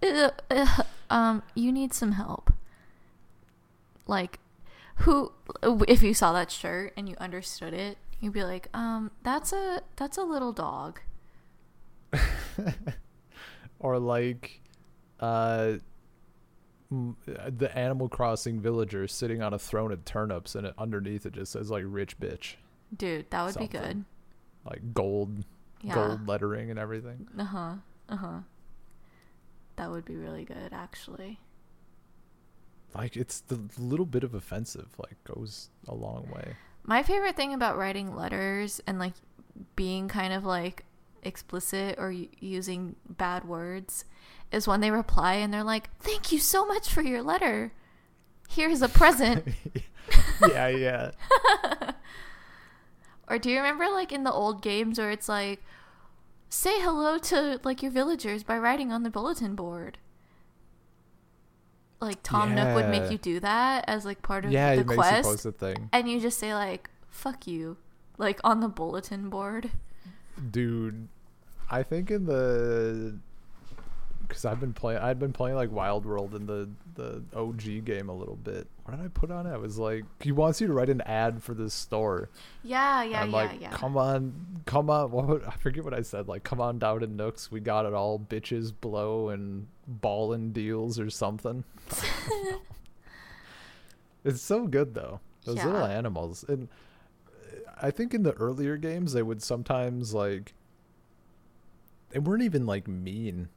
Uh, 0.03 0.31
uh, 0.51 0.83
um, 1.09 1.43
you 1.55 1.71
need 1.71 1.93
some 1.93 2.11
help. 2.11 2.51
Like, 4.05 4.39
who? 4.97 5.31
If 5.87 6.03
you 6.03 6.13
saw 6.13 6.33
that 6.33 6.51
shirt 6.51 6.91
and 6.97 7.07
you 7.07 7.15
understood 7.19 7.73
it, 7.73 7.97
you'd 8.19 8.33
be 8.33 8.43
like, 8.43 8.67
um, 8.73 9.11
that's 9.23 9.53
a 9.53 9.81
that's 9.95 10.17
a 10.17 10.23
little 10.23 10.51
dog. 10.51 10.99
or 13.79 13.97
like, 13.97 14.59
uh. 15.21 15.75
The 17.25 17.71
Animal 17.77 18.09
Crossing 18.09 18.59
villager 18.59 19.07
sitting 19.07 19.41
on 19.41 19.53
a 19.53 19.59
throne 19.59 19.91
of 19.91 20.03
turnips, 20.05 20.55
and 20.55 20.67
it, 20.67 20.73
underneath 20.77 21.25
it 21.25 21.33
just 21.33 21.51
says 21.51 21.69
like 21.71 21.83
"rich 21.87 22.19
bitch." 22.19 22.55
Dude, 22.95 23.29
that 23.31 23.43
would 23.45 23.57
be 23.57 23.67
good. 23.67 24.05
like 24.65 24.93
gold 24.93 25.43
Yeah. 25.81 25.95
gold 25.95 26.27
lettering 26.27 26.69
and 26.69 26.79
everything. 26.79 27.27
Uh 27.37 27.43
huh. 27.43 27.73
Uh 28.09 28.15
huh. 28.15 28.39
That 29.75 29.89
would 29.91 30.05
be 30.05 30.15
really 30.15 30.45
good, 30.45 30.71
actually. 30.71 31.39
Like 32.95 33.17
it's 33.17 33.39
the 33.41 33.59
little 33.79 34.05
bit 34.05 34.23
of 34.23 34.33
offensive 34.35 34.89
like 34.99 35.15
goes 35.23 35.69
a 35.87 35.95
long 35.95 36.29
way. 36.33 36.55
My 36.85 37.01
favorite 37.01 37.35
thing 37.35 37.53
about 37.53 37.77
writing 37.77 38.15
letters 38.15 38.81
and 38.85 38.99
like 38.99 39.13
being 39.75 40.07
kind 40.07 40.31
of 40.33 40.43
like 40.45 40.85
explicit 41.23 41.95
or 41.97 42.11
using 42.11 42.95
bad 43.09 43.45
words 43.45 44.05
is 44.53 44.67
when 44.67 44.79
they 44.81 44.91
reply 44.91 45.33
and 45.35 45.53
they're 45.53 45.63
like, 45.63 45.89
"Thank 45.99 46.31
you 46.31 46.39
so 46.39 46.65
much 46.65 46.89
for 46.89 47.01
your 47.01 47.21
letter. 47.21 47.73
Here's 48.49 48.81
a 48.81 48.89
present." 48.89 49.47
yeah, 50.49 50.67
yeah. 50.67 51.11
or 53.27 53.37
do 53.39 53.49
you 53.49 53.57
remember 53.57 53.85
like 53.89 54.11
in 54.11 54.23
the 54.23 54.31
old 54.31 54.61
games 54.61 54.99
where 54.99 55.11
it's 55.11 55.29
like, 55.29 55.61
"Say 56.49 56.79
hello 56.81 57.17
to 57.19 57.59
like 57.63 57.81
your 57.81 57.91
villagers 57.91 58.43
by 58.43 58.57
writing 58.57 58.91
on 58.91 59.03
the 59.03 59.09
bulletin 59.09 59.55
board." 59.55 59.97
Like 61.99 62.21
Tom 62.21 62.53
Nook 62.53 62.75
would 62.75 62.89
make 62.89 63.09
you 63.09 63.17
do 63.17 63.39
that 63.39 63.85
as 63.87 64.03
like 64.03 64.21
part 64.21 64.43
of 64.43 64.51
Yeah, 64.51 64.75
the 64.75 64.83
quest. 64.83 65.17
you 65.17 65.23
post 65.23 65.45
a 65.45 65.51
thing. 65.53 65.89
and 65.93 66.09
you 66.09 66.19
just 66.19 66.37
say 66.37 66.53
like 66.53 66.89
fuck 67.09 67.47
you 67.47 67.77
like 68.17 68.41
on 68.43 68.59
the 68.59 68.67
bulletin 68.67 69.29
board 69.29 69.71
Dude, 70.51 71.07
I 71.71 71.81
think 71.83 72.11
in 72.11 72.25
the 72.25 73.17
because 74.33 74.45
I've 74.45 74.59
been 74.59 74.73
playing. 74.73 74.99
I'd 74.99 75.19
been 75.19 75.31
playing 75.31 75.55
like 75.55 75.71
Wild 75.71 76.07
World 76.07 76.33
in 76.33 76.47
the 76.47 76.67
the 76.95 77.21
OG 77.35 77.85
game 77.85 78.09
a 78.09 78.13
little 78.13 78.35
bit. 78.35 78.67
What 78.83 78.97
did 78.97 79.05
I 79.05 79.07
put 79.09 79.29
on 79.29 79.45
it? 79.45 79.51
I 79.51 79.57
was 79.57 79.77
like, 79.77 80.05
he 80.19 80.31
wants 80.31 80.59
you 80.59 80.65
to 80.65 80.73
write 80.73 80.89
an 80.89 81.01
ad 81.01 81.43
for 81.43 81.53
this 81.53 81.73
store. 81.73 82.29
Yeah, 82.63 83.03
yeah, 83.03 83.21
I'm 83.21 83.29
yeah, 83.29 83.35
like, 83.35 83.61
yeah. 83.61 83.69
come 83.69 83.95
on, 83.95 84.33
come 84.65 84.89
on. 84.89 85.11
What 85.11 85.47
I 85.47 85.51
forget 85.51 85.83
what 85.83 85.93
I 85.93 86.01
said. 86.01 86.27
Like, 86.27 86.43
come 86.43 86.59
on 86.59 86.79
down 86.79 87.01
to 87.01 87.07
Nooks. 87.07 87.51
We 87.51 87.59
got 87.59 87.85
it 87.85 87.93
all. 87.93 88.17
Bitches 88.17 88.73
blow 88.81 89.29
and 89.29 89.67
ballin' 89.87 90.51
deals 90.51 90.99
or 90.99 91.11
something. 91.11 91.63
it's 94.23 94.41
so 94.41 94.65
good 94.65 94.95
though. 94.95 95.19
Those 95.45 95.63
little 95.63 95.85
animals, 95.85 96.43
and 96.47 96.69
I 97.79 97.91
think 97.91 98.13
in 98.15 98.23
the 98.23 98.33
earlier 98.33 98.77
games 98.77 99.13
they 99.13 99.23
would 99.23 99.43
sometimes 99.43 100.13
like. 100.13 100.53
They 102.09 102.19
weren't 102.19 102.43
even 102.43 102.67
like 102.67 102.87
mean 102.87 103.49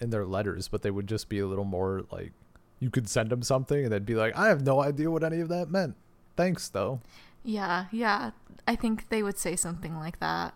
in 0.00 0.10
their 0.10 0.24
letters, 0.26 0.68
but 0.68 0.82
they 0.82 0.90
would 0.90 1.06
just 1.06 1.28
be 1.28 1.38
a 1.38 1.46
little 1.46 1.64
more 1.64 2.02
like. 2.10 2.32
You 2.80 2.90
could 2.90 3.08
send 3.08 3.30
them 3.30 3.42
something, 3.42 3.82
and 3.84 3.92
they'd 3.92 4.04
be 4.04 4.14
like, 4.16 4.36
"I 4.36 4.48
have 4.48 4.62
no 4.62 4.80
idea 4.82 5.10
what 5.10 5.24
any 5.24 5.40
of 5.40 5.48
that 5.48 5.70
meant. 5.70 5.94
Thanks, 6.36 6.68
though." 6.68 7.00
Yeah, 7.42 7.86
yeah. 7.92 8.32
I 8.66 8.76
think 8.76 9.08
they 9.08 9.22
would 9.22 9.38
say 9.38 9.56
something 9.56 9.96
like 9.98 10.18
that. 10.20 10.54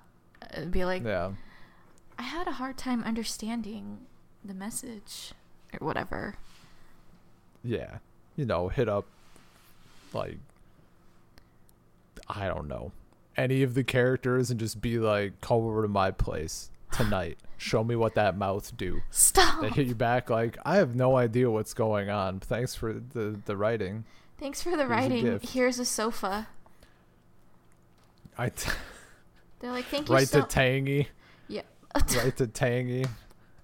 It'd 0.57 0.71
be 0.71 0.85
like, 0.85 1.05
Yeah. 1.05 1.33
I 2.19 2.23
had 2.23 2.49
a 2.49 2.53
hard 2.53 2.77
time 2.79 3.05
understanding 3.05 3.99
the 4.45 4.55
message 4.55 5.33
or 5.73 5.87
whatever. 5.87 6.37
yeah, 7.63 7.99
you 8.37 8.45
know, 8.47 8.69
hit 8.69 8.89
up 8.89 9.05
like 10.13 10.39
I 12.29 12.47
don't 12.49 12.69
know 12.69 12.93
any 13.37 13.63
of 13.63 13.75
the 13.75 13.85
characters 13.85 14.51
and 14.51 14.59
just 14.59 14.81
be 14.81 14.99
like, 14.99 15.41
"Come 15.41 15.59
over 15.59 15.83
to 15.83 15.89
my 15.89 16.11
place 16.11 16.71
tonight. 16.91 17.39
Show 17.59 17.85
me 17.85 17.95
what 17.97 18.15
that 18.15 18.37
mouth 18.39 18.75
do." 18.77 19.03
Stop. 19.11 19.61
They 19.61 19.69
hit 19.69 19.89
you 19.89 19.95
back 19.95 20.31
like, 20.31 20.57
"I 20.65 20.77
have 20.77 20.95
no 20.95 21.17
idea 21.17 21.51
what's 21.51 21.75
going 21.75 22.09
on. 22.09 22.41
Thanks 22.41 22.75
for 22.75 22.95
the 22.95 23.39
the 23.45 23.57
writing." 23.57 24.05
Thanks 24.41 24.63
for 24.63 24.71
the 24.77 24.85
a 24.85 24.87
writing. 24.87 25.25
gift. 25.25 25.51
Here's 25.51 25.79
a 25.79 25.85
sofa. 25.85 26.49
I 28.39 28.51
t- 28.51 28.71
They're 29.61 29.73
like, 29.73 29.87
thank 29.87 30.09
you 30.09 30.15
write 30.15 30.29
so 30.29 30.43
to 30.43 30.47
Tangy. 30.47 31.09
Yeah. 31.49 31.63
Write 32.17 32.37
to 32.37 32.47
Tangy. 32.47 33.05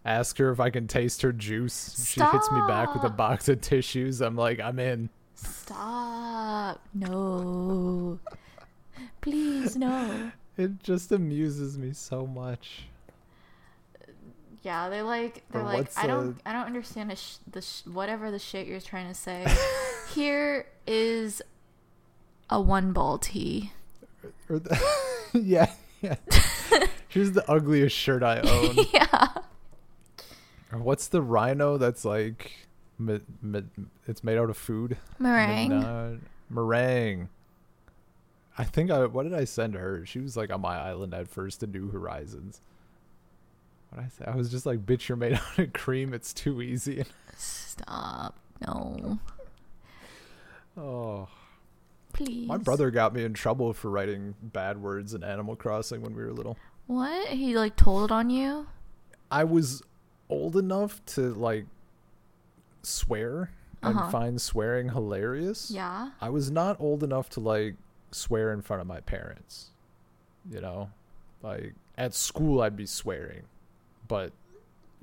Ask 0.04 0.36
her 0.38 0.50
if 0.50 0.58
I 0.58 0.70
can 0.70 0.88
taste 0.88 1.22
her 1.22 1.32
juice. 1.32 2.04
She 2.12 2.20
hits 2.20 2.50
me 2.50 2.60
back 2.66 2.92
with 2.92 3.04
a 3.04 3.10
box 3.10 3.48
of 3.48 3.60
tissues. 3.60 4.20
I'm 4.20 4.34
like, 4.34 4.58
I'm 4.58 4.78
in. 4.80 5.08
Stop. 5.34 6.80
No. 6.92 8.18
Please, 9.20 9.76
no. 9.76 10.32
It 10.56 10.80
just 10.84 11.10
amuses 11.10 11.76
me 11.76 11.92
so 11.92 12.28
much. 12.28 12.84
Yeah, 14.64 14.88
they're 14.88 15.02
like 15.02 15.42
they're 15.50 15.60
Or 15.60 15.64
like 15.64 15.90
I 15.96 16.06
don't 16.06 16.38
a- 16.44 16.48
I 16.48 16.52
don't 16.54 16.64
understand 16.66 17.10
the, 17.10 17.16
sh- 17.16 17.36
the 17.50 17.60
sh- 17.60 17.84
whatever 17.86 18.30
the 18.30 18.38
shit 18.38 18.66
you're 18.66 18.80
trying 18.80 19.08
to 19.08 19.14
say. 19.14 19.46
Here 20.14 20.66
is 20.86 21.42
a 22.48 22.60
one 22.60 22.92
ball 22.92 23.18
tee. 23.18 23.72
Or 24.48 24.58
the, 24.58 24.80
yeah, 25.34 25.70
yeah. 26.00 26.16
Here's 27.08 27.32
the 27.32 27.48
ugliest 27.50 27.94
shirt 27.94 28.22
I 28.22 28.40
own. 28.40 28.76
yeah. 28.92 29.28
or 30.72 30.78
what's 30.78 31.08
the 31.08 31.20
rhino 31.22 31.76
that's 31.76 32.04
like, 32.04 32.52
mi- 32.98 33.20
mi- 33.42 33.62
it's 34.08 34.24
made 34.24 34.38
out 34.38 34.48
of 34.50 34.56
food? 34.56 34.96
Meringue. 35.18 35.70
Minaj- 35.70 36.20
meringue. 36.50 37.28
I 38.56 38.64
think 38.64 38.90
I. 38.90 39.04
What 39.06 39.24
did 39.24 39.34
I 39.34 39.44
send 39.44 39.74
her? 39.74 40.06
She 40.06 40.20
was 40.20 40.36
like 40.36 40.50
on 40.52 40.60
my 40.62 40.76
island 40.78 41.12
at 41.12 41.28
first 41.28 41.60
to 41.60 41.66
New 41.66 41.90
Horizons. 41.90 42.60
What 43.94 44.04
I 44.04 44.08
say? 44.08 44.24
I 44.26 44.34
was 44.34 44.50
just 44.50 44.66
like, 44.66 44.84
"Bitch, 44.84 45.08
you're 45.08 45.16
made 45.16 45.34
out 45.34 45.58
of 45.58 45.72
cream. 45.72 46.12
It's 46.12 46.32
too 46.32 46.60
easy." 46.62 47.04
Stop. 47.36 48.36
No. 48.66 49.18
Oh, 50.76 51.28
Please. 52.12 52.48
my 52.48 52.56
brother 52.56 52.90
got 52.90 53.14
me 53.14 53.24
in 53.24 53.32
trouble 53.34 53.72
for 53.72 53.90
writing 53.90 54.34
bad 54.42 54.80
words 54.82 55.14
in 55.14 55.22
Animal 55.22 55.54
Crossing 55.56 56.02
when 56.02 56.14
we 56.16 56.22
were 56.24 56.32
little. 56.32 56.56
What? 56.86 57.28
He 57.28 57.56
like 57.56 57.76
told 57.76 58.10
on 58.12 58.30
you? 58.30 58.66
I 59.30 59.44
was 59.44 59.82
old 60.28 60.56
enough 60.56 61.04
to 61.06 61.32
like 61.34 61.66
swear 62.82 63.50
and 63.82 63.98
Uh-huh. 63.98 64.10
find 64.10 64.40
swearing 64.40 64.88
hilarious. 64.90 65.70
Yeah. 65.70 66.10
I 66.20 66.28
was 66.30 66.50
not 66.50 66.80
old 66.80 67.02
enough 67.04 67.28
to 67.30 67.40
like 67.40 67.76
swear 68.10 68.52
in 68.52 68.60
front 68.62 68.80
of 68.80 68.86
my 68.86 69.00
parents. 69.00 69.70
You 70.50 70.60
know, 70.60 70.90
like 71.42 71.74
at 71.96 72.14
school 72.14 72.60
I'd 72.62 72.76
be 72.76 72.86
swearing, 72.86 73.42
but 74.14 74.32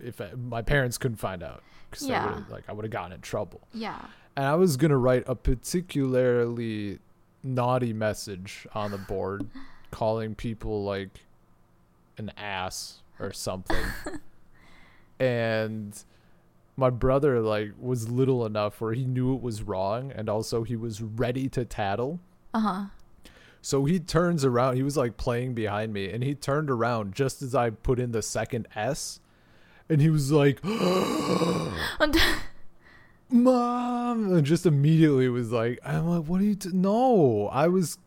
if 0.02 0.22
I, 0.22 0.30
my 0.36 0.62
parents 0.62 0.98
couldn't 0.98 1.18
find 1.18 1.44
out, 1.44 1.62
because 1.90 2.08
Yeah. 2.08 2.42
like 2.50 2.64
I 2.70 2.72
would 2.74 2.86
have 2.86 2.92
gotten 2.92 3.12
in 3.12 3.20
trouble. 3.22 3.60
Yeah. 3.74 4.00
And 4.38 4.46
I 4.46 4.56
was 4.56 4.78
gonna 4.78 4.98
write 4.98 5.24
a 5.28 5.36
particularly 5.36 7.00
naughty 7.44 7.92
message 7.92 8.66
on 8.74 8.92
the 8.92 8.98
board, 8.98 9.48
calling 9.92 10.34
people 10.36 10.84
like 10.86 11.20
an 12.18 12.32
ass 12.38 13.02
or 13.20 13.34
something. 13.34 13.86
and 15.20 16.04
my 16.78 16.90
brother 16.90 17.42
like 17.42 17.74
was 17.80 18.10
little 18.10 18.46
enough 18.46 18.80
where 18.82 18.94
he 18.94 19.06
knew 19.06 19.36
it 19.36 19.42
was 19.42 19.62
wrong, 19.64 20.12
and 20.16 20.30
also 20.30 20.64
he 20.64 20.76
was 20.76 21.02
ready 21.02 21.50
to 21.50 21.66
tattle. 21.66 22.20
Uh 22.54 22.60
huh. 22.60 22.84
So 23.62 23.86
he 23.86 24.00
turns 24.00 24.44
around. 24.44 24.76
He 24.76 24.84
was 24.84 24.98
like 24.98 25.18
playing 25.18 25.54
behind 25.54 25.94
me, 25.94 26.12
and 26.12 26.24
he 26.24 26.34
turned 26.34 26.70
around 26.70 27.14
just 27.14 27.42
as 27.42 27.54
I 27.54 27.70
put 27.70 28.00
in 28.00 28.12
the 28.12 28.22
second 28.22 28.68
S, 28.76 29.20
and 29.88 30.02
he 30.02 30.10
was 30.10 30.32
like, 30.32 30.60
"Mom!" 33.30 34.34
And 34.34 34.46
just 34.46 34.66
immediately 34.66 35.30
was 35.30 35.52
like, 35.52 35.80
"I'm 35.86 36.08
like, 36.08 36.24
what 36.24 36.42
are 36.42 36.44
you? 36.44 36.56
T-? 36.56 36.70
No, 36.74 37.48
I 37.50 37.68
was 37.68 38.00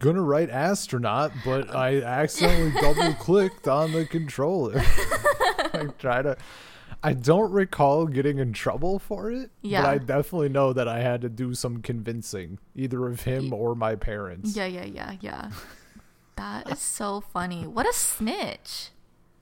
gonna 0.00 0.22
write 0.22 0.50
astronaut, 0.50 1.32
but 1.44 1.74
I 1.74 2.02
accidentally 2.02 2.72
double 2.80 3.14
clicked 3.14 3.66
on 3.66 3.92
the 3.92 4.04
controller. 4.04 4.74
I 4.78 5.88
try 5.98 6.22
to." 6.22 6.36
I 7.02 7.12
don't 7.12 7.52
recall 7.52 8.06
getting 8.06 8.38
in 8.38 8.52
trouble 8.52 8.98
for 8.98 9.30
it, 9.30 9.50
Yeah. 9.62 9.82
but 9.82 9.88
I 9.88 9.98
definitely 9.98 10.48
know 10.48 10.72
that 10.72 10.88
I 10.88 11.00
had 11.00 11.20
to 11.22 11.28
do 11.28 11.54
some 11.54 11.80
convincing, 11.80 12.58
either 12.74 13.06
of 13.06 13.22
him 13.22 13.52
or 13.52 13.74
my 13.76 13.94
parents. 13.94 14.56
Yeah, 14.56 14.66
yeah, 14.66 14.84
yeah, 14.84 15.16
yeah. 15.20 15.50
That 16.36 16.70
is 16.70 16.80
so 16.80 17.20
funny. 17.20 17.66
What 17.66 17.88
a 17.88 17.92
snitch. 17.92 18.90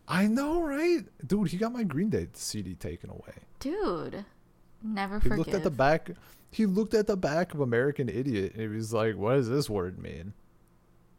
I 0.08 0.26
know, 0.26 0.62
right? 0.62 1.04
Dude, 1.26 1.48
he 1.48 1.56
got 1.56 1.72
my 1.72 1.82
Green 1.82 2.10
Day 2.10 2.28
CD 2.34 2.74
taken 2.74 3.10
away. 3.10 3.34
Dude. 3.58 4.24
Never 4.82 5.18
forget. 5.20 5.32
He 5.32 5.38
looked 5.38 5.54
at 5.54 5.62
the 5.64 5.70
back. 5.70 6.10
He 6.50 6.66
looked 6.66 6.94
at 6.94 7.06
the 7.06 7.16
back 7.16 7.54
of 7.54 7.60
American 7.60 8.08
Idiot 8.08 8.52
and 8.52 8.62
he 8.62 8.68
was 8.68 8.92
like, 8.92 9.16
"What 9.16 9.34
does 9.34 9.48
this 9.48 9.68
word 9.68 9.98
mean?" 9.98 10.32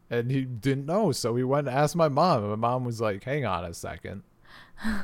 And 0.09 0.31
he 0.31 0.45
didn't 0.45 0.85
know, 0.85 1.11
so 1.11 1.35
he 1.35 1.43
went 1.43 1.67
and 1.67 1.75
asked 1.75 1.95
my 1.95 2.07
mom. 2.07 2.43
And 2.43 2.49
my 2.51 2.55
mom 2.69 2.85
was 2.85 3.01
like, 3.01 3.23
"Hang 3.25 3.45
on 3.45 3.65
a 3.65 3.73
second. 3.73 4.23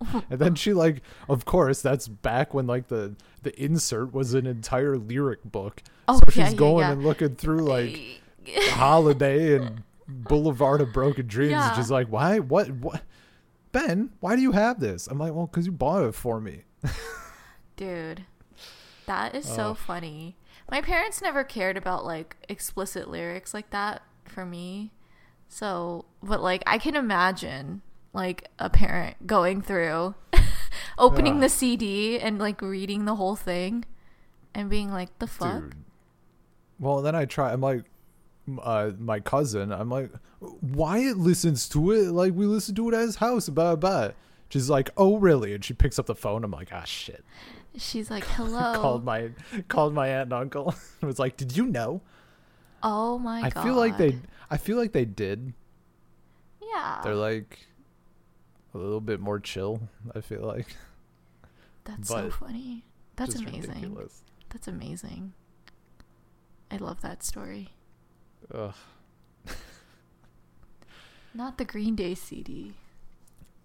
and 0.30 0.38
then 0.38 0.54
she 0.54 0.72
like, 0.72 1.02
of 1.28 1.44
course, 1.44 1.80
that's 1.82 2.08
back 2.08 2.52
when 2.54 2.66
like 2.66 2.88
the 2.88 3.14
the 3.42 3.58
insert 3.62 4.12
was 4.12 4.34
an 4.34 4.46
entire 4.46 4.96
lyric 4.96 5.42
book. 5.44 5.82
Oh, 6.08 6.16
so 6.16 6.24
she's 6.28 6.36
yeah, 6.36 6.50
yeah, 6.50 6.56
going 6.56 6.86
yeah. 6.86 6.92
and 6.92 7.02
looking 7.02 7.36
through 7.36 7.60
like 7.60 7.98
Holiday 8.70 9.56
and 9.56 9.82
Boulevard 10.06 10.80
of 10.80 10.92
Broken 10.92 11.26
Dreams. 11.26 11.52
Yeah. 11.52 11.74
Just 11.76 11.90
like, 11.90 12.08
why? 12.08 12.38
What? 12.38 12.70
What? 12.70 13.02
Ben, 13.72 14.10
why 14.20 14.36
do 14.36 14.42
you 14.42 14.52
have 14.52 14.78
this? 14.78 15.06
I'm 15.08 15.18
like, 15.18 15.32
well, 15.32 15.46
because 15.46 15.66
you 15.66 15.72
bought 15.72 16.04
it 16.04 16.14
for 16.14 16.40
me. 16.40 16.62
Dude, 17.76 18.24
that 19.06 19.34
is 19.34 19.46
so 19.46 19.70
Oh. 19.70 19.74
funny. 19.74 20.36
My 20.70 20.80
parents 20.80 21.20
never 21.20 21.42
cared 21.44 21.76
about 21.76 22.04
like 22.04 22.36
explicit 22.48 23.10
lyrics 23.10 23.52
like 23.52 23.70
that 23.70 24.02
for 24.24 24.46
me. 24.46 24.92
So, 25.48 26.04
but 26.22 26.40
like 26.40 26.62
I 26.66 26.78
can 26.78 26.94
imagine 26.96 27.82
like 28.14 28.48
a 28.58 28.70
parent 28.70 29.26
going 29.26 29.60
through 29.60 30.14
opening 30.98 31.34
Yeah. 31.34 31.40
the 31.40 31.48
CD 31.50 32.18
and 32.18 32.38
like 32.38 32.62
reading 32.62 33.04
the 33.04 33.16
whole 33.16 33.36
thing 33.36 33.84
and 34.54 34.70
being 34.70 34.90
like, 34.90 35.18
"The 35.18 35.26
fuck?" 35.26 35.60
Dude. 35.62 35.74
Well, 36.78 37.02
then 37.02 37.14
I 37.14 37.24
try. 37.26 37.52
I'm 37.52 37.60
like, 37.60 37.84
uh, 38.62 38.92
my 38.98 39.20
cousin. 39.20 39.72
I'm 39.72 39.88
like, 39.90 40.10
Wyatt 40.40 41.18
listens 41.18 41.68
to 41.70 41.90
it. 41.92 42.10
Like 42.12 42.34
we 42.34 42.46
listen 42.46 42.74
to 42.76 42.88
it 42.88 42.94
at 42.94 43.00
his 43.02 43.16
house. 43.16 43.48
Blah 43.48 43.76
blah. 43.76 44.10
She's 44.48 44.70
like, 44.70 44.90
oh 44.96 45.16
really? 45.18 45.52
And 45.54 45.64
she 45.64 45.74
picks 45.74 45.98
up 45.98 46.06
the 46.06 46.14
phone. 46.14 46.44
I'm 46.44 46.50
like, 46.52 46.68
ah 46.72 46.84
shit. 46.84 47.24
She's 47.76 48.10
like, 48.10 48.24
"Hello." 48.36 48.74
Called 48.74 49.04
my 49.04 49.30
called 49.68 49.94
my 49.94 50.08
aunt 50.08 50.24
and 50.26 50.32
uncle. 50.34 50.74
and 51.00 51.08
was 51.08 51.18
like, 51.18 51.36
did 51.36 51.56
you 51.56 51.66
know? 51.66 52.00
oh 52.86 53.18
my 53.18 53.40
I 53.42 53.50
god. 53.50 53.64
feel 53.64 53.74
like 53.74 53.96
they. 53.98 54.18
I 54.50 54.56
feel 54.58 54.76
like 54.76 54.92
they 54.92 55.04
did. 55.06 55.54
Yeah. 56.62 57.00
They're 57.02 57.14
like 57.14 57.66
a 58.74 58.78
little 58.78 59.00
bit 59.00 59.20
more 59.20 59.38
chill. 59.40 59.80
I 60.14 60.20
feel 60.20 60.42
like. 60.42 60.76
That's 61.84 62.08
so 62.08 62.30
funny. 62.30 62.84
That's 63.16 63.36
amazing. 63.36 63.60
Ridiculous. 63.68 64.22
That's 64.50 64.68
amazing. 64.68 65.32
I 66.70 66.76
love 66.78 67.00
that 67.02 67.22
story. 67.22 67.70
Ugh. 68.52 68.74
Not 71.34 71.58
the 71.58 71.64
Green 71.64 71.94
Day 71.94 72.14
CD. 72.14 72.74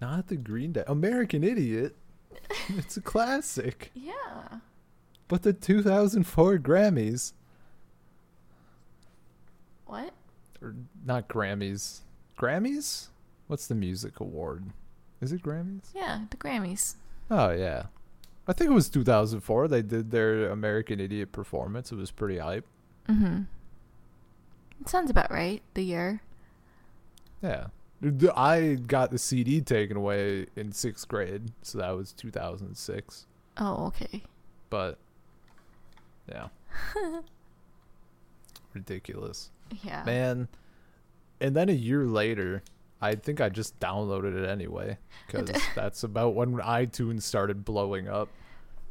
Not 0.02 0.28
the 0.28 0.36
Green 0.36 0.74
Day. 0.74 0.84
American 0.88 1.44
Idiot. 1.44 1.96
it's 2.70 2.98
a 2.98 3.02
classic. 3.02 3.92
Yeah. 3.94 4.60
But 5.28 5.44
the 5.44 5.54
2004 5.54 6.58
Grammys, 6.58 7.34
What? 9.86 10.14
or 10.62 10.76
not 11.06 11.28
Grammys, 11.28 12.00
Grammys? 12.38 13.08
What's 13.48 13.68
the 13.68 13.76
music 13.76 14.20
award? 14.20 14.66
Is 15.22 15.32
it 15.32 15.42
Grammys? 15.44 15.84
Yeah, 15.94 16.26
the 16.30 16.38
Grammys. 16.38 16.96
Oh 17.30 17.52
yeah, 17.52 17.84
I 18.48 18.54
think 18.54 18.72
it 18.72 18.74
was 18.74 18.90
2004. 18.90 19.68
They 19.68 19.82
did 19.82 20.12
their 20.12 20.50
American 20.50 21.00
Idiot 21.00 21.32
performance. 21.32 21.92
It 21.92 21.96
was 21.96 22.12
pretty 22.12 22.38
hype. 22.38 22.66
Mm-hmm. 23.08 23.42
It 24.82 24.90
sounds 24.90 25.10
about 25.10 25.30
right. 25.32 25.62
The 25.74 25.84
year. 25.84 26.22
Yeah, 27.42 27.68
I 28.36 28.78
got 28.88 29.12
the 29.12 29.18
CD 29.18 29.62
taken 29.62 29.98
away 29.98 30.48
in 30.56 30.72
sixth 30.72 31.08
grade, 31.08 31.52
so 31.62 31.78
that 31.80 31.92
was 31.92 32.14
2006. 32.14 33.26
Oh, 33.58 33.88
okay. 33.88 34.24
But 34.70 34.98
yeah, 36.30 36.48
ridiculous. 38.74 39.52
Yeah. 39.84 40.04
man. 40.06 40.48
And 41.42 41.56
then 41.56 41.70
a 41.70 41.74
year 41.74 42.06
later, 42.06 42.64
I 43.02 43.16
think 43.16 43.40
I 43.40 43.50
just 43.50 43.80
downloaded 43.80 44.36
it 44.44 44.48
anyway 44.48 44.98
because 45.28 45.50
that's 45.76 46.04
about 46.04 46.36
when 46.36 46.54
iTunes 46.56 47.24
started 47.24 47.64
blowing 47.64 48.08
up. 48.08 48.30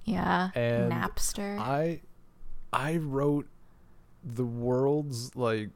Yeah. 0.05 0.51
And 0.55 0.93
Napster. 0.93 1.59
I 1.59 2.01
I 2.73 2.97
wrote 2.97 3.47
the 4.25 4.45
world's 4.45 5.37
like 5.37 5.71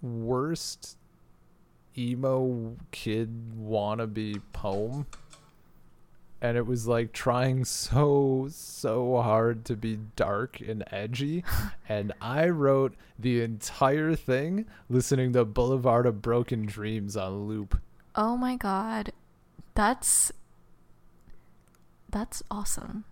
worst 0.00 0.96
emo 1.96 2.76
kid 2.90 3.52
wannabe 3.58 4.40
poem. 4.52 5.06
And 6.42 6.56
it 6.56 6.66
was 6.66 6.88
like 6.88 7.12
trying 7.12 7.64
so 7.64 8.48
so 8.50 9.22
hard 9.22 9.64
to 9.66 9.76
be 9.76 9.96
dark 10.16 10.60
and 10.60 10.82
edgy, 10.90 11.44
and 11.88 12.12
I 12.20 12.48
wrote 12.48 12.94
the 13.16 13.40
entire 13.42 14.16
thing 14.16 14.66
listening 14.90 15.32
to 15.34 15.44
Boulevard 15.44 16.04
of 16.04 16.20
Broken 16.20 16.66
Dreams 16.66 17.16
on 17.16 17.46
loop. 17.46 17.80
oh 18.16 18.36
my 18.36 18.56
god. 18.56 19.12
That's 19.74 20.32
That's 22.10 22.42
awesome. 22.50 23.04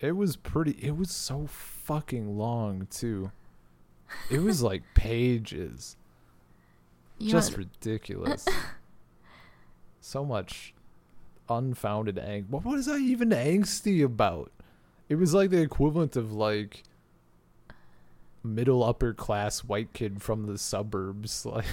It 0.00 0.16
was 0.16 0.36
pretty. 0.36 0.72
It 0.82 0.96
was 0.96 1.10
so 1.10 1.46
fucking 1.46 2.36
long 2.36 2.88
too. 2.90 3.30
It 4.30 4.40
was 4.40 4.62
like 4.62 4.82
pages. 4.94 5.96
Just 7.20 7.56
ridiculous. 7.56 8.46
so 10.00 10.24
much 10.24 10.72
unfounded 11.48 12.16
angst. 12.16 12.48
What 12.50 12.64
was 12.64 12.88
I 12.88 12.98
even 12.98 13.30
angsty 13.30 14.04
about? 14.04 14.52
It 15.08 15.16
was 15.16 15.34
like 15.34 15.50
the 15.50 15.60
equivalent 15.62 16.16
of 16.16 16.32
like 16.32 16.82
middle 18.42 18.84
upper 18.84 19.14
class 19.14 19.60
white 19.64 19.92
kid 19.92 20.22
from 20.22 20.46
the 20.46 20.58
suburbs, 20.58 21.44
like 21.46 21.64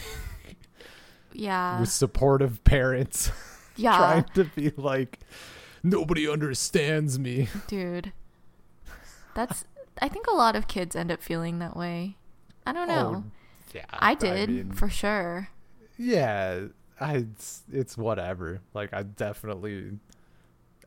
yeah. 1.34 1.80
with 1.80 1.90
supportive 1.90 2.64
parents, 2.64 3.32
yeah. 3.76 3.98
trying 3.98 4.26
to 4.36 4.46
be 4.56 4.72
like 4.78 5.20
nobody 5.84 6.30
understands 6.30 7.20
me. 7.20 7.50
Dude. 7.68 8.14
That's 9.34 9.66
I 10.02 10.08
think 10.08 10.28
a 10.28 10.36
lot 10.36 10.56
of 10.56 10.68
kids 10.68 10.96
end 10.96 11.12
up 11.12 11.22
feeling 11.22 11.60
that 11.60 11.76
way. 11.76 12.18
I 12.66 12.74
don't 12.74 12.90
oh, 12.90 12.94
know. 12.96 13.24
Oh, 13.26 13.32
yeah, 13.74 13.86
I 13.92 14.16
did 14.16 14.50
mean, 14.50 14.72
for 14.72 14.90
sure. 14.90 15.50
yeah 15.98 16.68
i 17.00 17.16
it's, 17.16 17.64
it's 17.72 17.98
whatever 17.98 18.62
like 18.74 18.94
i 18.94 19.04
definitely 19.04 19.92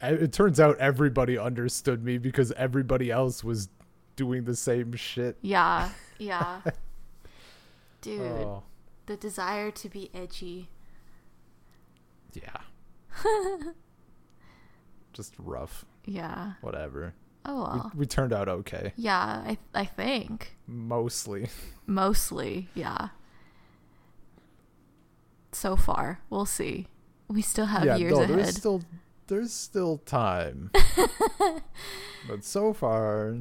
I- 0.01 0.11
it 0.13 0.33
turns 0.33 0.59
out 0.61 0.79
everybody 0.79 1.37
understood 1.39 2.05
me 2.05 2.19
because 2.19 2.53
everybody 2.53 3.11
else 3.11 3.43
was 3.45 3.69
doing 4.17 4.45
the 4.45 4.57
same 4.57 4.93
shit 4.95 5.37
Yeah. 5.43 5.91
Yeah. 6.19 6.63
Dude, 8.01 8.21
oh 8.21 8.63
the 9.07 9.17
desire 9.17 9.71
to 9.71 9.89
be 9.89 10.11
edgy. 10.15 10.69
yeah 12.35 12.61
just 15.13 15.35
rough 15.39 15.85
Yeah. 16.05 16.53
whatever 16.61 17.15
Oh 17.45 17.63
well. 17.63 17.91
we, 17.95 18.01
we 18.01 18.07
turned 18.07 18.33
out 18.33 18.49
okay 18.49 18.93
Yeah, 18.97 19.17
I 19.17 19.59
I 19.75 19.85
think 19.85 20.57
mostly 20.67 21.49
mostly, 21.87 22.69
yeah. 22.75 23.09
So 25.53 25.77
far, 25.77 26.21
we'll 26.31 26.47
see. 26.47 26.87
We 27.29 27.43
still 27.43 27.67
have 27.67 27.85
yeah 27.85 27.97
years 27.97 28.13
no 28.13 28.23
ahead. 28.23 28.39
there's 28.39 28.57
still 28.57 28.83
there's 29.27 29.53
still 29.53 29.99
time 29.99 30.71
but 32.29 32.43
so 32.45 32.73
far 32.73 33.37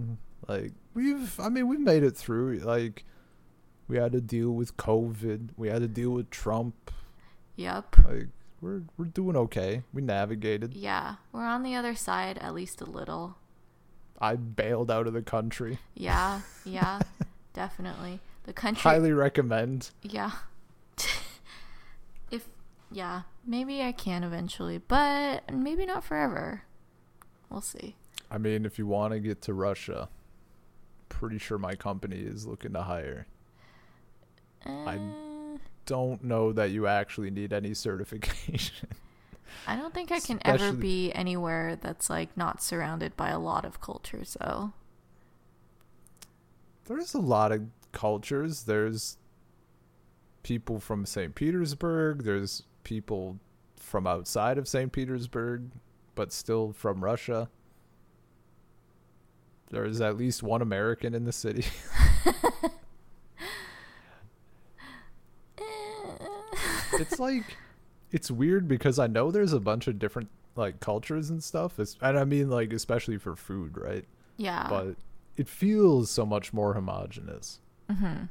like 0.48 0.74
we've 0.94 1.40
i 1.40 1.48
mean 1.48 1.68
we've 1.70 1.80
made 1.80 2.04
it 2.04 2.16
through 2.18 2.58
like 2.60 3.06
we 3.88 3.96
had 3.96 4.12
to 4.12 4.20
deal 4.20 4.52
with 4.52 4.76
covid 4.76 5.50
we 5.56 5.70
had 5.70 5.82
to 5.82 5.88
deal 5.88 6.10
with 6.12 6.30
trump 6.30 6.92
Yep. 7.56 7.96
like 8.06 8.28
we're 8.60 8.82
we're 8.98 9.06
doing 9.06 9.38
okay 9.38 9.84
we 9.94 10.02
navigated 10.02 10.74
Yeah, 10.74 11.16
we're 11.32 11.46
on 11.46 11.64
the 11.64 11.76
other 11.76 11.96
side 11.96 12.38
at 12.40 12.54
least 12.54 12.82
a 12.82 12.86
little. 12.86 13.38
i 14.20 14.36
bailed 14.36 14.92
out 14.92 15.08
of 15.08 15.14
the 15.14 15.22
country 15.22 15.80
Yeah, 15.96 16.42
yeah, 16.66 17.00
definitely. 17.54 18.20
The 18.44 18.52
country. 18.54 18.82
highly 18.82 19.14
recommend 19.14 19.92
Yeah. 20.04 20.32
Yeah, 22.91 23.23
maybe 23.45 23.81
I 23.81 23.91
can 23.91 24.23
eventually, 24.23 24.77
but 24.77 25.51
maybe 25.53 25.85
not 25.85 26.03
forever. 26.03 26.64
We'll 27.49 27.61
see. 27.61 27.95
i 28.30 28.38
mean 28.38 28.65
if 28.65 28.77
you 28.77 28.85
want 28.85 29.14
to 29.14 29.19
get 29.22 29.41
to 29.43 29.53
russia 29.53 30.09
pretty 31.07 31.38
sure 31.38 31.57
my 31.57 31.76
company 31.76 32.18
is 32.18 32.45
looking 32.45 32.73
to 32.73 32.81
hire 32.81 33.26
Uh, 34.65 34.97
don't 35.85 36.22
know 36.26 36.51
that 36.51 36.72
you 36.72 36.88
actually 36.88 37.31
need 37.31 37.53
any 37.53 37.73
certification 37.88 38.89
I 39.65 39.77
don't 39.77 39.93
think 39.93 40.11
I 40.11 40.19
can 40.19 40.39
ever 40.43 40.73
be 40.73 41.14
anywhere 41.14 41.77
that's 41.77 42.09
like 42.09 42.35
not 42.35 42.61
surrounded 42.61 43.15
by 43.15 43.30
a 43.30 43.39
lot 43.39 43.64
of 43.64 43.80
cultures 43.80 44.35
though. 44.41 44.73
there's 46.85 47.14
a 47.14 47.19
lot 47.19 47.51
of 47.53 47.61
cultures. 47.93 48.64
There's 48.64 49.18
people 50.43 50.80
from 50.81 51.05
St. 51.05 51.34
Petersburg. 51.34 52.23
There's 52.23 52.64
people 52.88 53.38
from 53.76 54.07
outside 54.07 54.57
of 54.57 54.65
St. 54.65 54.93
Petersburg, 54.93 55.69
but 56.15 56.31
still 56.31 56.72
from 56.72 57.03
Russia. 57.03 57.49
There's 59.69 59.99
at 59.99 60.15
least 60.15 60.41
one 60.41 60.61
American 60.61 61.14
in 61.14 61.26
the 61.26 61.34
city. 61.34 61.65
it's 66.93 67.19
like 67.19 67.43
it's 68.11 68.31
weird 68.31 68.69
because 68.69 68.99
I 68.99 69.07
know 69.07 69.31
there's 69.31 69.51
a 69.51 69.59
bunch 69.59 69.88
of 69.88 69.99
different 69.99 70.30
like 70.55 70.80
cultures 70.80 71.30
and 71.30 71.43
stuff. 71.43 71.77
It's, 71.77 71.97
and 72.01 72.18
I 72.18 72.23
mean 72.23 72.49
like 72.49 72.72
especially 72.72 73.18
for 73.18 73.35
food, 73.35 73.77
right? 73.77 74.05
yeah. 74.38 74.68
But 74.69 74.95
it 75.35 75.49
feels 75.49 76.09
so 76.09 76.26
much 76.26 76.53
more 76.53 76.73
homogenous. 76.73 77.59
hmm 77.91 78.23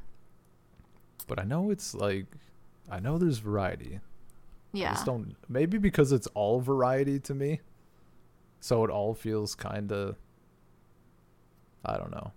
But 1.27 1.39
I 1.39 1.43
know 1.43 1.69
it's 1.69 1.93
like 1.93 2.25
I 2.89 2.99
know 2.99 3.19
there's 3.19 3.37
variety. 3.37 3.99
I 4.77 4.79
Yeah. 4.79 4.93
just 4.93 5.05
don't 5.05 5.35
maybe 5.49 5.77
because 5.77 6.11
it's 6.11 6.27
all 6.27 6.59
variety 6.61 7.19
to 7.21 7.33
me. 7.33 7.61
So 8.59 8.83
it 8.83 8.89
all 8.89 9.13
feels 9.13 9.55
kind 9.55 9.91
of 9.91 10.15
I 11.85 11.97
don't 11.97 12.11
know. 12.11 12.31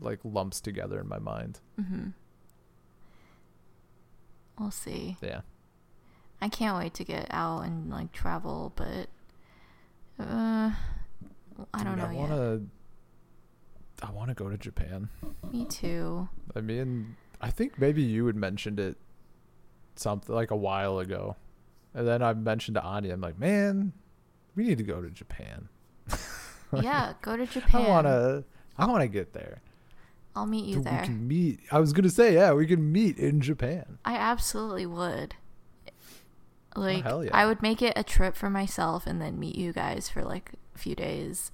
Like 0.00 0.18
lumps 0.24 0.60
together 0.60 1.00
in 1.00 1.08
my 1.08 1.18
mind. 1.18 1.60
hmm 1.76 2.08
We'll 4.58 4.70
see. 4.70 5.16
Yeah. 5.20 5.40
I 6.40 6.48
can't 6.48 6.78
wait 6.78 6.94
to 6.94 7.04
get 7.04 7.26
out 7.30 7.62
and 7.62 7.90
like 7.90 8.12
travel, 8.12 8.72
but 8.76 9.08
uh, 10.20 10.70
I 11.72 11.84
don't 11.84 11.96
Dude, 11.96 11.98
know 11.98 12.06
I 12.06 12.12
yet. 12.12 12.18
want 12.18 12.30
to 12.32 14.06
I 14.06 14.10
want 14.10 14.28
to 14.28 14.34
go 14.34 14.48
to 14.48 14.58
Japan. 14.58 15.08
Me 15.52 15.64
too. 15.64 16.28
I 16.54 16.60
mean, 16.60 17.16
I 17.40 17.50
think 17.50 17.78
maybe 17.78 18.02
you 18.02 18.26
had 18.26 18.36
mentioned 18.36 18.78
it 18.78 18.96
something 19.96 20.34
like 20.34 20.50
a 20.50 20.56
while 20.56 20.98
ago. 20.98 21.36
And 21.94 22.06
then 22.06 22.22
I 22.22 22.32
mentioned 22.34 22.74
to 22.76 22.82
Anya, 22.82 23.12
I'm 23.12 23.20
like, 23.20 23.38
man, 23.38 23.92
we 24.56 24.64
need 24.64 24.78
to 24.78 24.84
go 24.84 25.00
to 25.00 25.10
Japan. 25.10 25.68
yeah, 26.80 27.14
go 27.22 27.36
to 27.36 27.46
Japan. 27.46 27.82
I 27.82 27.88
wanna 27.88 28.44
I 28.76 28.86
wanna 28.86 29.08
get 29.08 29.32
there. 29.32 29.60
I'll 30.36 30.46
meet 30.46 30.64
you 30.64 30.82
there. 30.82 31.00
We 31.02 31.06
can 31.06 31.28
meet 31.28 31.60
I 31.70 31.78
was 31.78 31.92
gonna 31.92 32.10
say, 32.10 32.34
yeah, 32.34 32.52
we 32.52 32.66
can 32.66 32.90
meet 32.90 33.18
in 33.18 33.40
Japan. 33.40 33.98
I 34.04 34.16
absolutely 34.16 34.86
would. 34.86 35.36
Oh, 36.76 36.80
like, 36.80 37.04
hell 37.04 37.24
yeah. 37.24 37.30
I 37.32 37.46
would 37.46 37.62
make 37.62 37.80
it 37.82 37.92
a 37.94 38.02
trip 38.02 38.34
for 38.34 38.50
myself 38.50 39.06
and 39.06 39.22
then 39.22 39.38
meet 39.38 39.54
you 39.54 39.72
guys 39.72 40.08
for 40.08 40.24
like 40.24 40.52
a 40.74 40.78
few 40.78 40.96
days. 40.96 41.52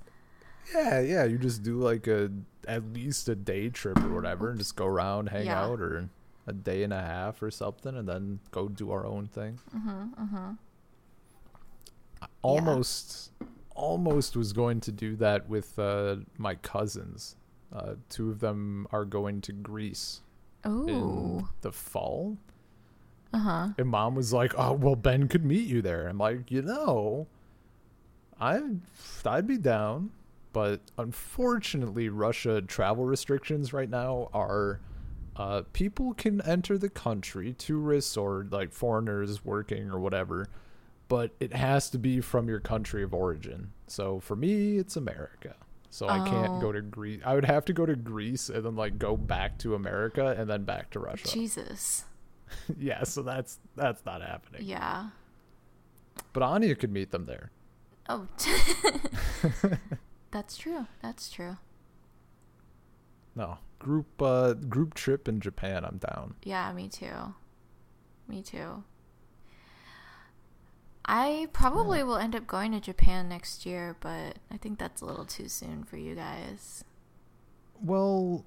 Yeah, 0.74 1.00
yeah. 1.00 1.24
You 1.24 1.36
just 1.36 1.62
do 1.62 1.78
like 1.78 2.06
a 2.06 2.30
at 2.66 2.92
least 2.94 3.28
a 3.28 3.34
day 3.34 3.68
trip 3.68 3.98
or 3.98 4.14
whatever 4.14 4.48
and 4.50 4.58
just 4.58 4.76
go 4.76 4.86
around, 4.86 5.28
hang 5.28 5.44
Yeah. 5.46 5.62
out 5.62 5.80
or 5.80 6.08
a 6.46 6.52
day 6.52 6.82
and 6.82 6.92
a 6.92 7.00
half 7.00 7.42
or 7.42 7.50
something 7.50 7.96
and 7.96 8.08
then 8.08 8.40
go 8.50 8.68
do 8.68 8.90
our 8.90 9.06
own 9.06 9.26
thing. 9.26 9.58
Mm-hmm, 9.76 10.24
mm-hmm. 10.24 10.52
almost 12.42 13.30
almost 13.74 14.36
was 14.36 14.52
going 14.52 14.80
to 14.80 14.92
do 14.92 15.16
that 15.16 15.48
with 15.48 15.78
uh, 15.78 16.16
my 16.36 16.54
cousins. 16.56 17.36
Uh, 17.72 17.94
two 18.08 18.30
of 18.30 18.40
them 18.40 18.86
are 18.90 19.04
going 19.04 19.40
to 19.42 19.52
Greece 19.52 20.20
in 20.64 20.70
Oh. 20.90 21.48
the 21.62 21.72
fall. 21.72 22.36
Uh 23.32 23.38
huh. 23.38 23.68
And 23.78 23.88
mom 23.88 24.14
was 24.16 24.32
like, 24.32 24.52
"Oh, 24.58 24.72
well, 24.72 24.96
Ben 24.96 25.28
could 25.28 25.44
meet 25.44 25.66
you 25.68 25.80
there." 25.82 26.08
I'm 26.08 26.18
like, 26.18 26.50
you 26.50 26.62
know, 26.62 27.28
I 28.40 28.60
I'd 29.24 29.46
be 29.46 29.56
down, 29.56 30.10
but 30.52 30.80
unfortunately, 30.98 32.08
Russia 32.08 32.60
travel 32.60 33.04
restrictions 33.04 33.72
right 33.72 33.88
now 33.88 34.28
are 34.34 34.80
uh, 35.40 35.62
people 35.72 36.12
can 36.14 36.40
enter 36.42 36.76
the 36.76 36.90
country, 36.90 37.54
tourists 37.54 38.16
or 38.16 38.46
like 38.50 38.72
foreigners 38.72 39.42
working 39.44 39.90
or 39.90 39.98
whatever, 39.98 40.48
but 41.08 41.30
it 41.40 41.52
has 41.54 41.88
to 41.90 41.98
be 41.98 42.20
from 42.20 42.48
your 42.48 42.60
country 42.60 43.02
of 43.02 43.14
origin. 43.14 43.72
So 43.86 44.20
for 44.20 44.36
me, 44.36 44.76
it's 44.76 44.96
America. 44.96 45.54
So 45.88 46.08
I 46.08 46.18
can't 46.28 46.52
Oh. 46.52 46.60
go 46.60 46.72
to 46.72 46.82
Greece. 46.82 47.22
I 47.24 47.34
would 47.34 47.46
have 47.46 47.64
to 47.64 47.72
go 47.72 47.84
to 47.86 47.96
Greece 47.96 48.48
and 48.48 48.64
then 48.64 48.76
like 48.76 48.98
go 48.98 49.16
back 49.16 49.58
to 49.58 49.74
America 49.74 50.34
and 50.38 50.48
then 50.48 50.64
back 50.64 50.90
to 50.90 51.00
Russia. 51.00 51.26
Jesus. 51.28 52.04
yeah, 52.78 53.02
so 53.04 53.22
that's 53.22 53.58
that's 53.76 54.04
not 54.04 54.20
happening. 54.22 54.62
Yeah. 54.64 55.08
But 56.32 56.42
Anya 56.42 56.74
could 56.76 56.92
meet 56.92 57.10
them 57.12 57.24
there. 57.26 57.50
Oh. 58.08 58.26
That's 60.32 60.56
true. 60.56 60.86
That's 61.02 61.28
true. 61.30 61.56
No 63.35 63.59
group 63.81 64.23
uh 64.23 64.52
group 64.52 64.94
trip 64.94 65.27
in 65.27 65.40
Japan. 65.40 65.85
I'm 65.85 65.98
down. 65.98 66.35
Yeah, 66.44 66.73
me 66.73 66.89
too. 66.89 67.35
Me 68.28 68.43
too. 68.43 68.85
I 71.05 71.48
probably 71.52 72.05
will 72.05 72.19
end 72.19 72.36
up 72.36 72.47
going 72.47 72.70
to 72.70 72.78
Japan 72.78 73.28
next 73.28 73.66
year, 73.66 73.97
but 73.98 74.36
I 74.48 74.59
think 74.59 74.78
that's 74.78 75.01
a 75.01 75.07
little 75.07 75.24
too 75.24 75.48
soon 75.48 75.82
for 75.82 75.97
you 75.97 76.15
guys. 76.15 76.85
Well, 77.82 78.44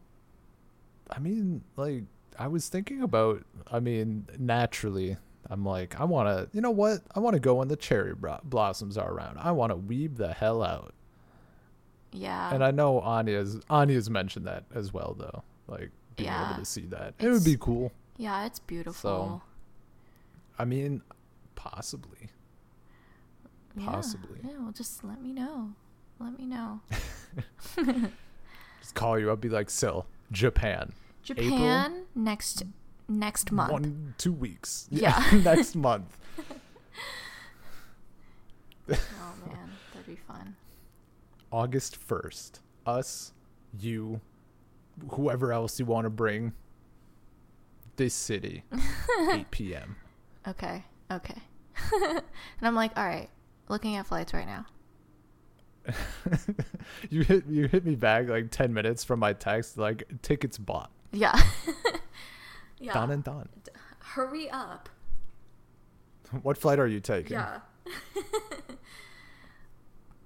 I 1.12 1.20
mean, 1.20 1.64
like 1.76 2.04
I 2.40 2.48
was 2.48 2.70
thinking 2.70 3.02
about. 3.02 3.44
I 3.70 3.82
mean, 3.82 4.28
naturally, 4.40 5.18
I'm 5.50 5.66
like, 5.66 6.00
I 6.00 6.06
want 6.06 6.30
to. 6.30 6.56
You 6.56 6.62
know 6.62 6.72
what? 6.72 7.00
I 7.14 7.20
want 7.20 7.34
to 7.34 7.40
go 7.42 7.56
when 7.56 7.68
the 7.68 7.76
cherry 7.76 8.14
blossoms 8.44 8.98
are 8.98 9.12
around. 9.12 9.40
I 9.40 9.52
want 9.52 9.72
to 9.72 9.76
weeb 9.76 10.16
the 10.16 10.32
hell 10.32 10.64
out. 10.64 10.94
Yeah. 12.14 12.53
And 12.53 12.64
I 12.64 12.72
know 12.72 12.99
Anya's 13.02 13.60
Anya's 13.69 14.10
mentioned 14.10 14.45
that 14.48 14.64
as 14.73 14.94
well, 14.94 15.15
though. 15.18 15.44
Like 15.68 15.90
being 16.15 16.27
Yeah. 16.30 16.52
able 16.52 16.60
to 16.60 16.65
see 16.65 16.85
that, 16.88 17.15
it 17.19 17.30
would 17.30 17.44
be 17.44 17.57
cool. 17.60 17.91
yeah, 18.18 18.45
it's 18.45 18.60
beautiful. 18.60 18.94
So, 18.94 19.41
I 20.60 20.65
mean, 20.65 21.02
possibly. 21.56 22.30
Yeah. 23.76 23.88
possibly. 23.88 24.40
Yeah, 24.44 24.60
well 24.60 24.72
just 24.72 25.03
let 25.03 25.22
me 25.22 25.34
know. 25.34 25.73
Let 26.19 26.38
me 26.38 26.45
know. 26.45 26.80
Just 28.80 28.95
call 28.95 29.18
you 29.18 29.31
up, 29.31 29.40
be 29.41 29.48
like, 29.49 29.69
Sil, 29.72 30.06
Japan. 30.31 30.91
Japan 31.23 32.03
next 32.15 32.64
next 33.07 33.52
month. 33.52 33.72
One, 33.72 34.14
two 34.18 34.34
weeks. 34.34 34.88
Yeah. 34.91 35.23
next 35.44 35.76
month. 35.76 36.18
Oh 38.90 38.95
man, 39.48 39.69
that'd 39.94 40.06
be 40.07 40.15
fun. 40.27 40.56
August 41.54 41.98
1st. 42.08 42.60
Us, 42.86 43.32
you, 43.80 44.20
whoever 45.12 45.54
else 45.54 45.80
you 45.80 45.86
want 45.86 46.06
to 46.06 46.10
bring. 46.10 46.52
This 47.96 48.16
city. 48.16 48.64
8 49.32 49.52
p.m. 49.52 49.96
Okay. 50.48 50.84
Okay. 51.12 51.42
and 51.94 52.24
I'm 52.64 52.74
like, 52.74 52.98
all 52.98 53.06
right, 53.06 53.30
looking 53.70 53.96
at 53.96 54.08
flights 54.08 54.34
right 54.34 54.48
now. 54.48 54.66
you 57.10 57.24
hit 57.24 57.46
you 57.46 57.68
hit 57.68 57.84
me 57.84 57.94
back 57.94 58.30
like 58.30 58.50
10 58.50 58.74
minutes 58.74 59.04
from 59.04 59.20
my 59.20 59.34
text 59.34 59.78
like 59.78 60.04
tickets 60.22 60.58
bought. 60.58 60.90
Yeah. 61.12 61.40
yeah. 62.80 62.94
Done 62.94 63.12
and 63.12 63.24
done. 63.24 63.50
Hurry 64.00 64.50
up. 64.50 64.90
What 66.42 66.58
flight 66.58 66.80
are 66.80 66.88
you 66.88 67.00
taking? 67.00 67.34
Yeah. 67.34 67.60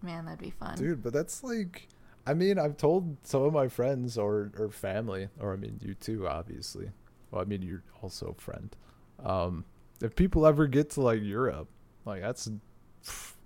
Man, 0.02 0.26
that'd 0.26 0.40
be 0.40 0.50
fun. 0.52 0.78
Dude, 0.78 1.02
but 1.04 1.14
that's 1.14 1.44
like 1.44 1.88
I 2.26 2.34
mean, 2.34 2.60
I've 2.60 2.76
told 2.78 3.18
some 3.24 3.44
of 3.44 3.54
my 3.54 3.68
friends 3.68 4.18
or 4.18 4.52
or 4.58 4.70
family, 4.70 5.30
or 5.40 5.54
I 5.54 5.56
mean 5.56 5.80
you 5.82 5.94
too, 5.96 6.28
obviously. 6.28 6.92
Well, 7.32 7.42
I 7.42 7.46
mean 7.46 7.62
you're 7.62 7.84
also 8.02 8.36
a 8.38 8.42
friend. 8.42 8.76
Um 9.24 9.66
if 10.02 10.16
people 10.16 10.46
ever 10.46 10.68
get 10.68 10.92
to 10.92 11.02
like 11.02 11.22
Europe, 11.24 11.68
like 12.06 12.22
that's 12.22 12.50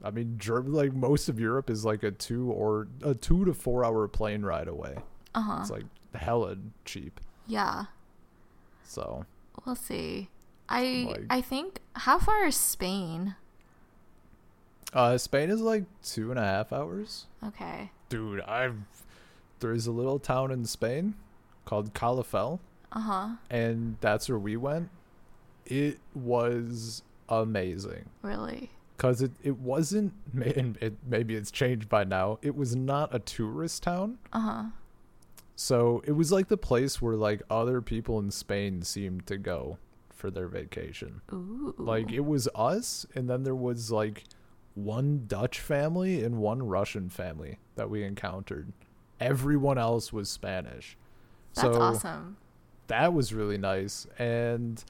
I 0.03 0.09
mean, 0.09 0.35
Ger- 0.39 0.63
like 0.63 0.93
most 0.93 1.29
of 1.29 1.39
Europe 1.39 1.69
is 1.69 1.85
like 1.85 2.01
a 2.03 2.09
2 2.11 2.51
or 2.51 2.87
a 3.03 3.13
2 3.13 3.45
to 3.45 3.53
4 3.53 3.85
hour 3.85 4.07
plane 4.07 4.41
ride 4.41 4.67
away. 4.67 4.95
Uh 5.35 5.41
huh. 5.41 5.57
It's 5.61 5.69
like 5.69 5.85
hella 6.15 6.57
cheap. 6.85 7.19
Yeah. 7.47 7.85
So, 8.83 9.25
We'll 9.65 9.75
see. 9.75 10.29
I 10.67 11.05
Like- 11.07 11.25
I 11.29 11.41
think 11.41 11.81
how 11.93 12.17
far 12.17 12.45
is 12.45 12.55
Spain? 12.55 13.35
Uh 14.93 15.17
Spain 15.17 15.49
is 15.49 15.61
like 15.61 15.83
two 16.03 16.29
and 16.31 16.39
a 16.39 16.43
half 16.43 16.71
hours. 16.73 17.27
Okay. 17.45 17.91
Dude, 18.09 18.41
I've 18.41 18.75
there's 19.59 19.87
a 19.87 19.91
little 19.91 20.19
town 20.19 20.51
in 20.51 20.65
Spain 20.65 21.15
called 21.65 21.93
Calafell. 21.93 22.59
Uh 22.93 22.99
huh. 22.99 23.27
and 23.49 23.95
that's 24.01 24.27
where 24.27 24.37
we 24.39 24.57
went. 24.57 24.89
It 25.65 25.99
was 26.13 27.03
amazing 27.29 28.09
Really? 28.21 28.69
because 28.97 29.21
it, 29.21 29.31
it 29.41 29.57
wasn't, 29.57 30.11
and 30.33 30.77
it, 30.81 30.95
maybe 31.07 31.35
it's 31.35 31.51
changed 31.51 31.87
by 31.87 32.03
now. 32.03 32.37
It 32.41 32.53
was 32.55 32.75
not 32.75 33.15
a 33.15 33.19
tourist 33.19 33.83
town. 33.83 34.17
Uh 34.33 34.39
huh. 34.41 34.63
So 35.55 36.01
it 36.05 36.11
was 36.13 36.31
like 36.33 36.49
the 36.49 36.57
place 36.57 37.01
where 37.01 37.15
like 37.15 37.41
other 37.49 37.81
people 37.81 38.19
in 38.19 38.29
Spain 38.31 38.81
seemed 38.81 39.25
to 39.27 39.37
go 39.37 39.77
for 40.09 40.29
their 40.29 40.47
vacation. 40.49 41.21
Ooh. 41.31 41.73
Like 41.77 42.11
it 42.11 42.25
was 42.25 42.49
us, 42.55 43.05
and 43.15 43.29
then 43.29 43.43
there 43.43 43.55
was 43.55 43.89
like 43.91 44.25
one 44.75 45.25
Dutch 45.27 45.59
family 45.59 46.23
and 46.23 46.37
one 46.37 46.63
Russian 46.63 47.09
family 47.09 47.57
that 47.75 47.89
we 47.89 48.03
encountered. 48.03 48.71
Everyone 49.19 49.77
else 49.77 50.11
was 50.13 50.29
Spanish. 50.29 50.97
That's 51.53 51.75
so 51.75 51.81
awesome. 51.81 52.37
that 52.87 53.13
was 53.13 53.33
really 53.33 53.57
nice 53.57 54.07
and 54.17 54.83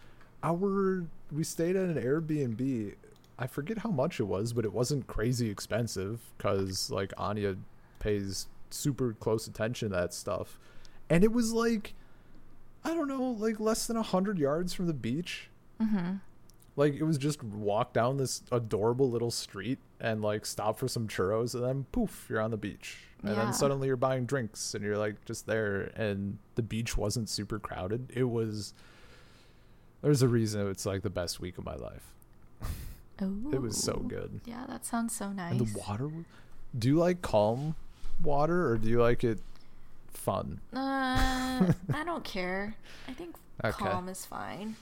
our 0.43 1.05
we 1.31 1.43
stayed 1.43 1.75
at 1.75 1.89
an 1.89 1.95
airbnb 2.01 2.93
i 3.39 3.47
forget 3.47 3.79
how 3.79 3.89
much 3.89 4.19
it 4.19 4.23
was 4.23 4.53
but 4.53 4.63
it 4.65 4.71
wasn't 4.73 5.05
crazy 5.07 5.49
expensive 5.49 6.19
because 6.37 6.89
like 6.91 7.13
anya 7.17 7.55
pays 7.99 8.47
super 8.69 9.13
close 9.19 9.47
attention 9.47 9.89
to 9.89 9.95
that 9.95 10.13
stuff 10.13 10.59
and 11.09 11.23
it 11.23 11.31
was 11.31 11.51
like 11.51 11.93
i 12.83 12.93
don't 12.93 13.07
know 13.07 13.35
like 13.39 13.59
less 13.59 13.87
than 13.87 13.95
a 13.97 14.01
100 14.01 14.37
yards 14.37 14.73
from 14.73 14.85
the 14.87 14.93
beach 14.93 15.49
Mm-hmm. 15.81 16.15
Like 16.75 16.93
it 16.95 17.03
was 17.03 17.17
just 17.17 17.43
walk 17.43 17.93
down 17.93 18.17
this 18.17 18.41
adorable 18.51 19.09
little 19.09 19.31
street 19.31 19.79
and 19.99 20.21
like 20.21 20.45
stop 20.45 20.77
for 20.79 20.87
some 20.87 21.07
churros 21.07 21.53
and 21.53 21.63
then 21.63 21.85
poof 21.91 22.27
you're 22.29 22.39
on 22.41 22.51
the 22.51 22.57
beach 22.57 22.97
and 23.23 23.35
Yeah. 23.35 23.43
then 23.45 23.53
suddenly 23.53 23.87
you're 23.87 23.97
buying 23.97 24.25
drinks 24.25 24.73
and 24.73 24.83
you're 24.83 24.97
like 24.97 25.23
just 25.25 25.45
there 25.47 25.91
and 25.95 26.37
the 26.55 26.61
beach 26.63 26.95
wasn't 26.97 27.29
super 27.29 27.59
crowded 27.59 28.09
it 28.15 28.23
was 28.23 28.73
there's 30.01 30.21
a 30.21 30.27
reason 30.27 30.67
it's 30.69 30.85
like 30.85 31.01
the 31.03 31.09
best 31.09 31.39
week 31.39 31.57
of 31.57 31.65
my 31.65 31.75
life 31.75 32.13
Ooh. 33.21 33.51
it 33.53 33.61
was 33.61 33.77
so 33.77 33.93
good 34.07 34.41
Yeah, 34.45 34.65
that 34.67 34.85
sounds 34.85 35.15
so 35.15 35.31
nice. 35.31 35.51
and 35.51 35.59
the 35.59 35.79
water 35.79 36.09
do 36.77 36.87
you 36.87 36.95
like 36.97 37.21
calm 37.21 37.75
water 38.23 38.67
or 38.67 38.77
do 38.77 38.87
you 38.89 39.01
like 39.01 39.23
it 39.23 39.39
fun 40.09 40.59
Uh, 40.73 40.77
I 41.93 42.03
don't 42.05 42.23
care. 42.23 42.75
I 43.07 43.13
think 43.13 43.35
Okay. 43.63 43.77
calm 43.77 44.09
is 44.09 44.25
fine. 44.25 44.75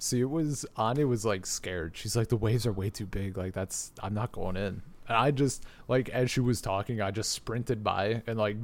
See, 0.00 0.20
it 0.20 0.30
was 0.30 0.64
Anya 0.76 1.06
was 1.06 1.24
like 1.24 1.44
scared. 1.46 1.92
She's 1.94 2.16
like, 2.16 2.28
the 2.28 2.36
waves 2.36 2.66
are 2.66 2.72
way 2.72 2.90
too 2.90 3.06
big. 3.06 3.36
Like 3.36 3.52
that's 3.52 3.92
I'm 4.02 4.14
not 4.14 4.32
going 4.32 4.56
in. 4.56 4.82
And 5.08 5.16
I 5.16 5.30
just 5.30 5.62
like 5.88 6.08
as 6.08 6.30
she 6.30 6.40
was 6.40 6.60
talking, 6.60 7.00
I 7.00 7.10
just 7.10 7.30
sprinted 7.30 7.84
by 7.84 8.22
and 8.26 8.38
like 8.38 8.56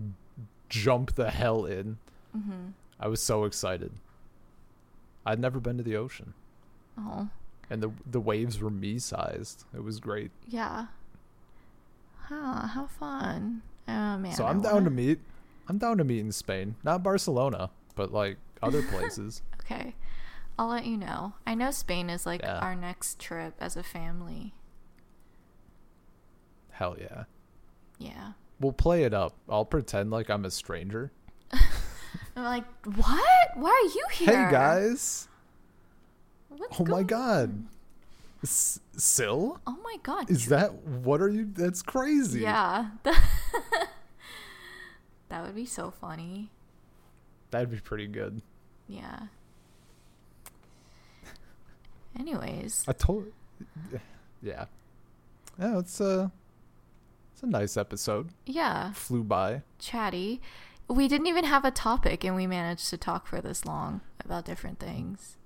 jumped 0.69 1.15
the 1.17 1.31
hell 1.31 1.65
in. 1.67 1.99
Mm-hmm. 2.37 2.69
I 2.99 3.09
was 3.09 3.21
so 3.23 3.45
excited. 3.45 3.93
I'd 5.27 5.39
never 5.39 5.61
been 5.61 5.77
to 5.77 5.83
the 5.83 5.97
ocean, 5.97 6.33
Oh, 6.99 7.29
and 7.69 7.83
the 7.83 7.91
the 8.11 8.21
waves 8.21 8.61
were 8.61 8.71
me 8.71 8.99
sized. 8.99 9.65
It 9.75 9.83
was 9.83 9.99
great. 10.01 10.31
yeah. 10.49 10.87
Huh, 12.29 12.67
how 12.69 12.87
fun. 12.87 13.63
Oh 13.89 14.19
man. 14.19 14.33
so 14.33 14.47
I'm 14.47 14.61
down 14.61 14.73
wanna- 14.75 14.85
to 14.87 14.91
meet. 14.91 15.19
I'm 15.69 15.79
down 15.79 15.99
to 15.99 16.05
meet 16.05 16.21
in 16.21 16.31
Spain, 16.33 16.77
not 16.85 17.03
Barcelona, 17.03 17.71
but 17.97 18.13
like 18.13 18.37
other 18.63 18.83
places. 18.91 19.43
Okay. 19.65 19.95
I'll 20.59 20.69
let 20.69 20.87
you 20.87 20.97
know. 20.97 21.35
I 21.47 21.55
know 21.55 21.71
Spain 21.71 22.09
is 22.09 22.25
like 22.27 22.43
Yeah. 22.43 22.59
our 22.61 22.75
next 22.75 23.19
trip 23.19 23.55
as 23.61 23.77
a 23.77 23.83
family. 23.83 24.55
hell 26.71 26.97
yeah. 27.01 27.25
Yeah. 27.99 28.33
We'll 28.61 28.73
play 28.73 29.05
it 29.05 29.15
up. 29.15 29.35
I'll 29.49 29.65
pretend 29.65 30.11
like 30.11 30.29
I'm 30.31 30.45
a 30.45 30.51
stranger. 30.51 31.11
I'm 31.53 32.45
like, 32.45 32.65
what? 32.85 33.51
Why 33.57 33.71
are 33.71 33.95
you 33.95 34.05
here? 34.13 34.47
Hey 34.47 34.51
guys. 34.53 35.29
What's 36.49 36.79
Oh 36.81 36.85
my 36.85 37.03
god. 37.03 37.49
on?" 37.51 37.69
S- 38.43 38.81
Sil? 39.01 39.57
Oh 39.67 39.77
my 39.83 39.97
god. 40.03 40.31
Is 40.31 40.47
that 40.47 40.75
what 40.75 41.21
are 41.23 41.29
you? 41.31 41.49
That's 41.53 41.81
crazy. 41.83 42.41
Yeah. 42.41 42.91
that 45.29 45.43
would 45.45 45.55
be 45.55 45.65
so 45.67 45.91
funny. 45.91 46.51
That'd 47.51 47.71
be 47.71 47.81
pretty 47.81 48.07
good. 48.07 48.43
Yeah. 48.87 49.29
Anyways, 52.19 52.85
I 52.89 52.93
told. 52.93 53.27
Yeah. 54.43 54.67
Yeah, 55.59 55.79
it's 55.79 56.01
a. 56.01 56.31
It's 57.33 57.43
a 57.43 57.47
nice 57.47 57.77
episode. 57.77 58.31
yeah, 58.47 58.93
Flew 58.93 59.23
by. 59.23 59.61
chatty. 59.79 60.41
We 60.89 61.07
didn't 61.07 61.27
even 61.27 61.45
have 61.45 61.67
a 61.67 61.71
topic 61.71 62.25
and 62.25 62.35
we 62.35 62.47
managed 62.47 62.89
to 62.91 62.97
talk 62.97 63.27
for 63.27 63.43
this 63.43 63.67
long 63.67 64.01
about 64.25 64.47
different 64.47 64.79
things. 64.79 65.37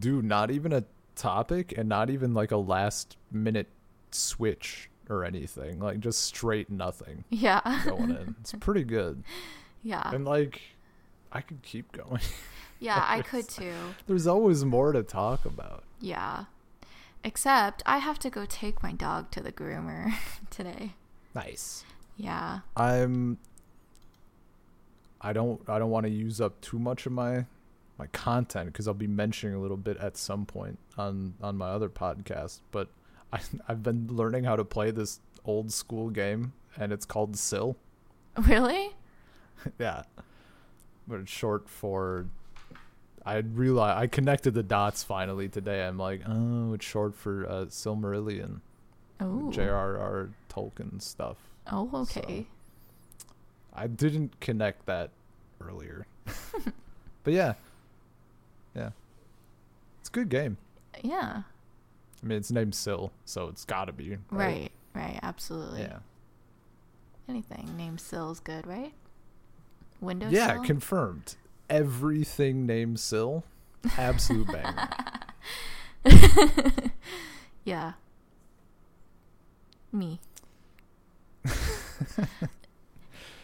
Dude, 0.00 0.24
not 0.24 0.50
even 0.50 0.72
a 0.72 0.82
topic 1.14 1.72
and 1.78 1.88
not 1.88 2.10
even 2.10 2.34
like 2.34 2.50
a 2.50 2.56
last 2.56 3.16
minute 3.30 3.68
switch 4.10 4.90
or 5.08 5.24
anything. 5.24 5.78
Like 5.78 6.00
just 6.00 6.24
straight 6.24 6.68
nothing 6.68 7.22
Yeah. 7.30 7.60
going 7.84 8.10
in. 8.10 8.34
It's 8.40 8.52
pretty 8.58 8.82
good. 8.84 9.22
yeah. 9.84 10.10
And 10.12 10.24
like 10.24 10.60
I 11.30 11.42
could 11.42 11.62
keep 11.62 11.92
going. 11.92 12.22
Yeah, 12.80 13.04
I 13.06 13.20
could 13.22 13.48
too. 13.48 13.74
There's 14.08 14.26
always 14.26 14.64
more 14.64 14.90
to 14.92 15.04
talk 15.04 15.44
about. 15.44 15.84
Yeah. 16.00 16.44
Except 17.22 17.82
I 17.84 17.98
have 17.98 18.18
to 18.20 18.30
go 18.30 18.46
take 18.46 18.82
my 18.82 18.92
dog 18.92 19.30
to 19.32 19.40
the 19.40 19.52
groomer 19.52 20.12
today. 20.50 20.94
Nice. 21.34 21.84
Yeah. 22.16 22.60
I'm 22.76 23.38
I 25.20 25.32
don't 25.32 25.60
I 25.68 25.78
don't 25.78 25.90
want 25.90 26.06
to 26.06 26.10
use 26.10 26.40
up 26.40 26.60
too 26.60 26.78
much 26.78 27.06
of 27.06 27.12
my 27.12 27.44
my 27.98 28.06
content 28.08 28.66
because 28.66 28.88
I'll 28.88 28.94
be 28.94 29.06
mentioning 29.06 29.54
a 29.54 29.60
little 29.60 29.76
bit 29.76 29.98
at 29.98 30.16
some 30.16 30.46
point 30.46 30.78
on 30.96 31.34
on 31.42 31.56
my 31.56 31.68
other 31.68 31.90
podcast, 31.90 32.60
but 32.70 32.88
I 33.32 33.40
I've 33.68 33.82
been 33.82 34.08
learning 34.10 34.44
how 34.44 34.56
to 34.56 34.64
play 34.64 34.90
this 34.90 35.20
old 35.44 35.72
school 35.72 36.10
game 36.10 36.52
and 36.76 36.92
it's 36.92 37.04
called 37.04 37.36
Sil. 37.36 37.76
Really? 38.36 38.96
yeah. 39.78 40.04
But 41.06 41.20
it's 41.20 41.30
short 41.30 41.68
for 41.68 42.26
I 43.24 43.36
realized 43.36 43.98
I 43.98 44.06
connected 44.06 44.54
the 44.54 44.62
dots 44.62 45.02
finally 45.02 45.48
today. 45.48 45.86
I'm 45.86 45.98
like, 45.98 46.22
oh, 46.26 46.72
it's 46.74 46.84
short 46.84 47.14
for 47.14 47.46
uh, 47.46 47.64
Silmarillion, 47.66 48.60
Oh. 49.20 49.50
J.R.R. 49.52 50.30
Tolkien 50.48 51.00
stuff. 51.02 51.36
Oh, 51.70 51.90
okay. 51.94 52.46
I 53.74 53.86
didn't 53.86 54.40
connect 54.40 54.86
that 54.86 55.10
earlier. 55.60 56.06
but 57.24 57.32
yeah. 57.34 57.54
Yeah. 58.74 58.90
It's 60.00 60.08
a 60.08 60.12
good 60.12 60.28
game. 60.30 60.56
Yeah. 61.02 61.42
I 62.22 62.26
mean, 62.26 62.38
it's 62.38 62.50
named 62.50 62.74
Sil, 62.76 63.12
so 63.24 63.48
it's 63.48 63.64
got 63.64 63.86
to 63.86 63.92
be. 63.92 64.16
Right. 64.30 64.70
Right. 64.94 65.20
Absolutely. 65.22 65.82
Yeah. 65.82 65.98
Anything 67.28 67.76
named 67.76 68.00
Sil's 68.00 68.40
good, 68.40 68.66
right? 68.66 68.92
Windows. 70.00 70.32
Yeah, 70.32 70.56
confirmed. 70.64 71.36
Everything 71.70 72.66
named 72.66 72.98
Sil, 73.00 73.46
absolute 73.96 74.48
banger. 74.52 74.88
yeah. 77.64 77.92
Me. 79.92 80.20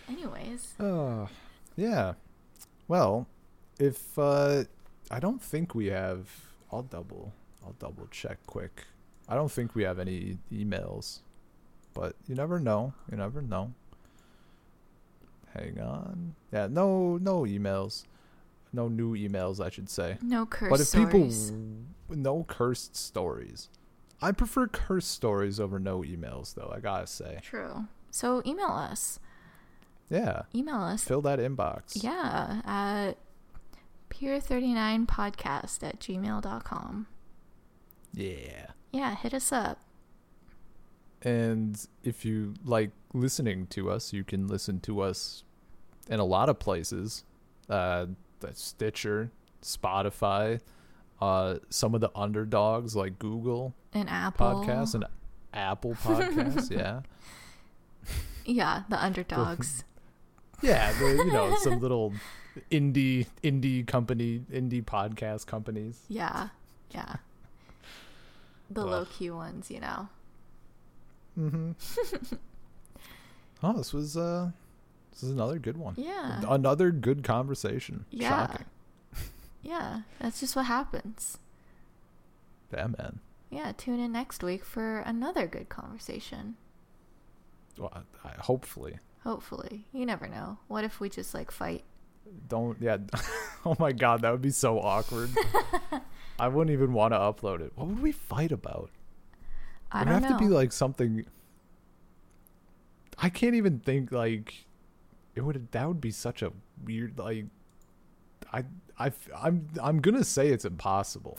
Anyways. 0.08 0.74
Oh, 0.78 1.28
yeah. 1.76 2.14
Well, 2.88 3.26
if 3.78 4.18
uh 4.18 4.64
I 5.10 5.20
don't 5.20 5.42
think 5.42 5.74
we 5.74 5.86
have 5.86 6.28
I'll 6.72 6.82
double 6.82 7.32
I'll 7.64 7.74
double 7.78 8.06
check 8.10 8.38
quick. 8.46 8.84
I 9.28 9.34
don't 9.34 9.50
think 9.50 9.74
we 9.74 9.82
have 9.84 9.98
any 9.98 10.38
emails. 10.52 11.20
But 11.94 12.14
you 12.28 12.34
never 12.34 12.60
know. 12.60 12.92
You 13.10 13.16
never 13.18 13.40
know. 13.42 13.72
Hang 15.54 15.80
on. 15.80 16.34
Yeah, 16.52 16.66
no 16.68 17.16
no 17.18 17.42
emails. 17.42 18.04
No 18.72 18.88
new 18.88 19.14
emails, 19.16 19.64
I 19.64 19.70
should 19.70 19.88
say. 19.88 20.18
No 20.22 20.44
curse 20.46 20.70
but 20.70 20.80
if 20.80 20.86
stories. 20.88 21.50
people 21.50 22.16
no 22.16 22.44
cursed 22.44 22.94
stories. 22.96 23.68
I 24.20 24.32
prefer 24.32 24.66
cursed 24.66 25.10
stories 25.10 25.60
over 25.60 25.78
no 25.78 26.00
emails 26.00 26.54
though, 26.54 26.72
I 26.74 26.80
got 26.80 27.00
to 27.00 27.06
say. 27.06 27.38
True. 27.42 27.86
So 28.10 28.42
email 28.46 28.66
us. 28.66 29.18
Yeah. 30.08 30.42
Email 30.54 30.76
us. 30.76 31.04
Fill 31.04 31.20
that 31.22 31.38
inbox. 31.38 32.02
Yeah. 32.02 32.62
At 32.64 33.18
peer39podcast 34.10 35.82
at 35.82 36.00
gmail.com. 36.00 37.06
Yeah. 38.14 38.66
Yeah. 38.92 39.16
Hit 39.16 39.34
us 39.34 39.52
up. 39.52 39.78
And 41.22 41.86
if 42.04 42.24
you 42.24 42.54
like 42.64 42.90
listening 43.12 43.66
to 43.68 43.90
us, 43.90 44.12
you 44.12 44.22
can 44.22 44.46
listen 44.46 44.80
to 44.80 45.00
us 45.00 45.42
in 46.08 46.20
a 46.20 46.24
lot 46.24 46.48
of 46.48 46.58
places. 46.58 47.24
Uh, 47.68 48.06
Stitcher, 48.54 49.30
Spotify, 49.62 50.60
uh, 51.20 51.56
some 51.70 51.94
of 51.94 52.00
the 52.00 52.10
underdogs 52.14 52.94
like 52.96 53.18
Google 53.18 53.74
and 53.92 54.08
Apple. 54.08 54.46
Podcasts 54.64 54.94
and 54.94 55.04
Apple 55.54 55.94
Podcasts. 56.02 56.70
yeah, 56.70 57.00
Yeah. 58.44 58.82
The 58.88 59.02
underdogs. 59.02 59.84
yeah. 60.62 60.92
The, 60.98 61.06
you 61.24 61.32
know, 61.32 61.56
some 61.62 61.80
little 61.80 62.12
indie 62.70 63.26
indie 63.42 63.86
company, 63.86 64.42
indie 64.52 64.84
podcast 64.84 65.46
companies. 65.46 66.00
yeah. 66.08 66.48
Yeah. 66.90 67.16
The 68.70 68.80
Ugh. 68.82 68.86
low 68.88 69.04
key 69.06 69.30
ones, 69.30 69.70
you 69.70 69.80
know. 69.80 70.08
Mm-hmm. 71.38 71.72
oh, 73.62 73.72
this 73.74 73.92
was 73.92 74.16
uh, 74.16 74.50
this 75.16 75.22
is 75.22 75.30
another 75.30 75.58
good 75.58 75.78
one. 75.78 75.94
Yeah. 75.96 76.42
Another 76.46 76.90
good 76.90 77.24
conversation. 77.24 78.04
Yeah. 78.10 78.28
Shocking. 78.46 78.66
Yeah. 79.62 80.00
That's 80.20 80.40
just 80.40 80.54
what 80.54 80.66
happens. 80.66 81.38
Yeah, 82.72 82.88
man. 82.98 83.20
Yeah. 83.50 83.72
Tune 83.76 83.98
in 83.98 84.12
next 84.12 84.42
week 84.42 84.62
for 84.64 84.98
another 84.98 85.46
good 85.46 85.70
conversation. 85.70 86.56
Well, 87.78 87.90
I, 88.22 88.28
I, 88.28 88.32
hopefully. 88.40 88.98
Hopefully. 89.24 89.86
You 89.92 90.04
never 90.04 90.28
know. 90.28 90.58
What 90.68 90.84
if 90.84 91.00
we 91.00 91.08
just 91.08 91.32
like 91.34 91.50
fight? 91.50 91.84
Don't. 92.48 92.76
Yeah. 92.80 92.98
oh 93.64 93.74
my 93.78 93.92
god, 93.92 94.20
that 94.22 94.32
would 94.32 94.42
be 94.42 94.50
so 94.50 94.78
awkward. 94.80 95.30
I 96.38 96.48
wouldn't 96.48 96.72
even 96.74 96.92
want 96.92 97.14
to 97.14 97.18
upload 97.18 97.60
it. 97.60 97.72
What 97.74 97.86
would 97.88 98.02
we 98.02 98.12
fight 98.12 98.52
about? 98.52 98.90
I 99.90 100.02
It 100.02 100.04
would 100.06 100.12
don't 100.12 100.22
have 100.22 100.30
know. 100.32 100.38
to 100.38 100.44
be 100.44 100.50
like 100.50 100.72
something. 100.72 101.24
I 103.18 103.30
can't 103.30 103.54
even 103.54 103.78
think 103.80 104.12
like. 104.12 104.66
It 105.36 105.42
would. 105.42 105.70
That 105.72 105.86
would 105.86 106.00
be 106.00 106.10
such 106.10 106.42
a 106.42 106.52
weird 106.84 107.18
like. 107.18 107.44
I 108.52 108.64
I 108.98 109.12
I'm 109.36 109.68
I'm 109.82 110.00
gonna 110.00 110.24
say 110.24 110.48
it's 110.48 110.64
impossible. 110.64 111.38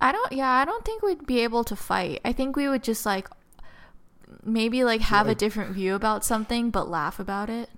I 0.00 0.12
don't 0.12 0.32
yeah, 0.32 0.50
I 0.50 0.64
don't 0.64 0.84
think 0.84 1.02
we'd 1.02 1.26
be 1.26 1.40
able 1.40 1.64
to 1.64 1.76
fight. 1.76 2.20
I 2.24 2.32
think 2.32 2.56
we 2.56 2.68
would 2.68 2.82
just 2.82 3.06
like 3.06 3.28
maybe 4.44 4.84
like 4.84 5.00
have 5.00 5.28
a 5.28 5.34
different 5.34 5.70
view 5.72 5.94
about 5.94 6.24
something 6.24 6.70
but 6.70 6.88
laugh 6.88 7.18
about 7.18 7.48
it. 7.48 7.70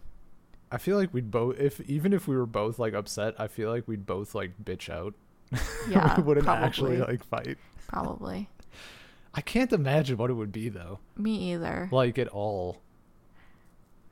I 0.72 0.78
feel 0.78 0.96
like 0.96 1.12
we'd 1.12 1.30
both 1.30 1.58
if 1.58 1.80
even 1.80 2.12
if 2.12 2.26
we 2.26 2.36
were 2.36 2.46
both 2.46 2.78
like 2.78 2.94
upset, 2.94 3.34
I 3.38 3.48
feel 3.48 3.70
like 3.70 3.86
we'd 3.86 4.06
both 4.06 4.34
like 4.34 4.52
bitch 4.62 4.88
out. 4.88 5.14
Yeah. 5.88 6.16
we 6.16 6.22
wouldn't 6.22 6.46
probably, 6.46 6.64
actually 6.64 6.96
like 6.98 7.24
fight. 7.24 7.58
probably. 7.88 8.48
I 9.34 9.40
can't 9.40 9.72
imagine 9.72 10.16
what 10.16 10.30
it 10.30 10.34
would 10.34 10.52
be 10.52 10.68
though. 10.68 11.00
Me 11.16 11.52
either. 11.52 11.88
Like 11.90 12.18
at 12.18 12.28
all. 12.28 12.80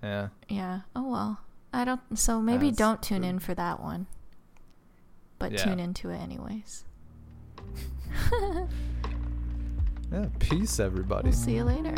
Yeah. 0.02 0.28
Yeah. 0.48 0.80
Oh 0.94 1.08
well. 1.08 1.40
I 1.72 1.84
don't 1.84 2.00
so 2.18 2.40
maybe 2.40 2.66
That's 2.68 2.78
don't 2.78 3.02
tune 3.02 3.24
in 3.24 3.38
for 3.38 3.54
that 3.54 3.80
one. 3.80 4.06
But 5.38 5.52
Yeah. 5.52 5.64
tune 5.64 5.80
into 5.80 6.10
it 6.10 6.18
anyways. 6.18 6.84
Yeah. 10.10 10.24
Peace 10.38 10.80
everybody. 10.80 11.24
We'll 11.28 11.32
see 11.36 11.56
you 11.56 11.64
later. 11.64 11.94